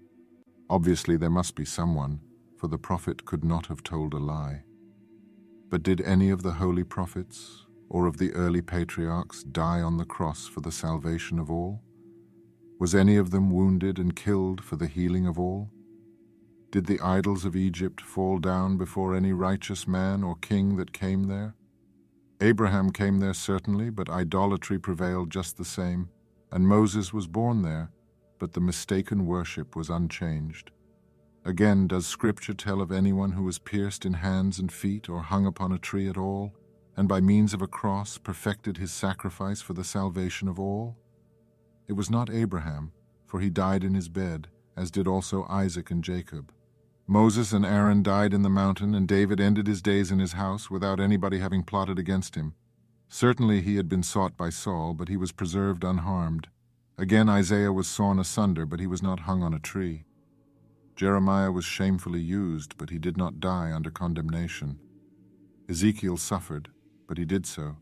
[0.69, 2.21] Obviously, there must be someone
[2.65, 4.63] for the prophet could not have told a lie.
[5.69, 10.03] But did any of the holy prophets or of the early patriarchs die on the
[10.03, 11.83] cross for the salvation of all?
[12.79, 15.69] Was any of them wounded and killed for the healing of all?
[16.71, 21.25] Did the idols of Egypt fall down before any righteous man or king that came
[21.25, 21.53] there?
[22.41, 26.09] Abraham came there certainly, but idolatry prevailed just the same,
[26.51, 27.91] and Moses was born there,
[28.39, 30.71] but the mistaken worship was unchanged.
[31.47, 35.45] Again, does Scripture tell of anyone who was pierced in hands and feet or hung
[35.45, 36.55] upon a tree at all,
[36.97, 40.97] and by means of a cross perfected his sacrifice for the salvation of all?
[41.87, 42.93] It was not Abraham,
[43.27, 46.51] for he died in his bed, as did also Isaac and Jacob.
[47.05, 50.71] Moses and Aaron died in the mountain, and David ended his days in his house
[50.71, 52.55] without anybody having plotted against him.
[53.07, 56.47] Certainly he had been sought by Saul, but he was preserved unharmed.
[56.97, 60.05] Again Isaiah was sawn asunder, but he was not hung on a tree.
[60.95, 64.79] Jeremiah was shamefully used, but he did not die under condemnation.
[65.67, 66.69] Ezekiel suffered,
[67.07, 67.75] but he did so,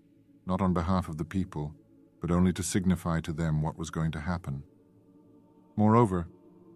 [0.48, 1.76] not on behalf of the people,
[2.22, 4.64] but only to signify to them what was going to happen.
[5.76, 6.28] Moreover,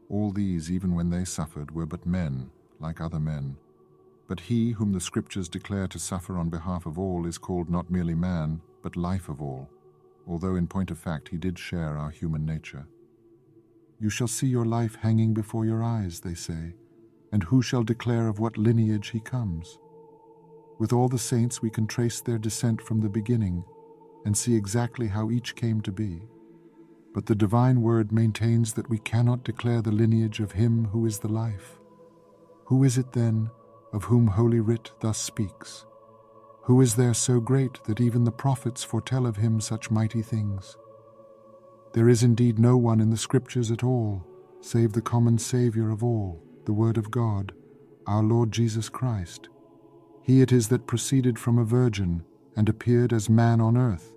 [0.09, 3.57] all these, even when they suffered, were but men, like other men.
[4.27, 7.89] But he whom the Scriptures declare to suffer on behalf of all is called not
[7.89, 9.69] merely man, but life of all,
[10.27, 12.85] although in point of fact he did share our human nature.
[13.99, 16.75] You shall see your life hanging before your eyes, they say,
[17.31, 19.79] and who shall declare of what lineage he comes?
[20.79, 23.63] With all the saints, we can trace their descent from the beginning
[24.25, 26.21] and see exactly how each came to be.
[27.17, 31.17] but the divine word maintains that we cannot declare the lineage of him who is
[31.17, 31.79] the life.
[32.65, 33.49] Who is it then
[33.91, 35.87] of whom Holy Writ thus speaks?
[36.65, 40.77] Who is there so great that even the prophets foretell of him such mighty things?
[41.93, 44.25] There is indeed no one in the Scriptures at all,
[44.61, 47.53] save the common Saviour of all, the Word of God,
[48.05, 49.49] our Lord Jesus Christ.
[50.21, 52.23] He it is that proceeded from a virgin
[52.55, 54.13] and appeared as man on earth.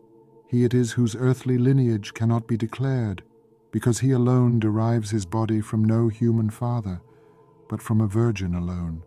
[0.49, 3.23] He it is whose earthly lineage cannot be declared,
[3.71, 7.01] because he alone derives his body from no human father,
[7.69, 9.05] but from a virgin alone.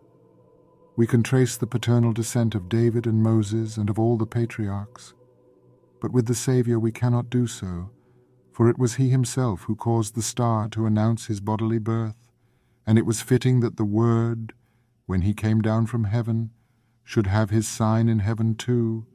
[0.96, 5.12] We can trace the paternal descent of David and Moses and of all the patriarchs.
[6.00, 7.90] But with the Saviour we cannot do so,
[8.54, 12.30] for it was he himself who caused the star to announce his bodily birth,
[12.86, 14.52] and it was fitting that the Word,
[15.06, 16.50] when he came down from heaven,
[17.02, 19.06] should have his sign in heaven too,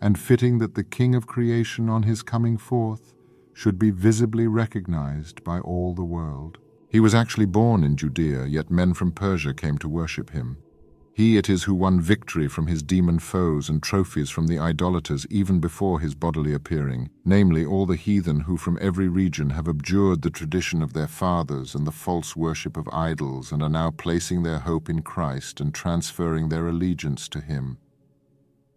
[0.00, 3.12] and fitting that the King of creation on his coming forth
[3.52, 6.56] should be visibly recognized by all the world.
[6.88, 10.56] He was actually born in Judea, yet men from Persia came to worship him.
[11.16, 15.26] He it is who won victory from his demon foes and trophies from the idolaters
[15.30, 20.20] even before his bodily appearing, namely all the heathen who from every region have abjured
[20.20, 24.42] the tradition of their fathers and the false worship of idols and are now placing
[24.42, 27.78] their hope in Christ and transferring their allegiance to him.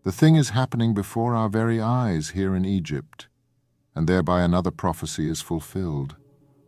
[0.04, 3.28] The thing is happening before our very eyes here in Egypt,
[3.94, 6.16] and thereby another prophecy is fulfilled.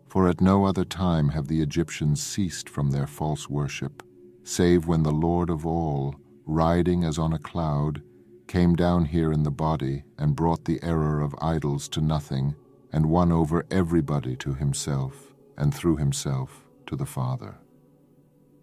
[0.10, 4.04] For at no other time have the Egyptians ceased from their false worship,
[4.44, 6.16] save when the Lord of all,
[6.46, 8.02] riding as on a cloud,
[8.48, 12.56] came down here in the body and brought the error of idols to nothing,
[12.92, 17.56] and won over everybody to himself, and through himself to the Father.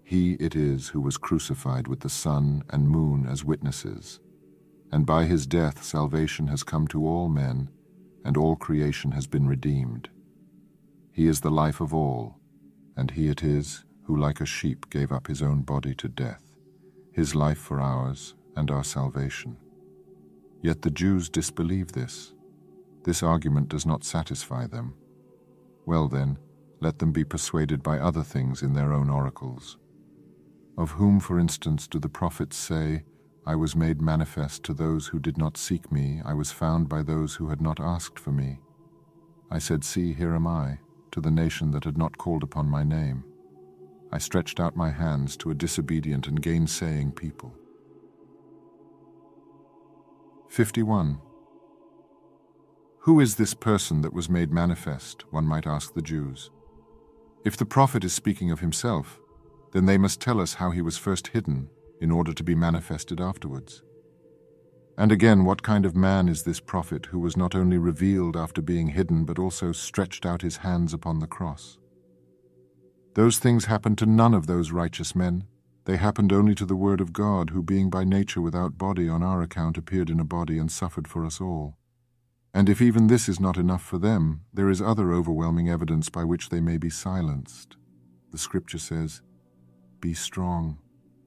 [0.05, 4.21] He it is who was crucified with the sun and moon as witnesses
[4.93, 7.69] and by his death salvation has come to all men,
[8.25, 10.09] and all creation has been redeemed.
[11.13, 12.37] He is the life of all,
[12.97, 16.41] and he it is who like a sheep gave up his own body to death,
[17.13, 19.55] his life for ours and our salvation.
[20.63, 22.33] Yet the Jews disbelieve this.
[23.05, 24.95] This argument does not satisfy them.
[25.85, 26.39] Well then,
[26.81, 29.77] let them be persuaded by other things in their own oracles.
[30.79, 33.03] Of whom, for instance, do the prophets say,
[33.45, 37.03] I was made manifest to those who did not seek me, I was found by
[37.03, 38.61] those who had not asked for me.
[39.51, 40.79] I said, See, here am I,
[41.11, 43.25] to the nation that had not called upon my name.
[44.11, 47.55] I stretched out my hands to a disobedient and gainsaying people.
[50.49, 51.21] 51.
[53.01, 56.51] Who is this person that was made manifest, one might ask the Jews?
[57.45, 59.21] If the prophet is speaking of himself,
[59.73, 61.69] then they must tell us how he was first hidden
[62.01, 63.83] in order to be manifested afterwards.
[64.97, 68.61] And again, what kind of man is this prophet who was not only revealed after
[68.61, 71.79] being hidden, but also stretched out his hands upon the cross?
[73.19, 75.43] Those things happened to none of those righteous men.
[75.87, 79.25] They happened only to the Word of God, who, being by nature without body, on
[79.25, 81.77] our account appeared in a body and suffered for us all.
[82.55, 86.23] And if even this is not enough for them, there is other overwhelming evidence by
[86.23, 87.77] which they may be silenced.
[88.31, 89.21] The Scripture says,
[90.01, 90.79] Be strong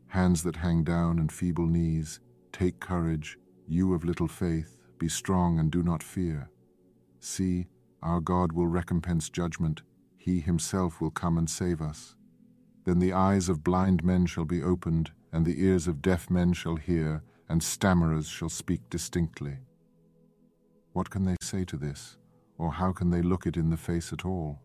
[0.08, 2.22] hands that hang down and feeble knees,
[2.54, 3.38] take courage,
[3.68, 6.52] you of little faith, be strong and do not fear.
[7.20, 7.68] See,
[8.02, 9.82] our God will recompense judgment,
[10.22, 12.16] he himself will come and save us.
[12.86, 16.54] Then the eyes of blind men shall be opened, and the ears of deaf men
[16.54, 19.58] shall hear, and stammerers shall speak distinctly.
[20.94, 22.18] What can they say to this,
[22.60, 24.60] or how can they look it in the face at all?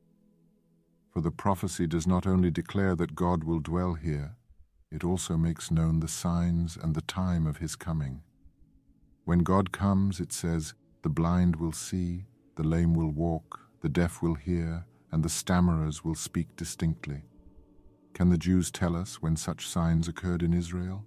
[1.10, 4.36] For the prophecy does not only declare that God will dwell here,
[4.92, 8.20] it also makes known the signs and the time of his coming.
[9.24, 12.26] When God comes, it says, the blind will see,
[12.56, 14.84] the lame will walk, the deaf will hear,
[15.16, 17.22] and the stammerers will speak distinctly.
[18.14, 21.04] Can the Jews tell us when such signs occurred in Israel,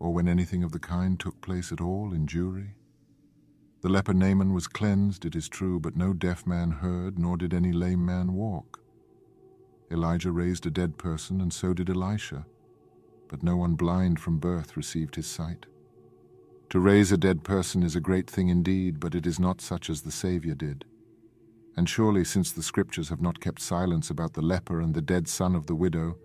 [0.00, 2.70] or when anything of the kind took place at all in Jewry?
[3.82, 7.54] The leper Naaman was cleansed, it is true, but no deaf man heard, nor did
[7.54, 8.80] any lame man walk.
[9.92, 12.46] Elijah raised a dead person, and so did Elisha
[13.28, 15.66] but no one blind from birth received his sight.
[16.70, 19.90] To raise a dead person is a great thing indeed, but it is not such
[19.90, 20.84] as the Saviour did.
[21.76, 25.26] And surely, since the Scriptures have not kept silence about the leper and the dead
[25.28, 26.16] son of the widow,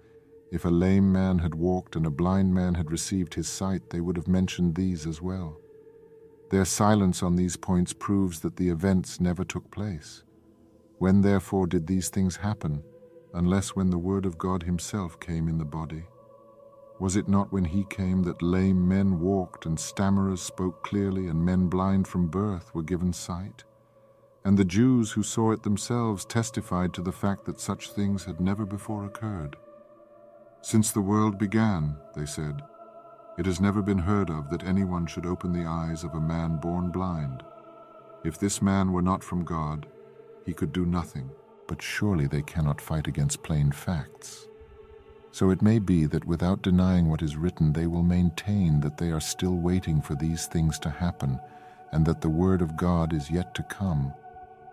[0.51, 4.01] if a lame man had walked and a blind man had received his sight, they
[4.01, 5.57] would have mentioned these as well.
[6.49, 10.23] Their silence on these points proves that the events never took place.
[10.97, 12.83] When therefore did these things happen,
[13.33, 16.05] unless when the Word of God Himself came in the body?
[16.99, 21.45] Was it not when he came that lame men walked and stammerers spoke clearly and
[21.45, 23.63] men blind from birth were given sight?
[24.45, 28.39] And the Jews who saw it themselves testified to the fact that such things had
[28.39, 29.55] never before occurred.
[30.61, 32.61] Since the world began, they said,
[33.37, 36.57] it has never been heard of that anyone should open the eyes of a man
[36.57, 37.41] born blind.
[38.25, 39.87] If this man were not from God,
[40.45, 41.29] he could do nothing.
[41.67, 44.47] But surely they cannot fight against plain facts.
[45.31, 49.11] So it may be that without denying what is written, they will maintain that they
[49.11, 51.39] are still waiting for these things to happen,
[51.91, 54.13] and that the word of God is yet to come.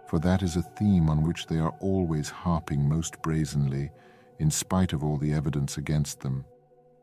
[0.08, 3.90] For that is a theme on which they are always harping most brazenly,
[4.38, 6.44] in spite of all the evidence against them.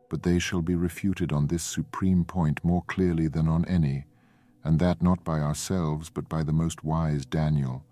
[0.09, 4.05] But they shall be refuted on this supreme point more clearly than on any,
[4.63, 7.83] and that not by ourselves, but by the most wise Daniel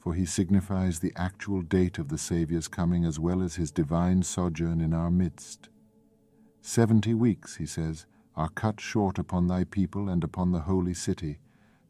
[0.00, 4.22] for he signifies the actual date of the Saviour's coming as well as his divine
[4.22, 5.68] sojourn in our midst.
[6.62, 11.38] Seventy weeks, he says, are cut short upon thy people and upon the holy city,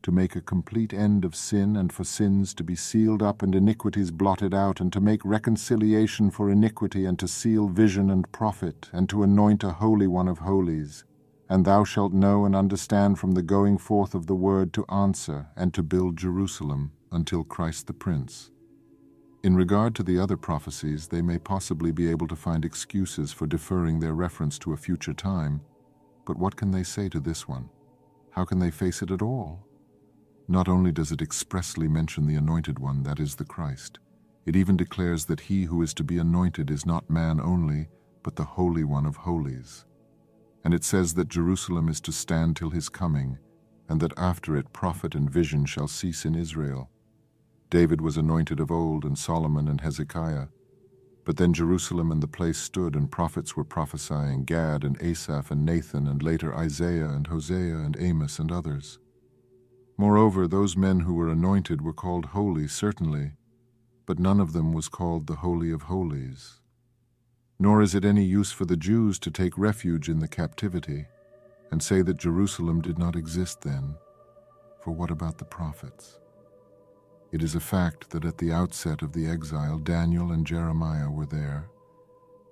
[0.03, 3.55] to make a complete end of sin and for sins to be sealed up and
[3.55, 8.89] iniquities blotted out, and to make reconciliation for iniquity, and to seal vision and prophet,
[8.93, 11.05] and to anoint a holy one of holies.
[11.49, 15.49] And thou shalt know and understand from the going forth of the word to answer,
[15.57, 18.51] and to build Jerusalem until Christ the Prince.
[19.43, 23.47] In regard to the other prophecies, they may possibly be able to find excuses for
[23.47, 25.63] deferring their reference to a future time,
[26.27, 27.69] but what can they say to this one?
[28.31, 29.67] How can they face it at all?
[30.51, 34.01] Not only does it expressly mention the Anointed One, that is the Christ,
[34.45, 37.87] it even declares that he who is to be anointed is not man only,
[38.25, 39.85] but the Holy One of Holies.
[40.65, 43.39] And it says that Jerusalem is to stand till his coming,
[43.89, 46.91] and that after it prophet and vision shall cease in Israel.
[47.71, 50.49] David was anointed of old, and Solomon and Hezekiah.
[51.25, 55.65] But then Jerusalem and the place stood, and prophets were prophesying, Gad and Asaph and
[55.65, 58.99] Nathan, and later Isaiah and Hosea and Amos and others.
[60.01, 63.33] Moreover, those men who were anointed were called holy, certainly,
[64.07, 66.63] but none of them was called the Holy of Holies.
[67.59, 71.05] Nor is it any use for the Jews to take refuge in the captivity
[71.71, 73.95] and say that Jerusalem did not exist then,
[74.83, 76.19] for what about the prophets?
[77.31, 81.27] It is a fact that at the outset of the exile, Daniel and Jeremiah were
[81.27, 81.69] there,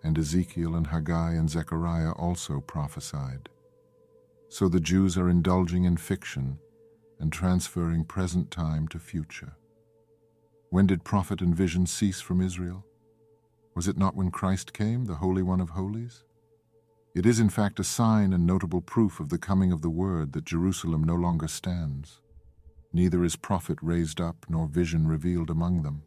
[0.04, 3.48] and Ezekiel and Haggai and Zechariah also prophesied.
[4.50, 6.58] So the Jews are indulging in fiction
[7.20, 9.56] and transferring present time to future.
[10.70, 12.84] When did prophet and vision cease from Israel?
[13.74, 16.24] Was it not when Christ came, the Holy One of Holies?
[17.14, 20.32] It is in fact a sign and notable proof of the coming of the Word
[20.32, 22.20] that Jerusalem no longer stands
[22.92, 26.02] neither is prophet raised up nor vision revealed among them.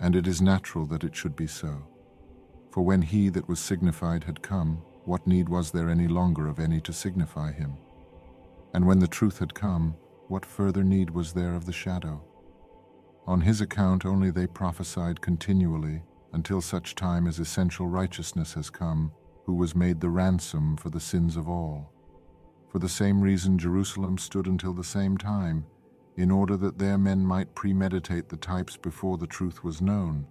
[0.00, 1.86] And it is natural that it should be so.
[2.70, 6.58] For when he that was signified had come, what need was there any longer of
[6.58, 7.76] any to signify him?
[8.74, 9.96] And when the truth had come,
[10.32, 12.24] what further need was there of the shadow?
[13.26, 16.02] On his account only they prophesied continually
[16.32, 19.12] until such time as essential righteousness has come,
[19.44, 21.92] who was made the ransom for the sins of all.
[22.70, 25.66] For the same reason Jerusalem stood until the same time,
[26.16, 30.26] in order that their men might premeditate the types before the truth was known.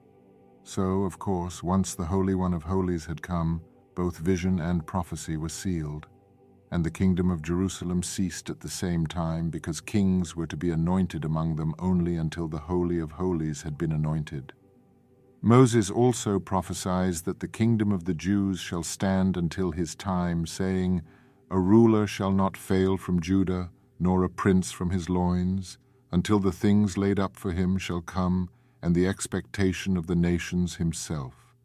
[0.63, 3.61] So, of course, once the Holy One of Holies had come,
[3.93, 6.07] both vision and prophecy were sealed,
[6.71, 10.71] and the kingdom of Jerusalem ceased at the same time because kings were to be
[10.71, 14.53] anointed among them only until the Holy of Holies had been anointed.
[15.41, 21.01] Moses also prophesies that the kingdom of the Jews shall stand until his time, saying,
[21.49, 25.77] A ruler shall not fail from Judah, nor a prince from his loins,
[26.11, 28.49] until the things laid up for him shall come,
[28.81, 31.55] and the expectation of the nations himself.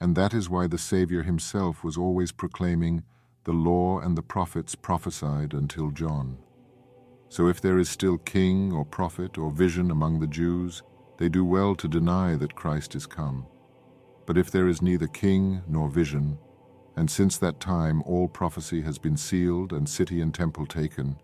[0.00, 3.04] And that is why the Saviour himself was always proclaiming,
[3.44, 6.38] The law and the prophets prophesied until John.
[7.28, 10.82] So if there is still king or prophet or vision among the Jews,
[11.18, 13.46] they do well to deny that Christ is come.
[14.26, 16.38] But if there is neither king nor vision,
[16.96, 21.16] and since that time all prophecy has been sealed and city and temple taken,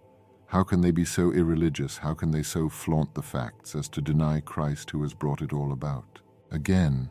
[0.46, 1.98] how can they be so irreligious?
[1.98, 5.52] How can they so flaunt the facts as to deny Christ who has brought it
[5.52, 6.20] all about?
[6.50, 7.10] Again,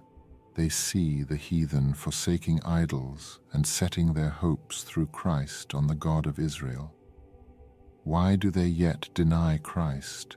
[0.58, 6.26] they see the heathen forsaking idols and setting their hopes through Christ on the God
[6.26, 6.94] of Israel.
[8.04, 10.36] Why do they yet deny Christ,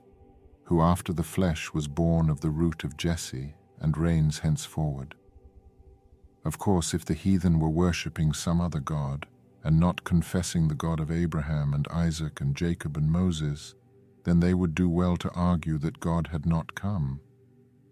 [0.65, 5.15] who after the flesh was born of the root of Jesse and reigns henceforward?
[6.45, 9.27] Of course, if the heathen were worshipping some other God,
[9.65, 13.75] and not confessing the God of Abraham and Isaac and Jacob and Moses,
[14.25, 17.21] then they would do well to argue that God had not come.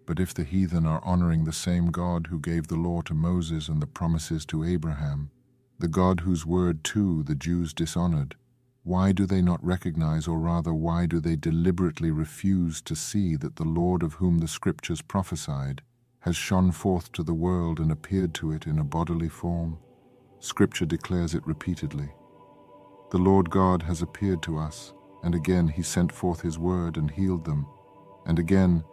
[0.09, 3.69] But if the heathen are honoring the same God who gave the law to Moses
[3.69, 5.29] and the promises to Abraham,
[5.77, 8.35] the God whose word too the Jews dishonored,
[8.81, 13.57] Why do they not recognize, or rather, why do they deliberately refuse to see that
[13.57, 15.83] the Lord of whom the Scriptures prophesied
[16.21, 19.77] has shone forth to the world and appeared to it in a bodily form?
[20.39, 22.09] Scripture declares it repeatedly.
[23.11, 24.91] The Lord God has appeared to us,
[25.21, 27.67] and again he sent forth his word and healed them.
[28.25, 28.83] And again,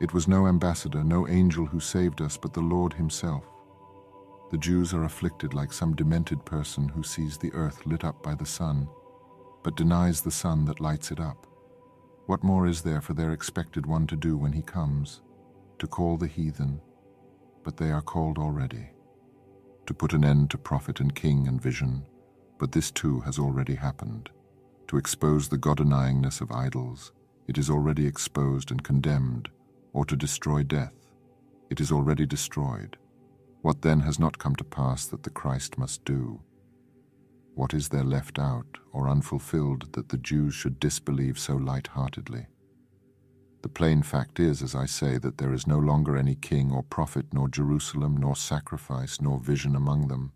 [0.00, 3.44] it was no ambassador, no angel who saved us, but the Lord himself.
[4.50, 8.34] The Jews are afflicted like some demented person who sees the earth lit up by
[8.34, 8.88] the sun
[9.64, 11.48] but denies the sun that lights it up.
[12.26, 15.22] What more is there for their expected one to do when he comes?
[15.78, 16.80] To call the heathen,
[17.64, 18.90] but they are called already.
[19.86, 22.06] To put an end to prophet and king and vision,
[22.58, 24.28] but this too has already happened.
[24.88, 27.12] To expose the God-denyingness of idols,
[27.48, 29.48] it is already exposed and condemned,
[29.94, 30.92] or to destroy death,
[31.70, 32.98] it is already destroyed.
[33.62, 36.42] What then has not come to pass that the Christ must do?
[37.54, 42.48] What is there left out or unfulfilled that the Jews should disbelieve so light-heartedly?
[43.62, 46.82] The plain fact is, as I say, that there is no longer any king or
[46.82, 50.32] prophet, nor Jerusalem, nor sacrifice, nor vision among them.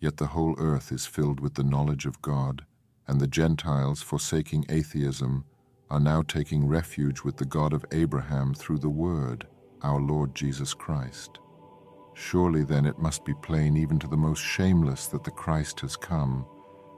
[0.00, 2.64] Yet the whole earth is filled with the knowledge of God,
[3.06, 5.44] and the Gentiles, forsaking atheism,
[5.90, 9.46] are now taking refuge with the God of Abraham through the Word,
[9.82, 11.40] our Lord Jesus Christ.
[12.14, 15.96] Surely then it must be plain even to the most shameless that the Christ has
[15.96, 16.46] come,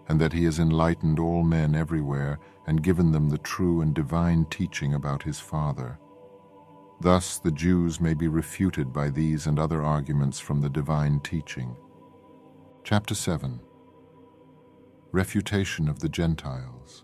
[0.09, 4.44] and that he has enlightened all men everywhere and given them the true and divine
[4.47, 5.98] teaching about his Father.
[7.01, 11.77] Thus the Jews may be refuted by these and other arguments from the divine teaching.
[12.85, 13.60] Chapter 7
[15.12, 17.02] Refutation of the Gentiles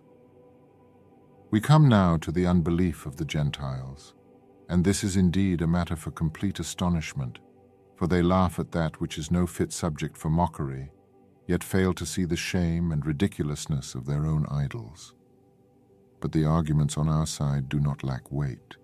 [1.51, 4.15] We come now to the unbelief of the Gentiles,
[4.69, 7.39] and this is indeed a matter for complete astonishment
[7.99, 10.93] for they laugh at that which is no fit subject for mockery,
[11.49, 15.15] yet fail to see the shame and ridiculousness of their own idols.
[16.21, 18.77] But the arguments on our side do not lack weight,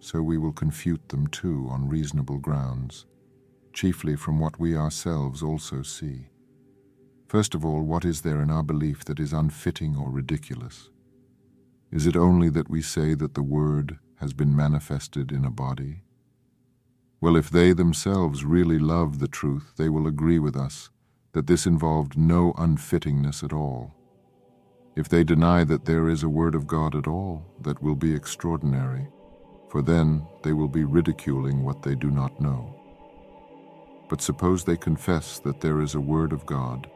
[0.00, 3.06] so we will confute them too on reasonable grounds,
[3.72, 6.26] chiefly from what we ourselves also see.
[7.28, 10.90] First of all, what is there in our belief that is unfitting or ridiculous?
[11.90, 16.02] Is it only that we say that the Word has been manifested in a body?
[17.20, 20.90] Well, if they themselves really love the truth, they will agree with us
[21.32, 23.94] that this involved no unfittingness at all.
[24.96, 28.14] If they deny that there is a word of God at all, that will be
[28.14, 29.08] extraordinary,
[29.68, 32.74] for then they will be ridiculing what they do not know.
[34.08, 36.90] But suppose they confess that there is a word of God,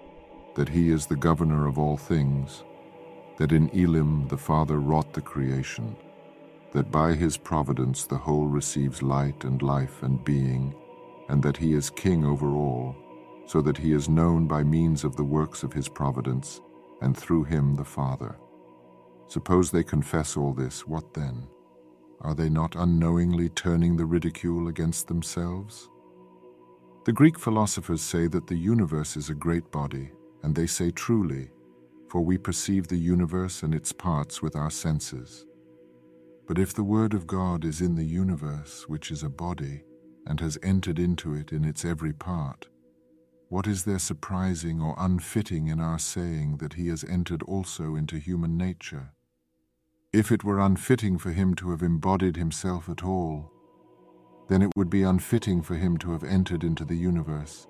[0.54, 2.64] that he is the governor of all things,
[3.42, 5.96] that in Elim the Father wrought the creation,
[6.70, 10.72] that by his providence the whole receives light and life and being,
[11.28, 12.94] and that he is king over all,
[13.46, 16.60] so that he is known by means of the works of his providence,
[17.00, 18.36] and through him the Father.
[19.26, 21.48] Suppose they confess all this, what then?
[22.20, 25.90] Are they not unknowingly turning the ridicule against themselves?
[27.06, 30.12] The Greek philosophers say that the universe is a great body,
[30.44, 31.50] and they say truly,
[32.12, 35.46] for we perceive the universe and its parts with our senses.
[36.46, 39.84] But if the Word of God is in the universe, which is a body,
[40.26, 42.68] and has entered into it in its every part,
[43.48, 48.18] what is there surprising or unfitting in our saying that he has entered also into
[48.18, 49.12] human nature?
[50.12, 53.50] If it were unfitting for him to have embodied himself at all,
[54.50, 57.66] then it would be unfitting for him to have entered into the universe,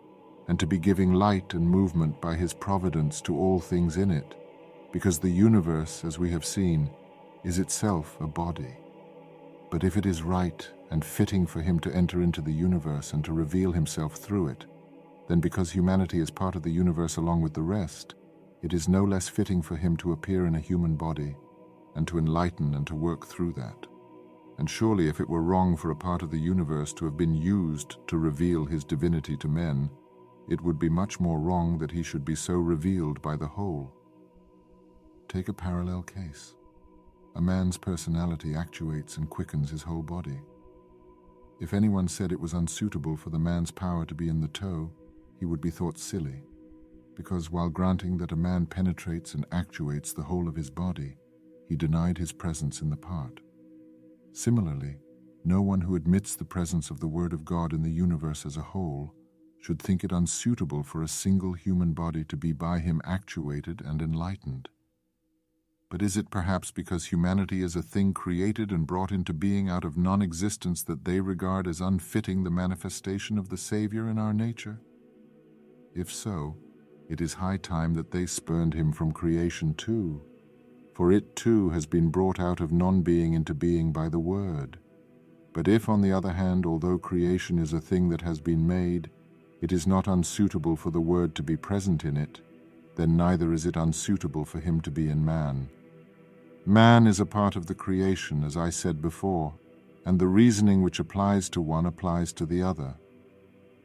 [0.48, 4.34] and to be giving light and movement by his providence to all things in it,
[4.92, 6.90] because the universe, as we have seen,
[7.44, 8.76] is itself a body.
[9.70, 13.24] But if it is right and fitting for him to enter into the universe and
[13.24, 14.66] to reveal himself through it,
[15.28, 18.14] then because humanity is part of the universe along with the rest,
[18.62, 21.34] it is no less fitting for him to appear in a human body
[21.94, 23.86] and to enlighten and to work through that.
[24.58, 27.34] And surely if it were wrong for a part of the universe to have been
[27.34, 29.90] used to reveal his divinity to men,
[30.48, 33.92] it would be much more wrong that he should be so revealed by the whole.
[35.28, 36.54] Take a parallel case.
[37.36, 40.40] A man's personality actuates and quickens his whole body.
[41.60, 44.90] If anyone said it was unsuitable for the man's power to be in the toe,
[45.38, 46.42] he would be thought silly,
[47.14, 51.16] because while granting that a man penetrates and actuates the whole of his body,
[51.68, 53.40] he denied his presence in the part.
[54.32, 54.96] Similarly,
[55.44, 58.56] no one who admits the presence of the Word of God in the universe as
[58.56, 59.14] a whole
[59.62, 64.02] should think it unsuitable for a single human body to be by him actuated and
[64.02, 64.68] enlightened.
[65.88, 69.84] But is it perhaps because humanity is a thing created and brought into being out
[69.84, 74.32] of non existence that they regard as unfitting the manifestation of the Savior in our
[74.32, 74.80] nature?
[75.94, 76.56] If so,
[77.08, 80.22] it is high time that they spurned him from creation too,
[80.94, 84.78] for it too has been brought out of non-being into being by the Word.
[85.52, 89.10] But if, on the other hand, although creation is a thing that has been made,
[89.62, 92.40] it is not unsuitable for the Word to be present in it,
[92.96, 95.68] then neither is it unsuitable for him to be in man.
[96.66, 99.54] Man is a part of the creation, as I said before,
[100.04, 102.94] and the reasoning which applies to one applies to the other.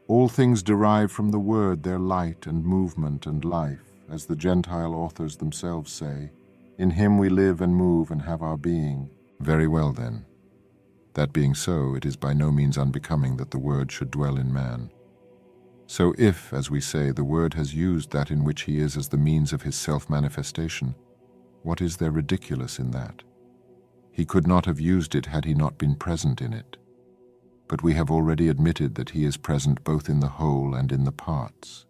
[0.08, 4.96] All things derive from the Word their light and movement and life, as the Gentile
[4.96, 6.32] authors themselves say.
[6.80, 9.12] In him we live and move and have our being.
[9.40, 10.26] Very well, then.
[11.14, 14.52] That being so, it is by no means unbecoming that the Word should dwell in
[14.52, 14.90] man.
[15.88, 19.08] So if, as we say, the Word has used that in which he is as
[19.08, 20.96] the means of his self-manifestation,
[21.64, 23.24] what is there ridiculous in that?
[24.12, 26.78] He could not have used it had he not been present in it
[27.68, 31.04] but we have already admitted that he is present both in the whole and in
[31.04, 31.86] the parts.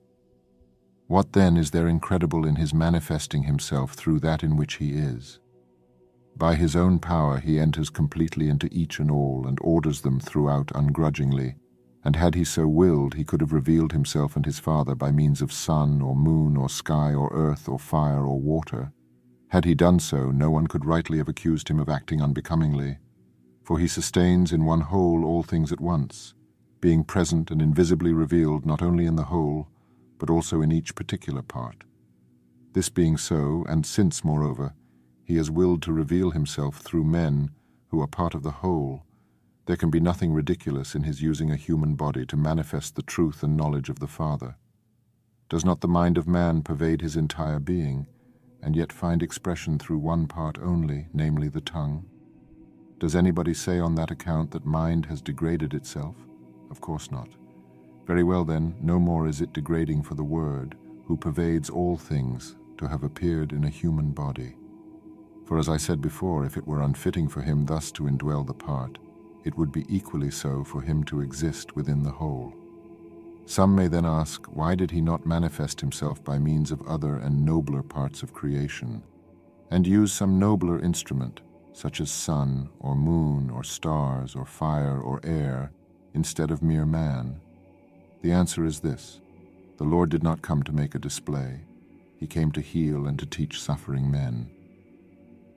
[1.07, 5.40] What then is there incredible in his manifesting himself through that in which he is?
[6.36, 10.72] By his own power he enters completely into each and all and orders them throughout
[10.76, 11.56] ungrudgingly,
[12.07, 15.43] and had he so willed he could have revealed himself and his Father by means
[15.43, 18.91] of sun or moon or sky or earth or fire or water.
[19.49, 22.97] Had he done so, no one could rightly have accused him of acting unbecomingly
[23.67, 26.34] for he sustains in one whole all things at once,
[26.79, 29.67] being present and invisibly revealed not only in the whole,
[30.17, 31.84] but also in each particular part.
[32.71, 34.73] This being so, and since, moreover,
[35.25, 37.49] he has willed to reveal himself through men
[37.89, 39.03] who are part of the whole,
[39.68, 43.44] there can be nothing ridiculous in his using a human body to manifest the truth
[43.44, 44.56] and knowledge of the Father.
[45.49, 48.07] Does not the mind of man pervade his entire being,
[48.64, 52.06] and yet find expression through one part only, namely the tongue?
[52.98, 56.15] Does anybody say on that account that mind has degraded itself?
[56.72, 57.30] Of course not.
[58.06, 60.76] Very well then, no more is it degrading for the Word,
[61.06, 64.56] who pervades all things, to have appeared in a human body.
[65.45, 68.53] For as I said before, if it were unfitting for him thus to indwell the
[68.53, 68.98] part,
[69.43, 72.53] it would be equally so for him to exist within the whole.
[73.45, 77.45] Some may then ask, why did he not manifest himself by means of other and
[77.45, 79.01] nobler parts of creation,
[79.72, 81.39] and use some nobler instrument,
[81.72, 85.72] such as sun or moon or stars or fire or air,
[86.14, 87.39] instead of mere man?
[88.22, 89.22] The answer is this
[89.77, 91.61] The Lord did not come to make a display,
[92.18, 94.49] He came to heal and to teach suffering men.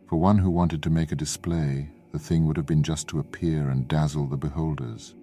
[0.09, 3.21] For one who wanted to make a display, the thing would have been just to
[3.21, 5.15] appear and dazzle the beholders.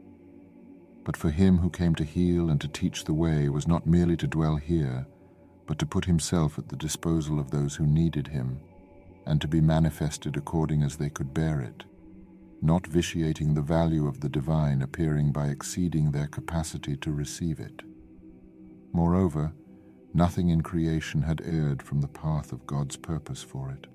[1.04, 4.18] But for him who came to heal and to teach the way was not merely
[4.18, 5.08] to dwell here,
[5.66, 8.60] but to put himself at the disposal of those who needed him
[9.26, 11.84] and to be manifested according as they could bear it,
[12.62, 17.82] not vitiating the value of the divine appearing by exceeding their capacity to receive it.
[18.94, 19.54] Moreover,
[20.14, 23.88] nothing in creation had erred from the path of God's purpose for it,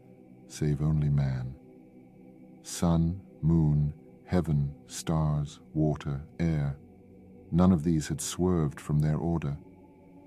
[0.47, 1.55] save only man.
[2.62, 3.93] Sun, moon,
[4.24, 6.76] heaven, stars, water, air,
[7.51, 9.56] none of these had swerved from their order,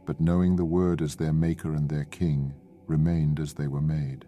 [0.05, 2.53] but knowing the Word as their Maker and their King,
[2.87, 4.25] remained as they were made.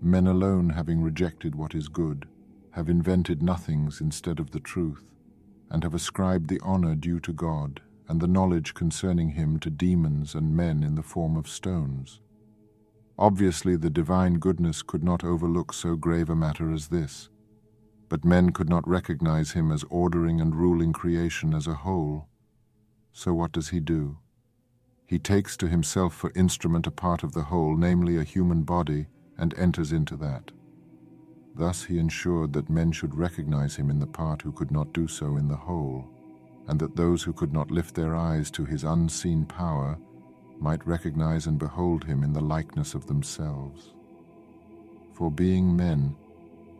[0.00, 2.26] Men alone having rejected what is good,
[2.72, 5.04] have invented nothings instead of the truth,
[5.70, 10.34] and have ascribed the honor due to God and the knowledge concerning him to demons
[10.34, 12.20] and men in the form of stones.
[13.18, 17.28] Obviously the divine goodness could not overlook so grave a matter as this,
[18.08, 22.26] but men could not recognize him as ordering and ruling creation as a whole.
[23.12, 24.18] So what does he do?
[25.06, 29.06] He takes to himself for instrument a part of the whole, namely a human body,
[29.38, 30.50] and enters into that.
[31.54, 35.06] Thus he ensured that men should recognize him in the part who could not do
[35.06, 36.08] so in the whole,
[36.66, 39.98] and that those who could not lift their eyes to his unseen power
[40.60, 43.94] might recognize and behold him in the likeness of themselves.
[45.12, 46.16] For being men,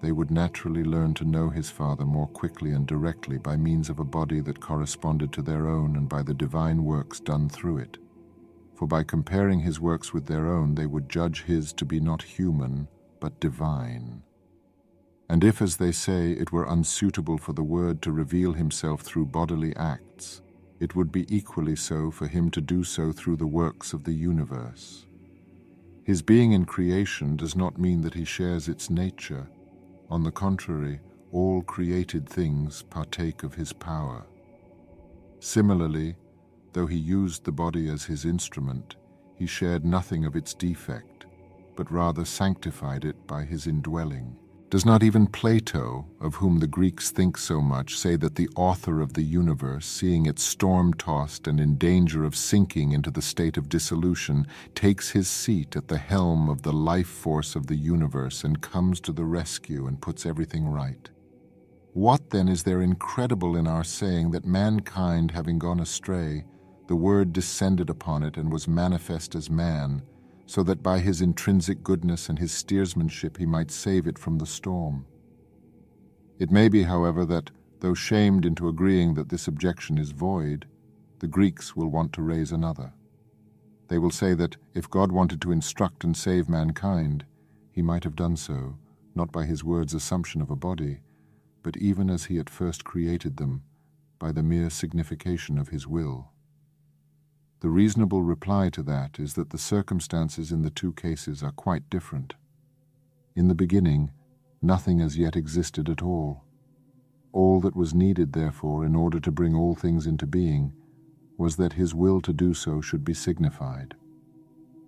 [0.02, 3.98] they would naturally learn to know his Father more quickly and directly by means of
[3.98, 7.98] a body that corresponded to their own and by the divine works done through it
[8.74, 12.22] for by comparing his works with their own they would judge his to be not
[12.22, 12.88] human,
[13.20, 14.22] but divine.
[15.28, 19.26] And if, as they say, it were unsuitable for the Word to reveal himself through
[19.26, 20.42] bodily acts,
[20.80, 24.12] it would be equally so for him to do so through the works of the
[24.12, 25.06] universe.
[26.04, 29.48] His being in creation does not mean that he shares its nature.
[30.10, 31.00] On the contrary,
[31.32, 34.26] all created things partake of his power.
[35.40, 36.16] Similarly,
[36.74, 38.96] Though he used the body as his instrument,
[39.36, 41.26] he shared nothing of its defect,
[41.76, 44.36] but rather sanctified it by his indwelling,
[44.70, 49.00] Does not even Plato, of whom the Greeks think so much, say that the author
[49.00, 53.56] of the universe, seeing it storm tossed and in danger of sinking into the state
[53.56, 58.42] of dissolution, takes his seat at the helm of the life force of the universe
[58.42, 61.08] and comes to the rescue and puts everything right?
[61.92, 66.44] What then is there incredible in our saying that mankind having gone astray,
[66.88, 70.02] the Word descended upon it and was manifest as man?
[70.46, 74.46] So that by his intrinsic goodness and his steersmanship he might save it from the
[74.46, 75.06] storm.
[76.38, 77.50] It may be, however, that,
[77.80, 80.66] though shamed into agreeing that this objection is void,
[81.20, 82.92] the Greeks will want to raise another.
[83.88, 87.24] They will say that if God wanted to instruct and save mankind,
[87.70, 88.78] he might have done so,
[89.14, 91.00] not by his word's assumption of a body,
[91.62, 93.62] but even as he at first created them,
[94.18, 96.30] by the mere signification of his will.
[97.64, 101.88] The reasonable reply to that is that the circumstances in the two cases are quite
[101.88, 102.34] different.
[103.34, 104.10] In the beginning,
[104.60, 106.44] nothing as yet existed at all.
[107.32, 110.74] All that was needed, therefore, in order to bring all things into being,
[111.38, 113.94] was that his will to do so should be signified.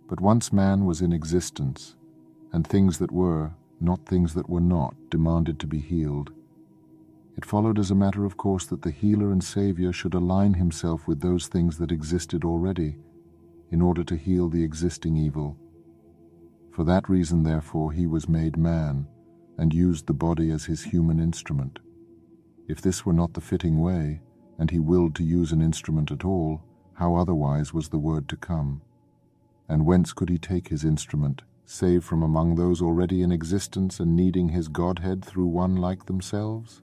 [0.06, 1.96] But once man was in existence,
[2.52, 6.30] and things that were, not things that were not, demanded to be healed,
[7.36, 11.06] it followed as a matter of course that the healer and Saviour should align himself
[11.06, 12.96] with those things that existed already,
[13.70, 15.56] in order to heal the existing evil.
[16.72, 19.06] For that reason, therefore, he was made man,
[19.58, 21.78] and used the body as his human instrument.
[22.68, 24.22] If this were not the fitting way,
[24.58, 26.62] and he willed to use an instrument at all,
[26.94, 28.80] how otherwise was the word to come?
[29.68, 34.16] And whence could he take his instrument, save from among those already in existence and
[34.16, 36.82] needing his Godhead through one like themselves?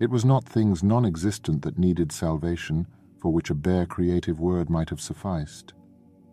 [0.00, 2.86] It was not things non existent that needed salvation,
[3.18, 5.72] for which a bare creative word might have sufficed,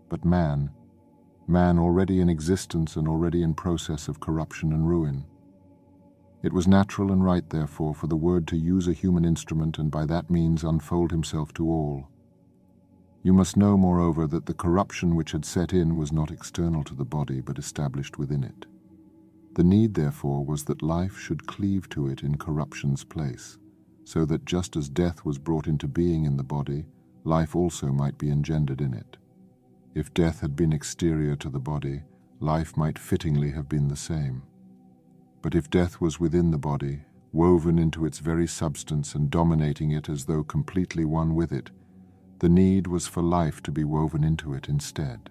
[0.09, 0.71] but man,
[1.47, 5.25] man already in existence and already in process of corruption and ruin.
[6.43, 9.91] It was natural and right, therefore, for the Word to use a human instrument and
[9.91, 12.07] by that means unfold himself to all.
[13.21, 16.95] You must know, moreover, that the corruption which had set in was not external to
[16.95, 18.65] the body, but established within it.
[19.53, 23.57] The need, therefore, was that life should cleave to it in corruption's place,
[24.05, 26.85] so that just as death was brought into being in the body,
[27.25, 29.17] life also might be engendered in it.
[29.93, 32.03] If death had been exterior to the body,
[32.39, 34.43] life might fittingly have been the same.
[35.41, 37.01] But if death was within the body,
[37.33, 41.71] woven into its very substance and dominating it as though completely one with it,
[42.39, 45.29] the need was for life to be woven into it instead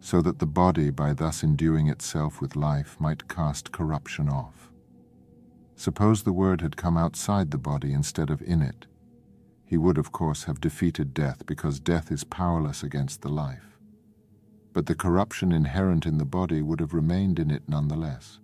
[0.00, 4.70] so that the body, by thus enduing itself with life, might cast corruption off.
[5.74, 8.86] Suppose the word had come outside the body instead of in it.
[9.64, 13.78] He would, of course, have defeated death because death is powerless against the life.
[14.72, 18.38] But the corruption inherent in the body would have remained in it nonetheless.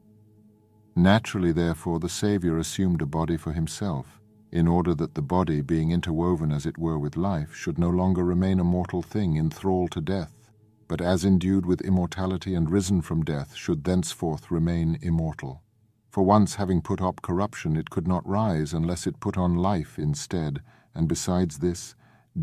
[0.97, 4.21] Naturally, therefore, the Saviour assumed a body for himself,
[4.51, 8.25] in order that the body, being interwoven as it were with life, should no longer
[8.25, 10.42] remain a mortal thing in thrall to death
[10.89, 15.63] but as endued with immortality and risen from death, should thenceforth remain immortal.
[16.11, 19.99] For once having put up corruption, it could not rise unless it put on life
[19.99, 20.61] instead,
[20.95, 21.95] and besides this,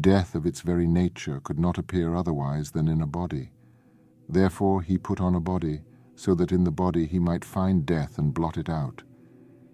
[0.02, 3.52] death of its very nature could not appear otherwise than in a body.
[4.28, 5.82] Therefore he put on a body,
[6.16, 9.03] so that in the body he might find death and blot it out.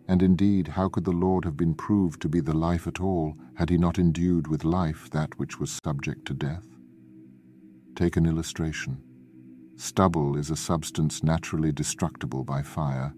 [0.07, 3.35] And indeed, how could the Lord have been proved to be the life at all,
[3.55, 6.74] had he not endued with life that which was subject to death?
[7.95, 9.01] Take an illustration.
[9.77, 13.13] Stubble is a substance naturally destructible by fire,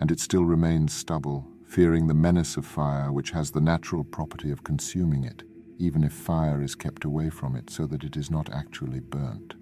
[0.00, 4.52] and it still remains stubble, fearing the menace of fire which has the natural property
[4.52, 5.42] of consuming it,
[5.78, 9.54] even if fire is kept away from it so that it is not actually burnt.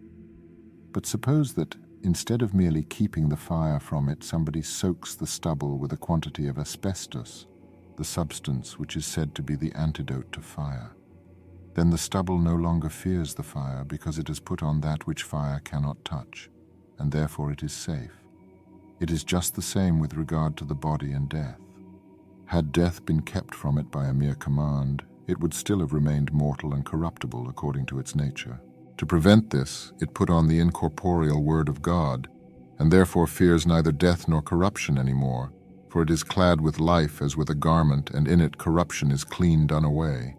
[0.93, 5.79] But suppose that, instead of merely keeping the fire from it, somebody soaks the stubble
[5.79, 7.47] with a quantity of asbestos,
[7.97, 10.95] the substance which is said to be the antidote to fire.
[11.75, 15.23] Then the stubble no longer fears the fire because it has put on that which
[15.23, 16.51] fire cannot touch,
[16.99, 18.13] and therefore it is safe.
[18.99, 21.59] It is just the same with regard to the body and death.
[22.47, 26.33] Had death been kept from it by a mere command, it would still have remained
[26.33, 28.61] mortal and corruptible according to its nature.
[28.99, 32.29] To prevent this, it put on the incorporeal Word of God,
[32.79, 35.53] and therefore fears neither death nor corruption any more,
[35.89, 39.25] for it is clad with life as with a garment, and in it corruption is
[39.25, 40.35] clean done away.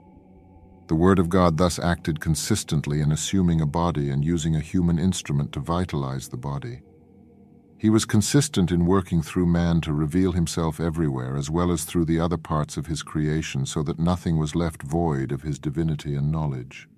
[0.92, 5.00] The Word of God thus acted consistently in assuming a body and using a human
[5.00, 6.82] instrument to vitalize the body.
[7.78, 12.04] He was consistent in working through man to reveal himself everywhere, as well as through
[12.04, 16.14] the other parts of his creation, so that nothing was left void of his divinity
[16.14, 16.90] and knowledge.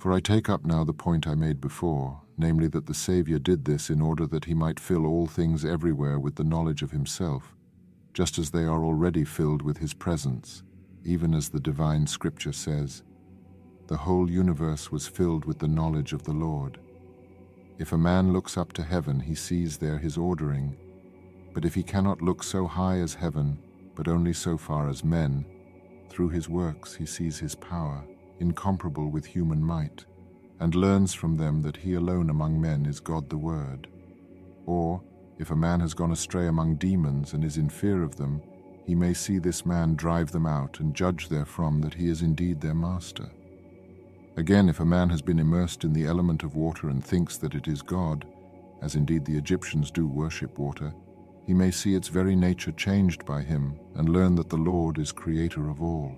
[0.00, 3.66] For I take up now the point I made before, namely that the Saviour did
[3.66, 7.54] this in order that he might fill all things everywhere with the knowledge of himself,
[8.14, 10.64] just as they are already filled with his presence,
[11.06, 13.02] even as the divine scripture says,
[13.86, 16.78] The whole universe was filled with the knowledge of the Lord.
[17.78, 20.76] If a man looks up to heaven, he sees there his ordering,
[21.54, 23.58] but if he cannot look so high as heaven,
[23.94, 25.46] but only so far as men,
[26.10, 28.04] through his works he sees his power,
[28.40, 30.04] incomparable with human might
[30.60, 33.88] and learns from them that he alone among men is God the Word.
[34.64, 35.02] Or,
[35.38, 38.42] if a man has gone astray among demons and is in fear of them,
[38.86, 42.60] he may see this man drive them out and judge therefrom that he is indeed
[42.60, 43.28] their master.
[44.36, 47.54] Again, if a man has been immersed in the element of water and thinks that
[47.54, 48.26] it is God,
[48.82, 50.94] as indeed the Egyptians do worship water,
[51.46, 55.10] he may see its very nature changed by him and learn that the Lord is
[55.10, 56.16] creator of all.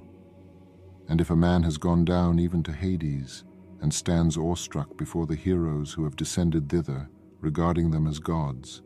[1.09, 3.45] And if a man has gone down even to Hades,
[3.81, 7.09] and stands awestruck before the heroes who have descended thither,
[7.41, 8.83] regarding them as gods.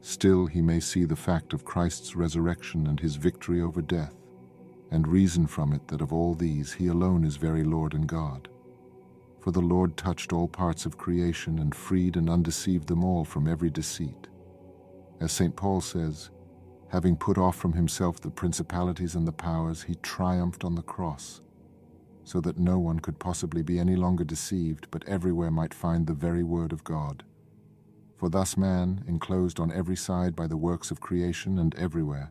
[0.00, 4.14] Still he may see the fact of Christ's resurrection and his victory over death,
[4.90, 8.48] and reason from it that of all these he alone is very Lord and God.
[9.40, 13.46] For the Lord touched all parts of creation and freed and undeceived them all from
[13.46, 14.28] every deceit.
[15.20, 15.54] As St.
[15.54, 16.30] Paul says,
[16.88, 21.40] having put off from himself the principalities and the powers, he triumphed on the cross
[22.24, 26.14] so that no one could possibly be any longer deceived, but everywhere might find the
[26.14, 27.24] very word of God.
[28.20, 32.30] For thus man, enclosed on every side by the works of creation and everywhere,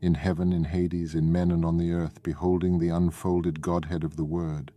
[0.00, 4.16] in heaven, in Hades, in men and on the earth, beholding the unfolded Godhead of
[4.16, 4.72] the Word,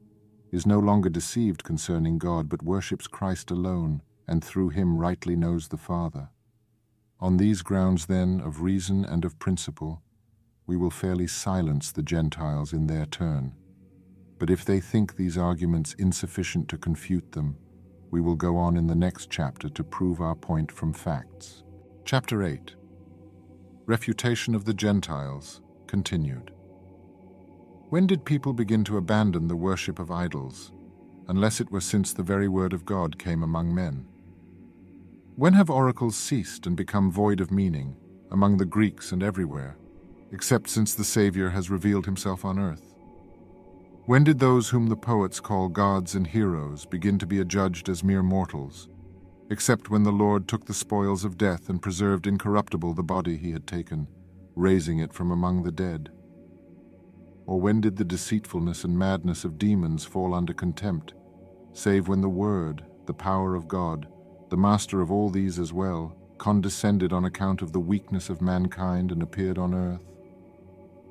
[0.52, 5.69] is no longer deceived concerning God, but worships Christ alone, and through him rightly knows
[5.69, 6.27] the Father.
[7.22, 10.02] On these grounds, then, of reason and of principle,
[10.68, 13.56] we will fairly silence the Gentiles in their turn
[14.40, 17.57] but if they think these arguments insufficient to confute them,
[18.11, 21.64] we will go on in the next chapter to prove our point from facts.
[22.06, 22.76] Chapter 8
[23.86, 26.52] Refutation of the Gentiles, continued.
[27.90, 30.72] When did people begin to abandon the worship of idols,
[31.27, 34.06] unless it were since the very word of God came among men?
[35.36, 37.95] When have oracles ceased and become void of meaning,
[38.31, 39.77] among the Greeks and everywhere,
[40.31, 42.89] except since the Saviour has revealed himself on earth?
[44.06, 48.04] When did those whom the poets call gods and heroes begin to be adjudged as
[48.04, 48.90] mere mortals,
[49.52, 53.52] except when the Lord took the spoils of death and preserved incorruptible the body he
[53.52, 54.08] had taken,
[54.56, 56.10] raising it from among the dead?
[57.46, 61.14] Or when did the deceitfulness and madness of demons fall under contempt,
[61.74, 64.08] save when the Word, the power of God,
[64.50, 69.12] the master of all these as well, condescended on account of the weakness of mankind
[69.12, 70.09] and appeared on earth?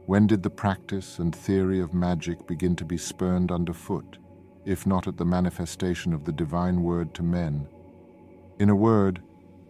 [0.09, 4.17] When did the practice and theory of magic begin to be spurned underfoot,
[4.65, 7.69] if not at the manifestation of the divine word to men?
[8.59, 9.21] In a word,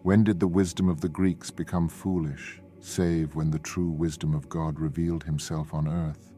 [0.05, 4.49] when did the wisdom of the Greeks become foolish, save when the true wisdom of
[4.49, 6.33] God revealed himself on earth?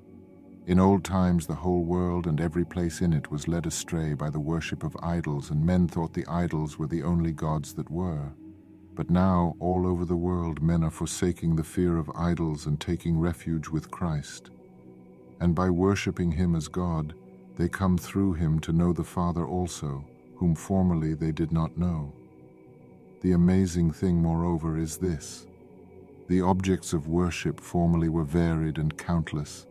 [0.66, 4.30] In old times the whole world and every place in it was led astray by
[4.30, 8.32] the worship of idols, and men thought the idols were the only gods that were.
[8.94, 13.18] But now, all over the world, men are forsaking the fear of idols and taking
[13.18, 14.50] refuge with Christ.
[15.40, 17.14] And by worshipping Him as God,
[17.56, 20.04] they come through Him to know the Father also,
[20.36, 22.12] whom formerly they did not know.
[23.22, 25.46] The amazing thing, moreover, is this
[26.26, 29.66] the objects of worship formerly were varied and countless.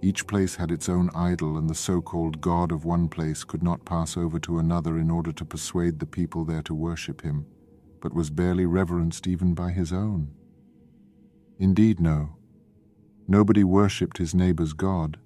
[0.00, 3.62] Each place had its own idol, and the so called God of one place could
[3.62, 7.46] not pass over to another in order to persuade the people there to worship him
[8.02, 10.28] but was barely reverenced even by his own.
[11.58, 12.36] Indeed, no.
[13.28, 15.18] Nobody worshipped his neighbor's God,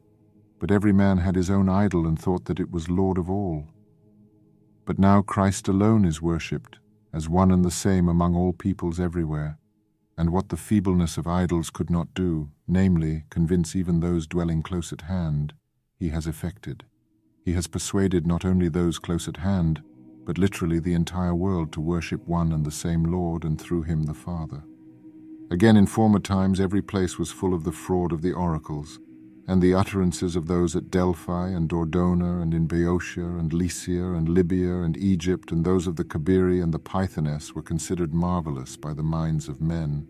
[0.61, 3.67] but every man had his own idol and thought that it was Lord of all.
[4.85, 6.79] But now Christ alone is worshipped,
[7.13, 9.59] as one and the same among all peoples everywhere,
[10.19, 14.93] and what the feebleness of idols could not do, namely, convince even those dwelling close
[14.93, 15.55] at hand,
[15.99, 16.85] he has effected.
[17.43, 19.83] He has persuaded not only those close at hand,
[20.27, 24.03] but literally the entire world to worship one and the same Lord and through him
[24.03, 24.65] the Father.
[25.51, 28.99] Again, in former times, every place was full of the fraud of the oracles,
[29.47, 34.29] and the utterances of those at Delphi and Dodona and in Boeotia and Lycia and
[34.29, 38.93] Libya and Egypt and those of the Cabiri and the Pythoness were considered marvelous by
[38.93, 40.09] the minds of men.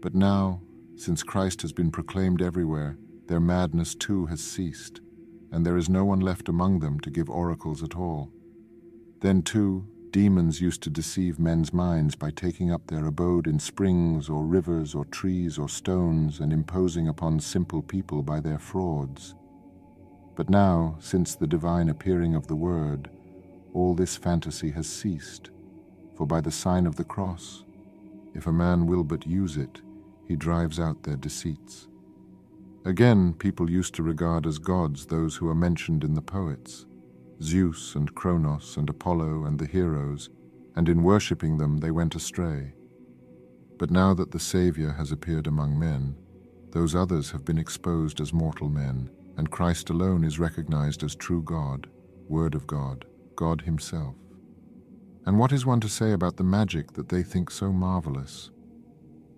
[0.00, 0.62] But now,
[0.96, 5.02] since Christ has been proclaimed everywhere, their madness too has ceased,
[5.52, 8.32] and there is no one left among them to give oracles at all.
[9.20, 14.28] Then, too, demons used to deceive men's minds by taking up their abode in springs
[14.28, 19.34] or rivers or trees or stones and imposing upon simple people by their frauds.
[20.36, 23.10] But now, since the divine appearing of the Word,
[23.74, 25.50] all this fantasy has ceased,
[26.16, 27.64] for by the sign of the cross,
[28.34, 29.82] if a man will but use it,
[30.26, 31.88] he drives out their deceits.
[32.84, 36.86] Again, people used to regard as gods those who are mentioned in the poets,
[37.42, 40.28] Zeus and Kronos and Apollo and the heroes,
[40.76, 42.74] and in worshipping them they went astray.
[43.78, 46.16] But now that the Saviour has appeared among men,
[46.72, 51.42] those others have been exposed as mortal men, and Christ alone is recognized as true
[51.42, 51.88] God,
[52.28, 53.06] Word of God,
[53.36, 54.14] God Himself.
[55.26, 58.50] And what is one to say about the magic that they think so marvelous?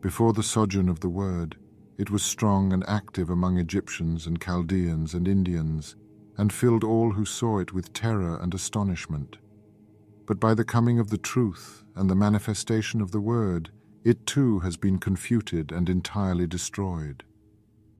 [0.00, 1.56] Before the sojourn of the Word,
[1.98, 5.94] it was strong and active among Egyptians and Chaldeans and Indians,
[6.36, 9.36] and filled all who saw it with terror and astonishment.
[10.26, 13.70] But by the coming of the truth and the manifestation of the Word,
[14.04, 17.22] it too has been confuted and entirely destroyed.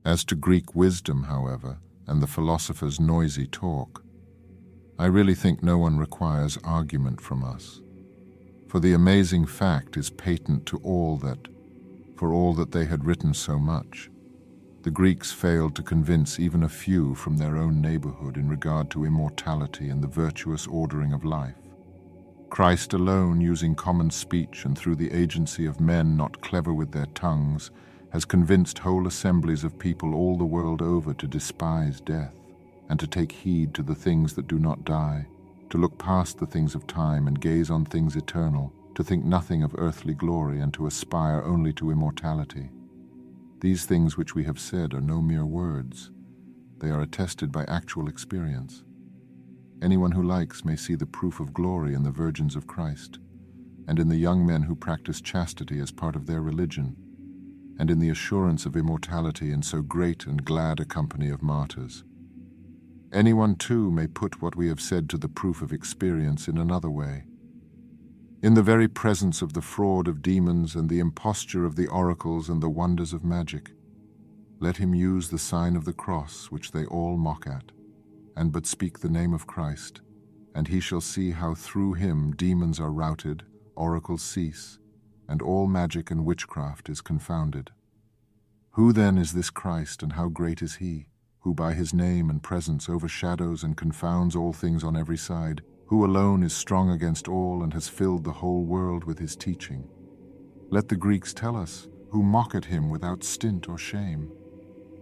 [0.05, 1.77] As to Greek wisdom, however,
[2.07, 4.03] and the philosopher's noisy talk,
[4.99, 7.81] I really think no one requires argument from us.
[8.67, 11.47] For the amazing fact is patent to all that,
[12.15, 14.09] for all that they had written so much,
[14.83, 19.05] the Greeks failed to convince even a few from their own neighborhood in regard to
[19.05, 21.55] immortality and the virtuous ordering of life.
[22.49, 27.05] Christ alone, using common speech and through the agency of men not clever with their
[27.15, 27.71] tongues,
[28.11, 32.35] has convinced whole assemblies of people all the world over to despise death
[32.89, 35.25] and to take heed to the things that do not die,
[35.69, 39.63] to look past the things of time and gaze on things eternal, to think nothing
[39.63, 42.69] of earthly glory and to aspire only to immortality.
[43.63, 46.11] These things which we have said are no mere words.
[46.79, 48.83] They are attested by actual experience.
[49.81, 53.19] Anyone who likes may see the proof of glory in the virgins of Christ,
[53.87, 56.97] and in the young men who practice chastity as part of their religion,
[57.79, 62.03] and in the assurance of immortality in so great and glad a company of martyrs.
[63.13, 66.89] Anyone too may put what we have said to the proof of experience in another
[66.89, 67.23] way.
[68.43, 72.49] In the very presence of the fraud of demons and the imposture of the oracles
[72.49, 73.71] and the wonders of magic,
[74.59, 77.71] let him use the sign of the cross which they all mock at
[78.35, 80.01] and but speak the name of Christ,
[80.53, 83.43] and he shall see how through him demons are routed,
[83.77, 84.77] oracles cease,
[85.29, 87.71] and all magic and witchcraft is confounded.
[88.71, 91.07] Who then is this Christ, and how great is he,
[91.39, 95.61] who by his name and presence overshadows and confounds all things on every side,
[95.93, 99.87] who alone is strong against all and has filled the whole world with his teaching?
[100.71, 104.31] Let the Greeks tell us, who mock at him without stint or shame.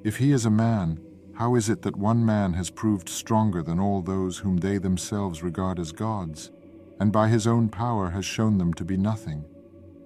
[0.04, 1.00] If he is a man,
[1.34, 5.42] how is it that one man has proved stronger than all those whom they themselves
[5.42, 6.52] regard as gods,
[7.00, 9.46] and by his own power has shown them to be nothing?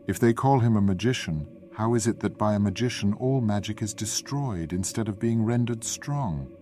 [0.06, 3.82] If they call him a magician, how is it that by a magician all magic
[3.82, 6.55] is destroyed instead of being rendered strong?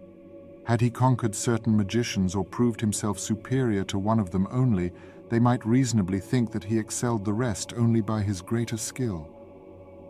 [0.66, 4.92] Had he conquered certain magicians or proved himself superior to one of them only,
[5.30, 9.30] they might reasonably think that he excelled the rest only by his greater skill.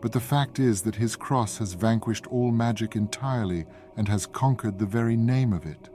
[0.02, 3.66] But the fact is that his cross has vanquished all magic entirely
[3.98, 5.90] and has conquered the very name of it.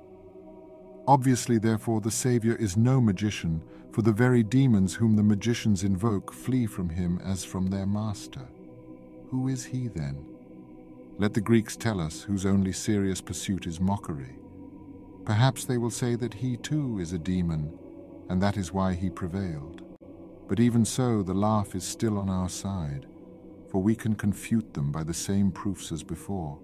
[1.06, 3.62] Obviously, therefore, the Saviour is no magician,
[3.92, 8.46] for the very demons whom the magicians invoke flee from him as from their master.
[9.30, 10.24] Who is he then?
[11.18, 14.36] Let the Greeks tell us whose only serious pursuit is mockery.
[15.28, 17.72] Perhaps they will say that he too is a demon,
[18.28, 19.82] and that is why he prevailed.
[20.48, 23.06] But even so, the laugh is still on our side
[23.68, 26.58] for we can confute them by the same proofs as before.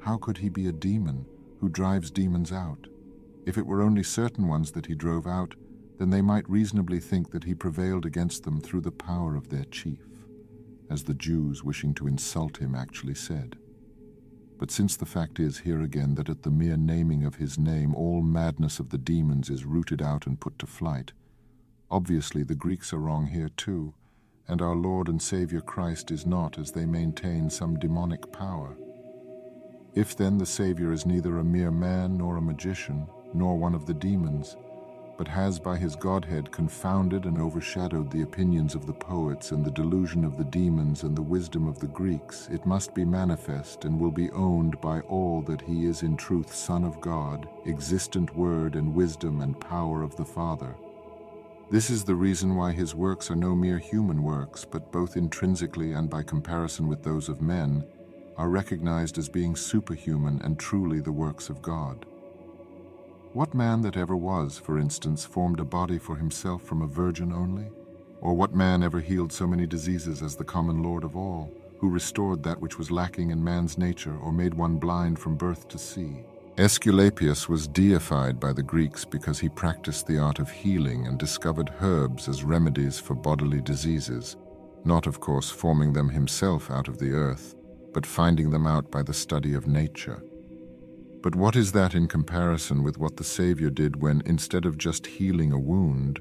[0.00, 1.26] How could he be a demon
[1.58, 2.86] who drives demons out?
[3.46, 5.54] If it were only certain ones that he drove out,
[5.98, 9.64] then they might reasonably think that he prevailed against them through the power of their
[9.64, 9.98] chief,
[10.88, 13.56] as the Jews wishing to insult him actually said.
[14.60, 17.94] But since the fact is here again that at the mere naming of his name
[17.94, 21.12] all madness of the demons is rooted out and put to flight,
[21.90, 23.94] obviously the Greeks are wrong here too,
[24.46, 28.76] and our Lord and Saviour Christ is not, as they maintain, some demonic power.
[29.94, 33.86] If then the Saviour is neither a mere man nor a magician, nor one of
[33.86, 34.58] the demons,
[35.20, 39.70] but has by his Godhead confounded and overshadowed the opinions of the poets and the
[39.70, 44.00] delusion of the demons and the wisdom of the Greeks, it must be manifest and
[44.00, 48.76] will be owned by all that he is in truth Son of God, existent Word
[48.76, 50.74] and wisdom and power of the Father.
[51.70, 55.92] This is the reason why his works are no mere human works, but both intrinsically
[55.92, 57.84] and by comparison with those of men,
[58.38, 62.06] are recognized as being superhuman and truly the works of God.
[63.32, 67.32] What man that ever was, for instance, formed a body for himself from a virgin
[67.32, 67.70] only?
[68.20, 71.88] Or what man ever healed so many diseases as the common Lord of all, who
[71.88, 75.78] restored that which was lacking in man's nature or made one blind from birth to
[75.78, 76.24] see?
[76.56, 81.72] Aesculapius was deified by the Greeks because he practiced the art of healing and discovered
[81.80, 84.36] herbs as remedies for bodily diseases,
[84.84, 87.54] not, of course, forming them himself out of the earth,
[87.94, 90.20] but finding them out by the study of nature.
[91.22, 95.06] But what is that in comparison with what the Savior did when, instead of just
[95.06, 96.20] healing a wound,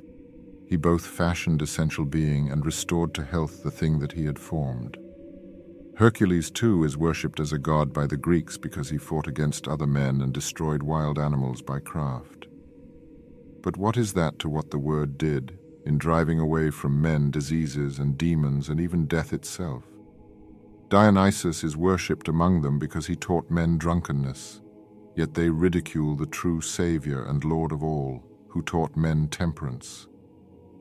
[0.68, 4.98] he both fashioned essential being and restored to health the thing that he had formed?
[5.96, 9.88] Hercules, too, is worshipped as a god by the Greeks because he fought against other
[9.88, 12.48] men and destroyed wild animals by craft.
[13.62, 18.00] But what is that to what the Word did in driving away from men diseases
[18.00, 19.84] and demons and even death itself?
[20.90, 24.62] Dionysus is worshipped among them because he taught men drunkenness,
[25.16, 30.08] yet they ridicule the true Saviour and Lord of all, who taught men temperance.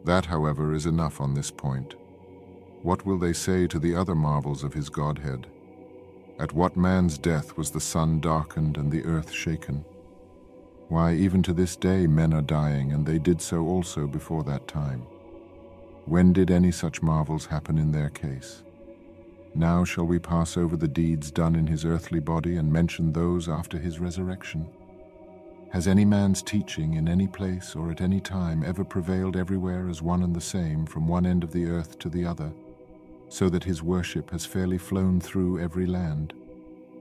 [0.04, 1.94] That, however, is enough on this point.
[2.82, 5.46] What will they say to the other marvels of his Godhead?
[6.38, 9.84] At what man's death was the sun darkened and the earth shaken?
[10.88, 14.68] Why, even to this day men are dying, and they did so also before that
[14.68, 15.02] time.
[16.06, 18.62] When did any such marvels happen in their case?
[19.54, 23.48] Now shall we pass over the deeds done in his earthly body and mention those
[23.48, 24.68] after his resurrection.
[25.72, 30.00] Has any man's teaching in any place or at any time ever prevailed everywhere as
[30.00, 32.52] one and the same from one end of the earth to the other?
[33.28, 36.32] so that his worship has fairly flown through every land.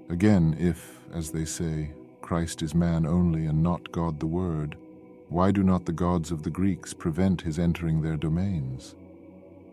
[0.10, 1.92] Again, if, as they say,
[2.22, 4.78] Christ is man only and not God the Word,
[5.30, 8.96] why do not the gods of the Greeks prevent his entering their domains?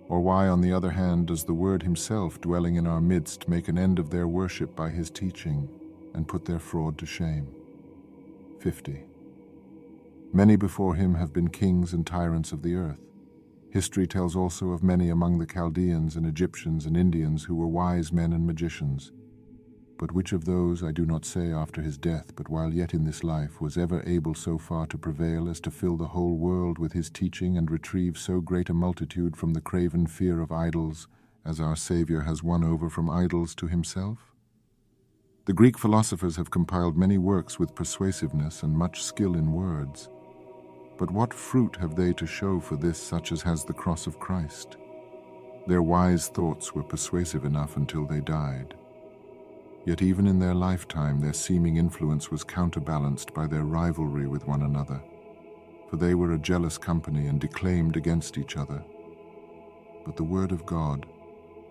[0.09, 3.69] Or why, on the other hand, does the Word himself dwelling in our midst make
[3.69, 5.69] an end of their worship by his teaching
[6.15, 7.49] and put their fraud to shame?
[8.61, 9.05] 50.
[10.33, 13.01] Many before him have been kings and tyrants of the earth.
[13.71, 18.13] History tells also of many among the Chaldeans and Egyptians and Indians who were wise
[18.13, 19.11] men and magicians.
[19.97, 23.05] But which of those I do not say after his death, but while yet in
[23.05, 26.79] this life, was ever able so far to prevail as to fill the whole world
[26.79, 31.07] with his teaching and retrieve so great a multitude from the craven fear of idols,
[31.45, 34.33] as our Saviour has won over from idols to himself?
[35.47, 40.09] The Greek philosophers have compiled many works with persuasiveness and much skill in words.
[40.97, 44.19] But what fruit have they to show for this such as has the cross of
[44.19, 44.77] Christ?
[45.67, 48.75] Their wise thoughts were persuasive enough until they died.
[49.85, 54.63] Yet even in their lifetime their seeming influence was counterbalanced by their rivalry with one
[54.63, 55.03] another,
[55.91, 58.83] for they were a jealous company and declaimed against each other.
[60.07, 61.07] But the word of God,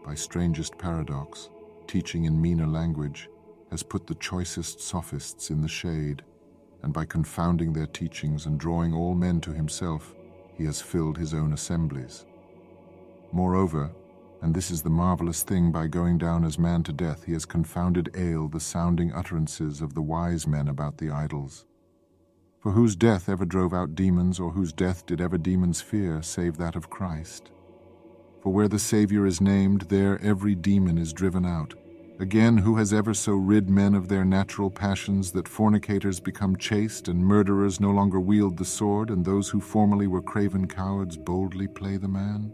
[0.05, 1.49] by strangest paradox,
[1.87, 3.29] teaching in meaner language,
[3.71, 6.23] has put the choicest sophists in the shade
[6.83, 10.13] and by confounding their teachings and drawing all men to himself,
[10.55, 12.25] he has filled his own assemblies.
[13.31, 13.89] Moreover,
[14.43, 17.45] and this is the marvelous thing, by going down as man to death, he has
[17.45, 21.65] confounded ale the sounding utterances of the wise men about the idols.
[22.59, 26.57] For whose death ever drove out demons, or whose death did ever demons fear, save
[26.57, 27.51] that of Christ?
[28.41, 31.73] For where the Saviour is named, there every demon is driven out.
[32.19, 37.07] Again, who has ever so rid men of their natural passions that fornicators become chaste
[37.07, 41.69] and murderers no longer wield the sword, and those who formerly were craven cowards boldly
[41.69, 42.51] play the man?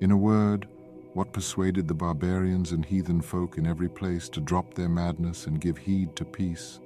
[0.00, 0.66] In a word,
[1.14, 5.60] what persuaded the barbarians and heathen folk in every place to drop their madness and
[5.60, 6.78] give heed to peace,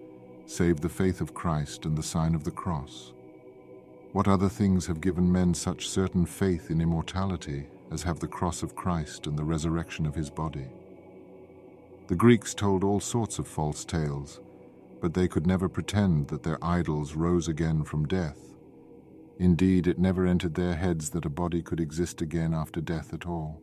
[0.46, 3.12] save the faith of Christ and the sign of the cross?
[4.12, 8.62] What other things have given men such certain faith in immortality as have the cross
[8.62, 10.68] of Christ and the resurrection of his body?
[12.06, 14.40] The Greeks told all sorts of false tales,
[15.01, 18.38] but they could never pretend that their idols rose again from death.
[19.38, 23.26] Indeed, it never entered their heads that a body could exist again after death at
[23.26, 23.60] all.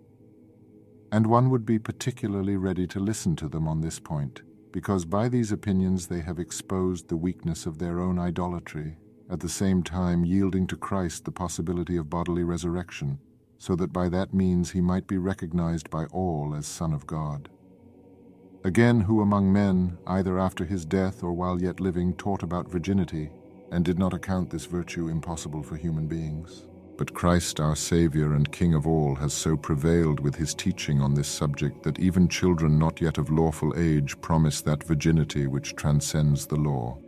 [1.12, 5.28] And one would be particularly ready to listen to them on this point, because by
[5.28, 8.96] these opinions they have exposed the weakness of their own idolatry,
[9.30, 13.20] at the same time yielding to Christ the possibility of bodily resurrection,
[13.58, 17.50] so that by that means he might be recognized by all as Son of God.
[18.64, 23.32] Again, who among men, either after his death or while yet living, taught about virginity,
[23.72, 26.68] and did not account this virtue impossible for human beings?
[27.02, 31.16] But Christ, our Saviour and King of all, has so prevailed with his teaching on
[31.16, 36.46] this subject that even children not yet of lawful age promise that virginity which transcends
[36.46, 37.00] the law.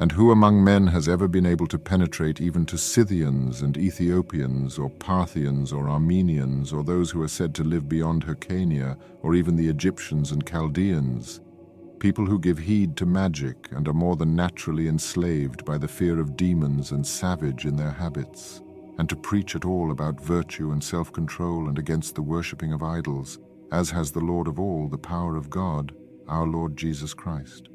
[0.00, 4.80] And who among men has ever been able to penetrate even to Scythians and Ethiopians,
[4.80, 9.54] or Parthians, or Armenians, or those who are said to live beyond Hyrcania, or even
[9.54, 11.40] the Egyptians and Chaldeans?
[12.00, 16.18] People who give heed to magic and are more than naturally enslaved by the fear
[16.18, 18.60] of demons and savage in their habits,
[18.98, 22.82] and to preach at all about virtue and self control and against the worshipping of
[22.82, 23.38] idols,
[23.72, 25.92] as has the Lord of all, the power of God,
[26.26, 27.68] our Lord Jesus Christ.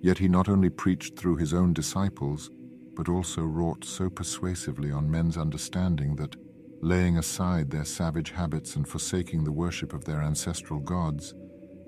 [0.00, 2.50] Yet he not only preached through his own disciples,
[2.94, 6.36] but also wrought so persuasively on men's understanding that,
[6.80, 11.34] laying aside their savage habits and forsaking the worship of their ancestral gods,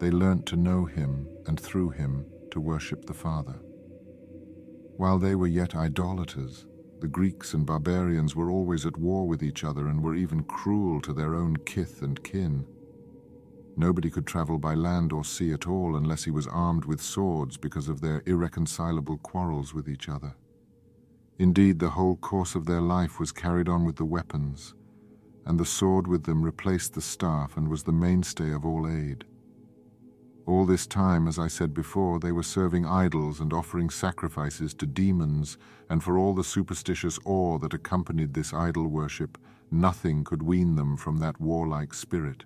[0.00, 3.60] they learnt to know him and through him to worship the Father.
[4.96, 6.66] While they were yet idolaters,
[7.01, 11.01] the Greeks and barbarians were always at war with each other and were even cruel
[11.01, 12.66] to their own kith and kin.
[13.77, 17.56] Nobody could travel by land or sea at all unless he was armed with swords
[17.56, 20.35] because of their irreconcilable quarrels with each other.
[21.39, 24.74] Indeed, the whole course of their life was carried on with the weapons,
[25.47, 29.24] and the sword with them replaced the staff and was the mainstay of all aid.
[30.46, 34.86] All this time, as I said before, they were serving idols and offering sacrifices to
[34.86, 35.58] demons,
[35.88, 39.38] and for all the superstitious awe that accompanied this idol worship,
[39.70, 42.44] nothing could wean them from that warlike spirit.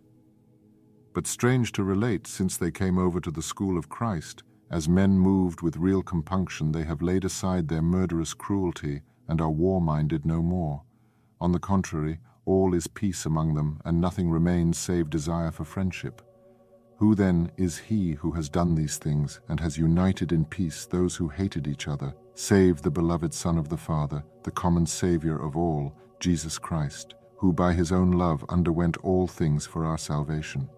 [1.14, 5.18] But strange to relate, since they came over to the school of Christ, as men
[5.18, 10.42] moved with real compunction, they have laid aside their murderous cruelty and are war-minded no
[10.42, 10.82] more.
[11.40, 16.20] On the contrary, all is peace among them, and nothing remains save desire for friendship.
[16.98, 21.16] Who then is he who has done these things and has united in peace those
[21.16, 25.56] who hated each other, save the beloved Son of the Father, the common Saviour of
[25.56, 30.68] all, Jesus Christ, who by his own love underwent all things for our salvation?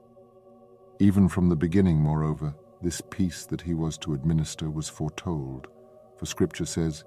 [0.99, 5.69] Even from the beginning, moreover, this peace that he was to administer was foretold.
[6.19, 7.05] For Scripture says,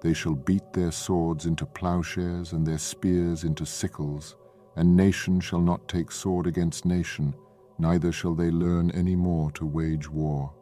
[0.00, 4.36] They shall beat their swords into plowshares and their spears into sickles,
[4.76, 7.34] and nation shall not take sword against nation,
[7.78, 10.52] neither shall they learn any more to wage war.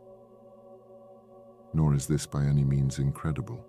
[1.75, 3.65] Nor is this by any means incredible.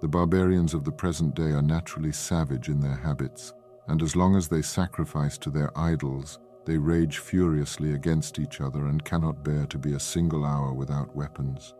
[0.00, 3.52] The barbarians of the present day are naturally savage in their habits,
[3.88, 8.86] and as long as they sacrifice to their idols, they rage furiously against each other
[8.86, 11.74] and cannot bear to be a single hour without weapons.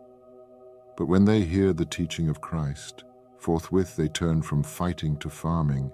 [0.97, 3.03] But when they hear the teaching of Christ,
[3.37, 5.91] forthwith they turn from fighting to farming,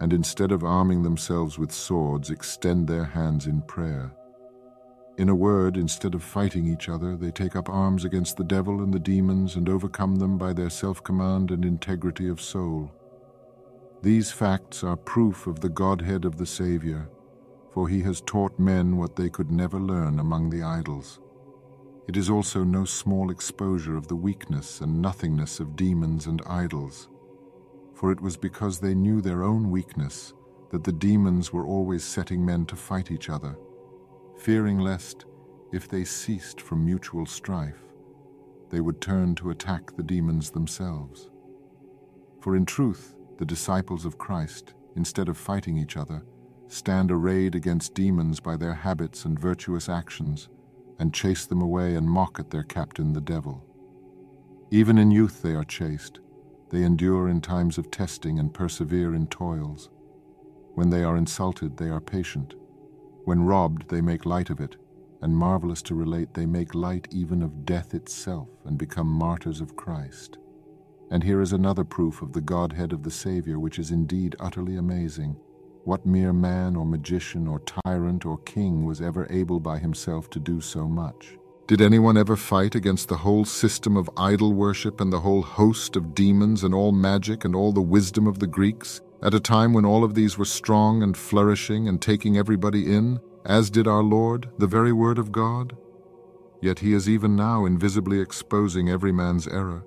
[0.00, 4.12] and instead of arming themselves with swords, extend their hands in prayer.
[5.16, 8.82] In a word, instead of fighting each other, they take up arms against the devil
[8.82, 12.92] and the demons and overcome them by their self-command and integrity of soul.
[14.00, 17.08] These facts are proof of the Godhead of the Savior,
[17.72, 21.18] for he has taught men what they could never learn among the idols.
[22.06, 27.08] It is also no small exposure of the weakness and nothingness of demons and idols,
[27.98, 30.32] for it was because they knew their own weakness
[30.70, 33.58] that the demons were always setting men to fight each other,
[34.36, 35.24] fearing lest,
[35.72, 37.82] if they ceased from mutual strife,
[38.70, 41.28] they would turn to attack the demons themselves.
[42.40, 46.22] For in truth, the disciples of Christ, instead of fighting each other,
[46.68, 50.48] stand arrayed against demons by their habits and virtuous actions,
[51.00, 53.64] and chase them away and mock at their captain the devil.
[54.70, 56.20] Even in youth they are chaste.
[56.70, 59.88] They endure in times of testing and persevere in toils.
[60.74, 62.54] When they are insulted, they are patient.
[63.24, 64.76] When robbed, they make light of it,
[65.20, 69.76] and marvelous to relate, they make light even of death itself and become martyrs of
[69.76, 70.38] Christ.
[71.10, 74.76] And here is another proof of the Godhead of the Savior, which is indeed utterly
[74.76, 75.36] amazing.
[75.84, 80.38] What mere man or magician or tyrant or king was ever able by himself to
[80.38, 81.38] do so much?
[81.68, 85.96] Did anyone ever fight against the whole system of idol worship and the whole host
[85.96, 89.74] of demons and all magic and all the wisdom of the Greeks, at a time
[89.74, 94.02] when all of these were strong and flourishing and taking everybody in, as did our
[94.02, 95.76] Lord, the very Word of God?
[96.62, 99.84] Yet he is even now invisibly exposing every man's error,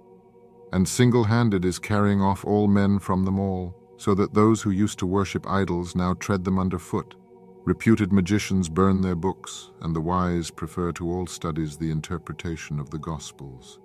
[0.72, 5.00] and single-handed is carrying off all men from them all so that those who used
[5.00, 7.16] to worship idols now tread them underfoot.
[7.64, 12.90] Reputed magicians burn their books, and the wise prefer to all studies the interpretation of
[12.90, 13.80] the Gospels.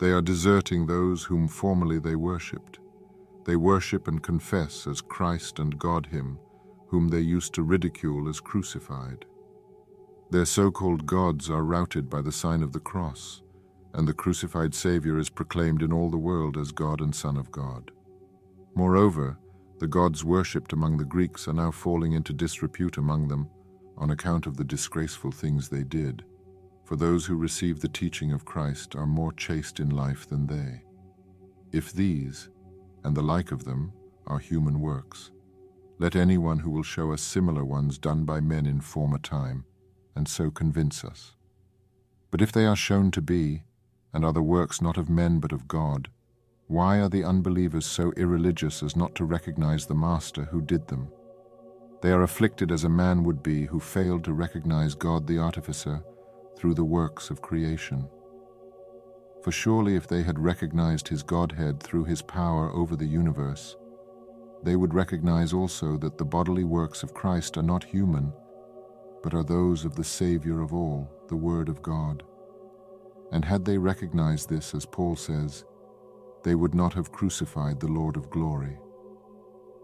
[0.00, 2.80] They are deserting those whom formerly they worshipped.
[3.44, 6.38] They worship and confess as Christ and God Him,
[6.88, 9.24] whom they used to ridicule as crucified.
[10.30, 13.42] Their so-called gods are routed by the sign of the cross,
[13.94, 17.52] and the crucified Savior is proclaimed in all the world as God and Son of
[17.52, 17.92] God.
[18.74, 19.38] Moreover,
[19.80, 23.48] the gods worshipped among the Greeks are now falling into disrepute among them
[23.96, 26.22] on account of the disgraceful things they did.
[26.84, 30.82] For those who receive the teaching of Christ are more chaste in life than they.
[31.72, 32.50] If these,
[33.04, 33.92] and the like of them,
[34.26, 35.30] are human works,
[35.98, 39.64] let anyone who will show us similar ones done by men in former time,
[40.14, 41.36] and so convince us.
[42.30, 43.62] But if they are shown to be,
[44.12, 46.10] and are the works not of men but of God,
[46.70, 51.08] why are the unbelievers so irreligious as not to recognize the Master who did them?
[52.00, 56.00] They are afflicted as a man would be who failed to recognize God the Artificer
[56.56, 58.08] through the works of creation.
[59.42, 63.76] For surely if they had recognized his Godhead through his power over the universe,
[64.62, 68.32] they would recognize also that the bodily works of Christ are not human,
[69.24, 72.22] but are those of the Savior of all, the Word of God.
[73.32, 75.64] And had they recognized this, as Paul says,
[76.42, 78.78] they would not have crucified the Lord of glory.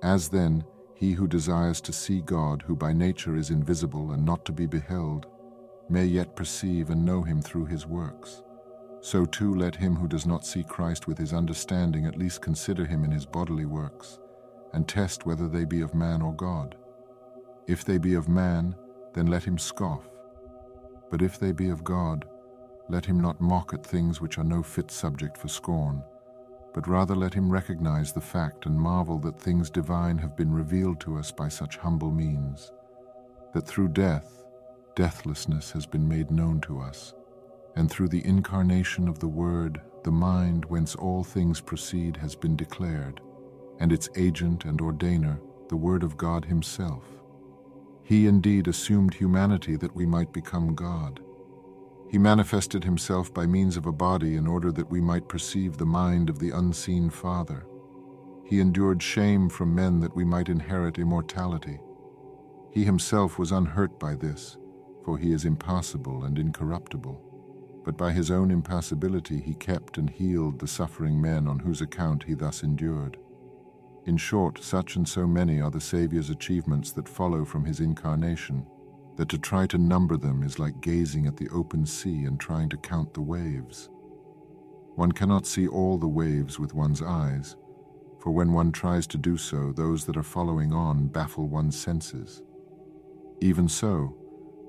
[0.03, 0.65] As then,
[0.95, 4.67] he who desires to see God, who by nature is invisible and not to be
[4.67, 5.27] beheld,
[5.89, 8.43] may yet perceive and know him through his works.
[9.01, 12.85] So too let him who does not see Christ with his understanding at least consider
[12.85, 14.19] him in his bodily works,
[14.73, 16.77] and test whether they be of man or God.
[17.67, 18.75] If they be of man,
[19.13, 20.09] then let him scoff.
[21.11, 22.25] But if they be of God,
[22.89, 26.03] let him not mock at things which are no fit subject for scorn,
[26.77, 31.01] but rather let him recognize the fact and marvel that things divine have been revealed
[31.01, 32.71] to us by such humble means,
[33.55, 34.45] that through death,
[34.95, 37.15] deathlessness has been made known to us,
[37.77, 42.57] and through the incarnation of the Word, the mind whence all things proceed has been
[42.57, 43.23] declared,
[43.81, 45.41] and its agent and ordainer,
[45.71, 47.05] the Word of God Himself.
[48.03, 51.21] He indeed assumed humanity that we might become God.
[52.11, 55.87] He manifested Himself by means of a body in order that we might perceive the
[55.87, 57.67] mind of the unseen Father.
[58.45, 61.81] He endured shame from men that we might inherit immortality.
[62.71, 64.57] He Himself was unhurt by this
[65.07, 67.23] for he is impassible and incorruptible.
[67.85, 72.25] But by his own impassibility he kept and healed the suffering men on whose account
[72.25, 73.17] he thus endured.
[74.05, 78.67] In short, such and so many are the Saviour's achievements that follow from his incarnation,
[79.17, 82.69] that to try to number them is like gazing at the open sea and trying
[82.69, 83.89] to count the waves.
[84.95, 87.57] One cannot see all the waves with one's eyes,
[88.19, 92.43] for when one tries to do so, those that are following on baffle one's senses.
[93.41, 94.17] Even so,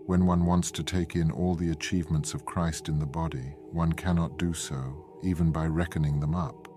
[0.06, 3.94] when one wants to take in all the achievements of Christ in the body, one
[3.94, 6.68] cannot do so, even by reckoning them up.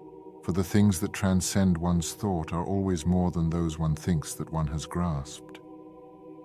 [0.44, 4.52] For the things that transcend one's thought are always more than those one thinks that
[4.52, 5.49] one has grasped.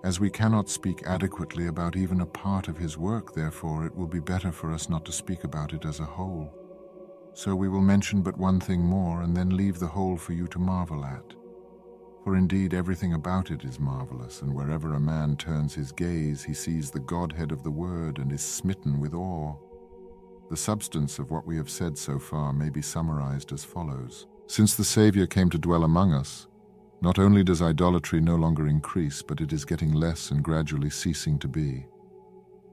[0.06, 4.06] As we cannot speak adequately about even a part of his work, therefore, it will
[4.06, 6.48] be better for us not to speak about it as a whole.
[7.34, 10.46] So we will mention but one thing more and then leave the whole for you
[10.46, 11.34] to marvel at.
[12.22, 16.54] For indeed everything about it is marvelous, and wherever a man turns his gaze, he
[16.54, 19.56] sees the Godhead of the Word and is smitten with awe.
[20.50, 24.28] The substance of what we have said so far may be summarized as follows.
[24.46, 26.46] Since the Saviour came to dwell among us,
[27.00, 31.38] not only does idolatry no longer increase, but it is getting less and gradually ceasing
[31.38, 31.86] to be.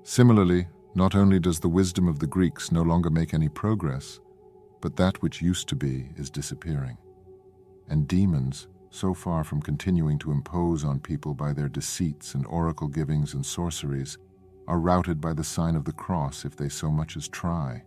[0.03, 4.19] Similarly, not only does the wisdom of the Greeks no longer make any progress,
[4.81, 6.97] but that which used to be is disappearing.
[7.89, 12.87] And demons, so far from continuing to impose on people by their deceits and oracle
[12.87, 14.17] givings and sorceries,
[14.67, 17.83] are routed by the sign of the cross if they so much as try.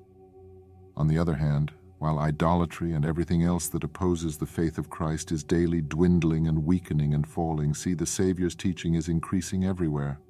[0.96, 5.32] On the other hand, while idolatry and everything else that opposes the faith of Christ
[5.32, 10.20] is daily dwindling and weakening and falling, see the Saviour's teaching is increasing everywhere.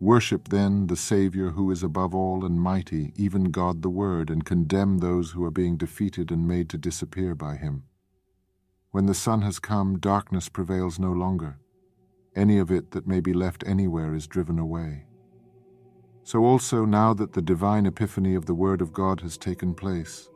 [0.00, 4.44] Worship then the Saviour who is above all and mighty, even God the Word, and
[4.44, 7.84] condemn those who are being defeated and made to disappear by him.
[8.90, 11.58] When the sun has come, darkness prevails no longer.
[12.34, 15.06] Any of it that may be left anywhere is driven away.
[16.24, 20.28] So also, now that the divine epiphany of the Word of God has taken place,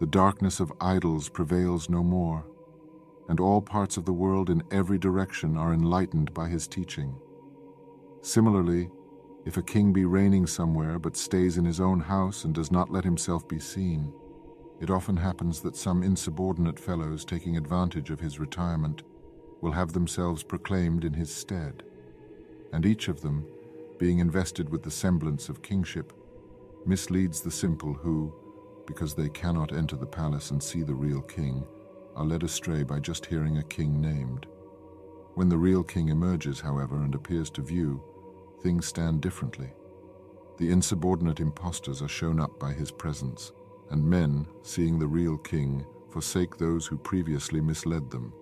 [0.00, 2.42] the darkness of idols prevails no more,
[3.28, 7.14] and all parts of the world in every direction are enlightened by his teaching.
[8.22, 8.88] Similarly,
[9.44, 12.90] if a king be reigning somewhere but stays in his own house and does not
[12.90, 14.10] let himself be seen,
[14.80, 19.02] it often happens that some insubordinate fellows taking advantage of his retirement
[19.60, 21.82] will have themselves proclaimed in his stead,
[22.72, 23.46] and each of them,
[23.98, 26.14] being invested with the semblance of kingship,
[26.86, 28.32] misleads the simple who,
[28.86, 31.64] because they cannot enter the palace and see the real king,
[32.16, 34.46] are led astray by just hearing a king named.
[35.34, 38.02] When the real king emerges, however, and appears to view,
[38.62, 39.70] things stand differently.
[40.58, 43.52] The insubordinate impostors are shown up by his presence,
[43.90, 48.32] and men, seeing the real king, forsake those who previously misled them.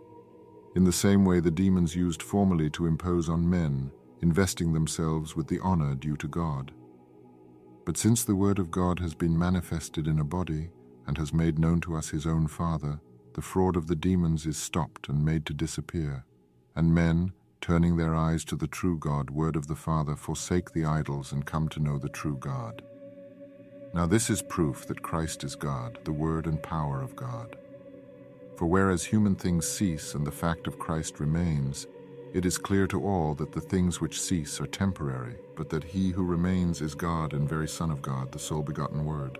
[0.74, 3.92] In the same way the demons used formerly to impose on men,
[4.22, 6.72] investing themselves with the honor due to God.
[7.88, 10.68] But since the word of God has been manifested in a body,
[11.06, 13.00] and has made known to us his own Father,
[13.32, 16.26] the fraud of the demons is stopped and made to disappear,
[16.76, 17.32] and men,
[17.62, 21.46] turning their eyes to the true God, word of the Father, forsake the idols and
[21.46, 22.82] come to know the true God.
[23.94, 27.56] Now this is proof that Christ is God, the Word and power of God.
[28.56, 31.86] For whereas human things cease and the fact of Christ remains,
[32.34, 36.10] it is clear to all that the things which cease are temporary, but that he
[36.10, 39.38] who remains is God and very Son of God, the sole begotten Word.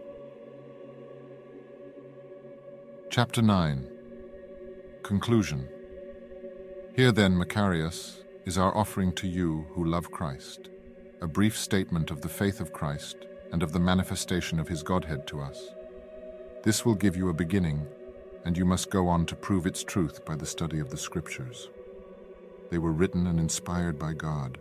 [3.10, 3.86] Chapter 9
[5.02, 5.68] Conclusion
[6.96, 10.70] Here then, Macarius, is our offering to you who love Christ,
[11.20, 15.26] a brief statement of the faith of Christ and of the manifestation of his Godhead
[15.26, 15.68] to us.
[16.62, 17.86] This will give you a beginning,
[18.44, 21.68] and you must go on to prove its truth by the study of the Scriptures.
[22.70, 24.58] They were written and inspired by God,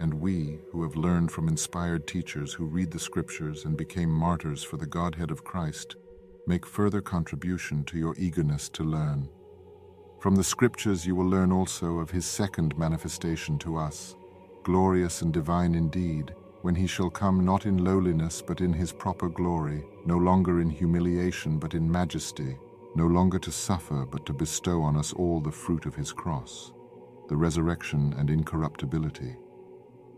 [0.00, 4.62] and we, who have learned from inspired teachers who read the Scriptures and became martyrs
[4.62, 5.96] for the Godhead of Christ,
[6.46, 9.28] make further contribution to your eagerness to learn.
[10.20, 14.16] From the Scriptures you will learn also of his second manifestation to us,
[14.62, 19.28] glorious and divine indeed, when he shall come not in lowliness but in his proper
[19.28, 22.56] glory, no longer in humiliation but in majesty,
[22.94, 26.72] no longer to suffer but to bestow on us all the fruit of his cross,
[27.28, 29.36] the resurrection and incorruptibility.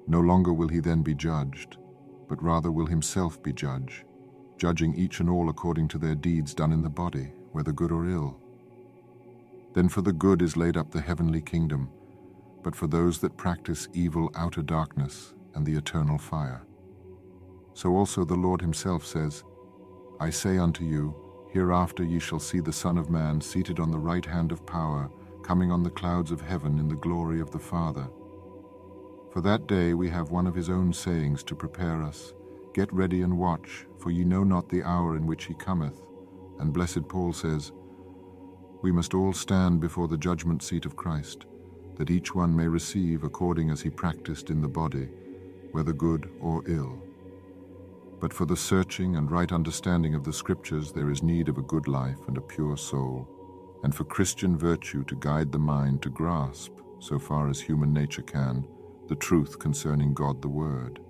[0.07, 1.79] No longer will he then be judged,
[2.29, 4.05] but rather will himself be judge,
[4.59, 8.09] judging each and all according to their deeds done in the body, whether good or
[8.09, 8.39] ill.
[9.75, 11.91] Then for the good is laid up the heavenly kingdom,
[12.63, 16.63] but for those that practice evil outer darkness and the eternal fire.
[17.75, 19.45] So also the Lord himself says,
[20.19, 21.15] I say unto you,
[21.53, 25.11] Hereafter ye shall see the Son of Man seated on the right hand of power,
[25.47, 28.09] coming on the clouds of heaven in the glory of the Father.
[29.31, 32.35] For that day we have one of his own sayings to prepare us,
[32.75, 36.03] Get ready and watch, for ye know not the hour in which he cometh.
[36.59, 37.71] And blessed Paul says,
[38.83, 41.47] We must all stand before the judgment seat of Christ,
[41.95, 45.09] that each one may receive according as he practiced in the body,
[45.71, 47.01] whether good or ill.
[48.19, 51.63] But for the searching and right understanding of the Scriptures there is need of a
[51.63, 53.29] good life and a pure soul,
[53.83, 58.23] and for Christian virtue to guide the mind to grasp, so far as human nature
[58.23, 58.67] can,
[59.09, 61.01] the truth concerning God the Word.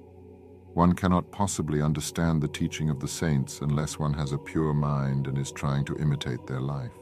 [0.75, 5.27] One cannot possibly understand the teaching of the saints unless one has a pure mind
[5.27, 6.93] and is trying to imitate their life.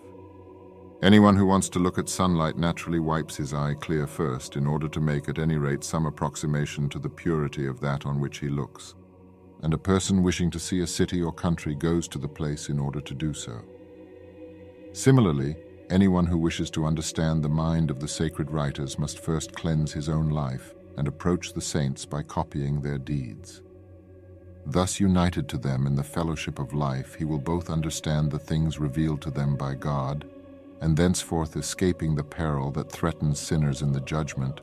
[1.02, 4.88] Anyone who wants to look at sunlight naturally wipes his eye clear first in order
[4.88, 8.48] to make at any rate some approximation to the purity of that on which he
[8.48, 8.94] looks.
[9.62, 12.78] And a person wishing to see a city or country goes to the place in
[12.78, 13.60] order to do so.
[14.94, 15.56] Similarly,
[15.90, 20.08] anyone who wishes to understand the mind of the sacred writers must first cleanse his
[20.08, 23.60] own life and approach the saints by copying their deeds.
[24.64, 28.78] Thus united to them in the fellowship of life, he will both understand the things
[28.78, 30.24] revealed to them by God
[30.80, 34.60] and thenceforth escaping the peril that threatens sinners in the judgment,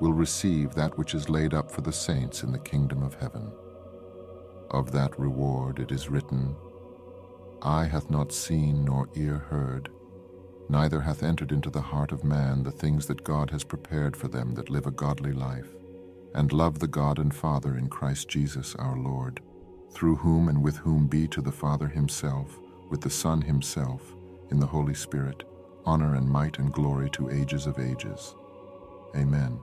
[0.00, 3.52] will receive that which is laid up for the saints in the kingdom of heaven.
[4.70, 6.56] Of that reward it is written,
[7.62, 9.88] Eye hath not seen nor ear heard,
[10.68, 14.28] neither hath entered into the heart of man the things that God has prepared for
[14.28, 15.68] them that live a godly life,
[16.34, 19.40] and love the God and Father in Christ Jesus our Lord,
[19.92, 24.14] through whom and with whom be to the Father himself, with the Son himself,
[24.50, 25.44] in the Holy Spirit,
[25.84, 28.34] honor and might and glory to ages of ages.
[29.16, 29.58] Amen.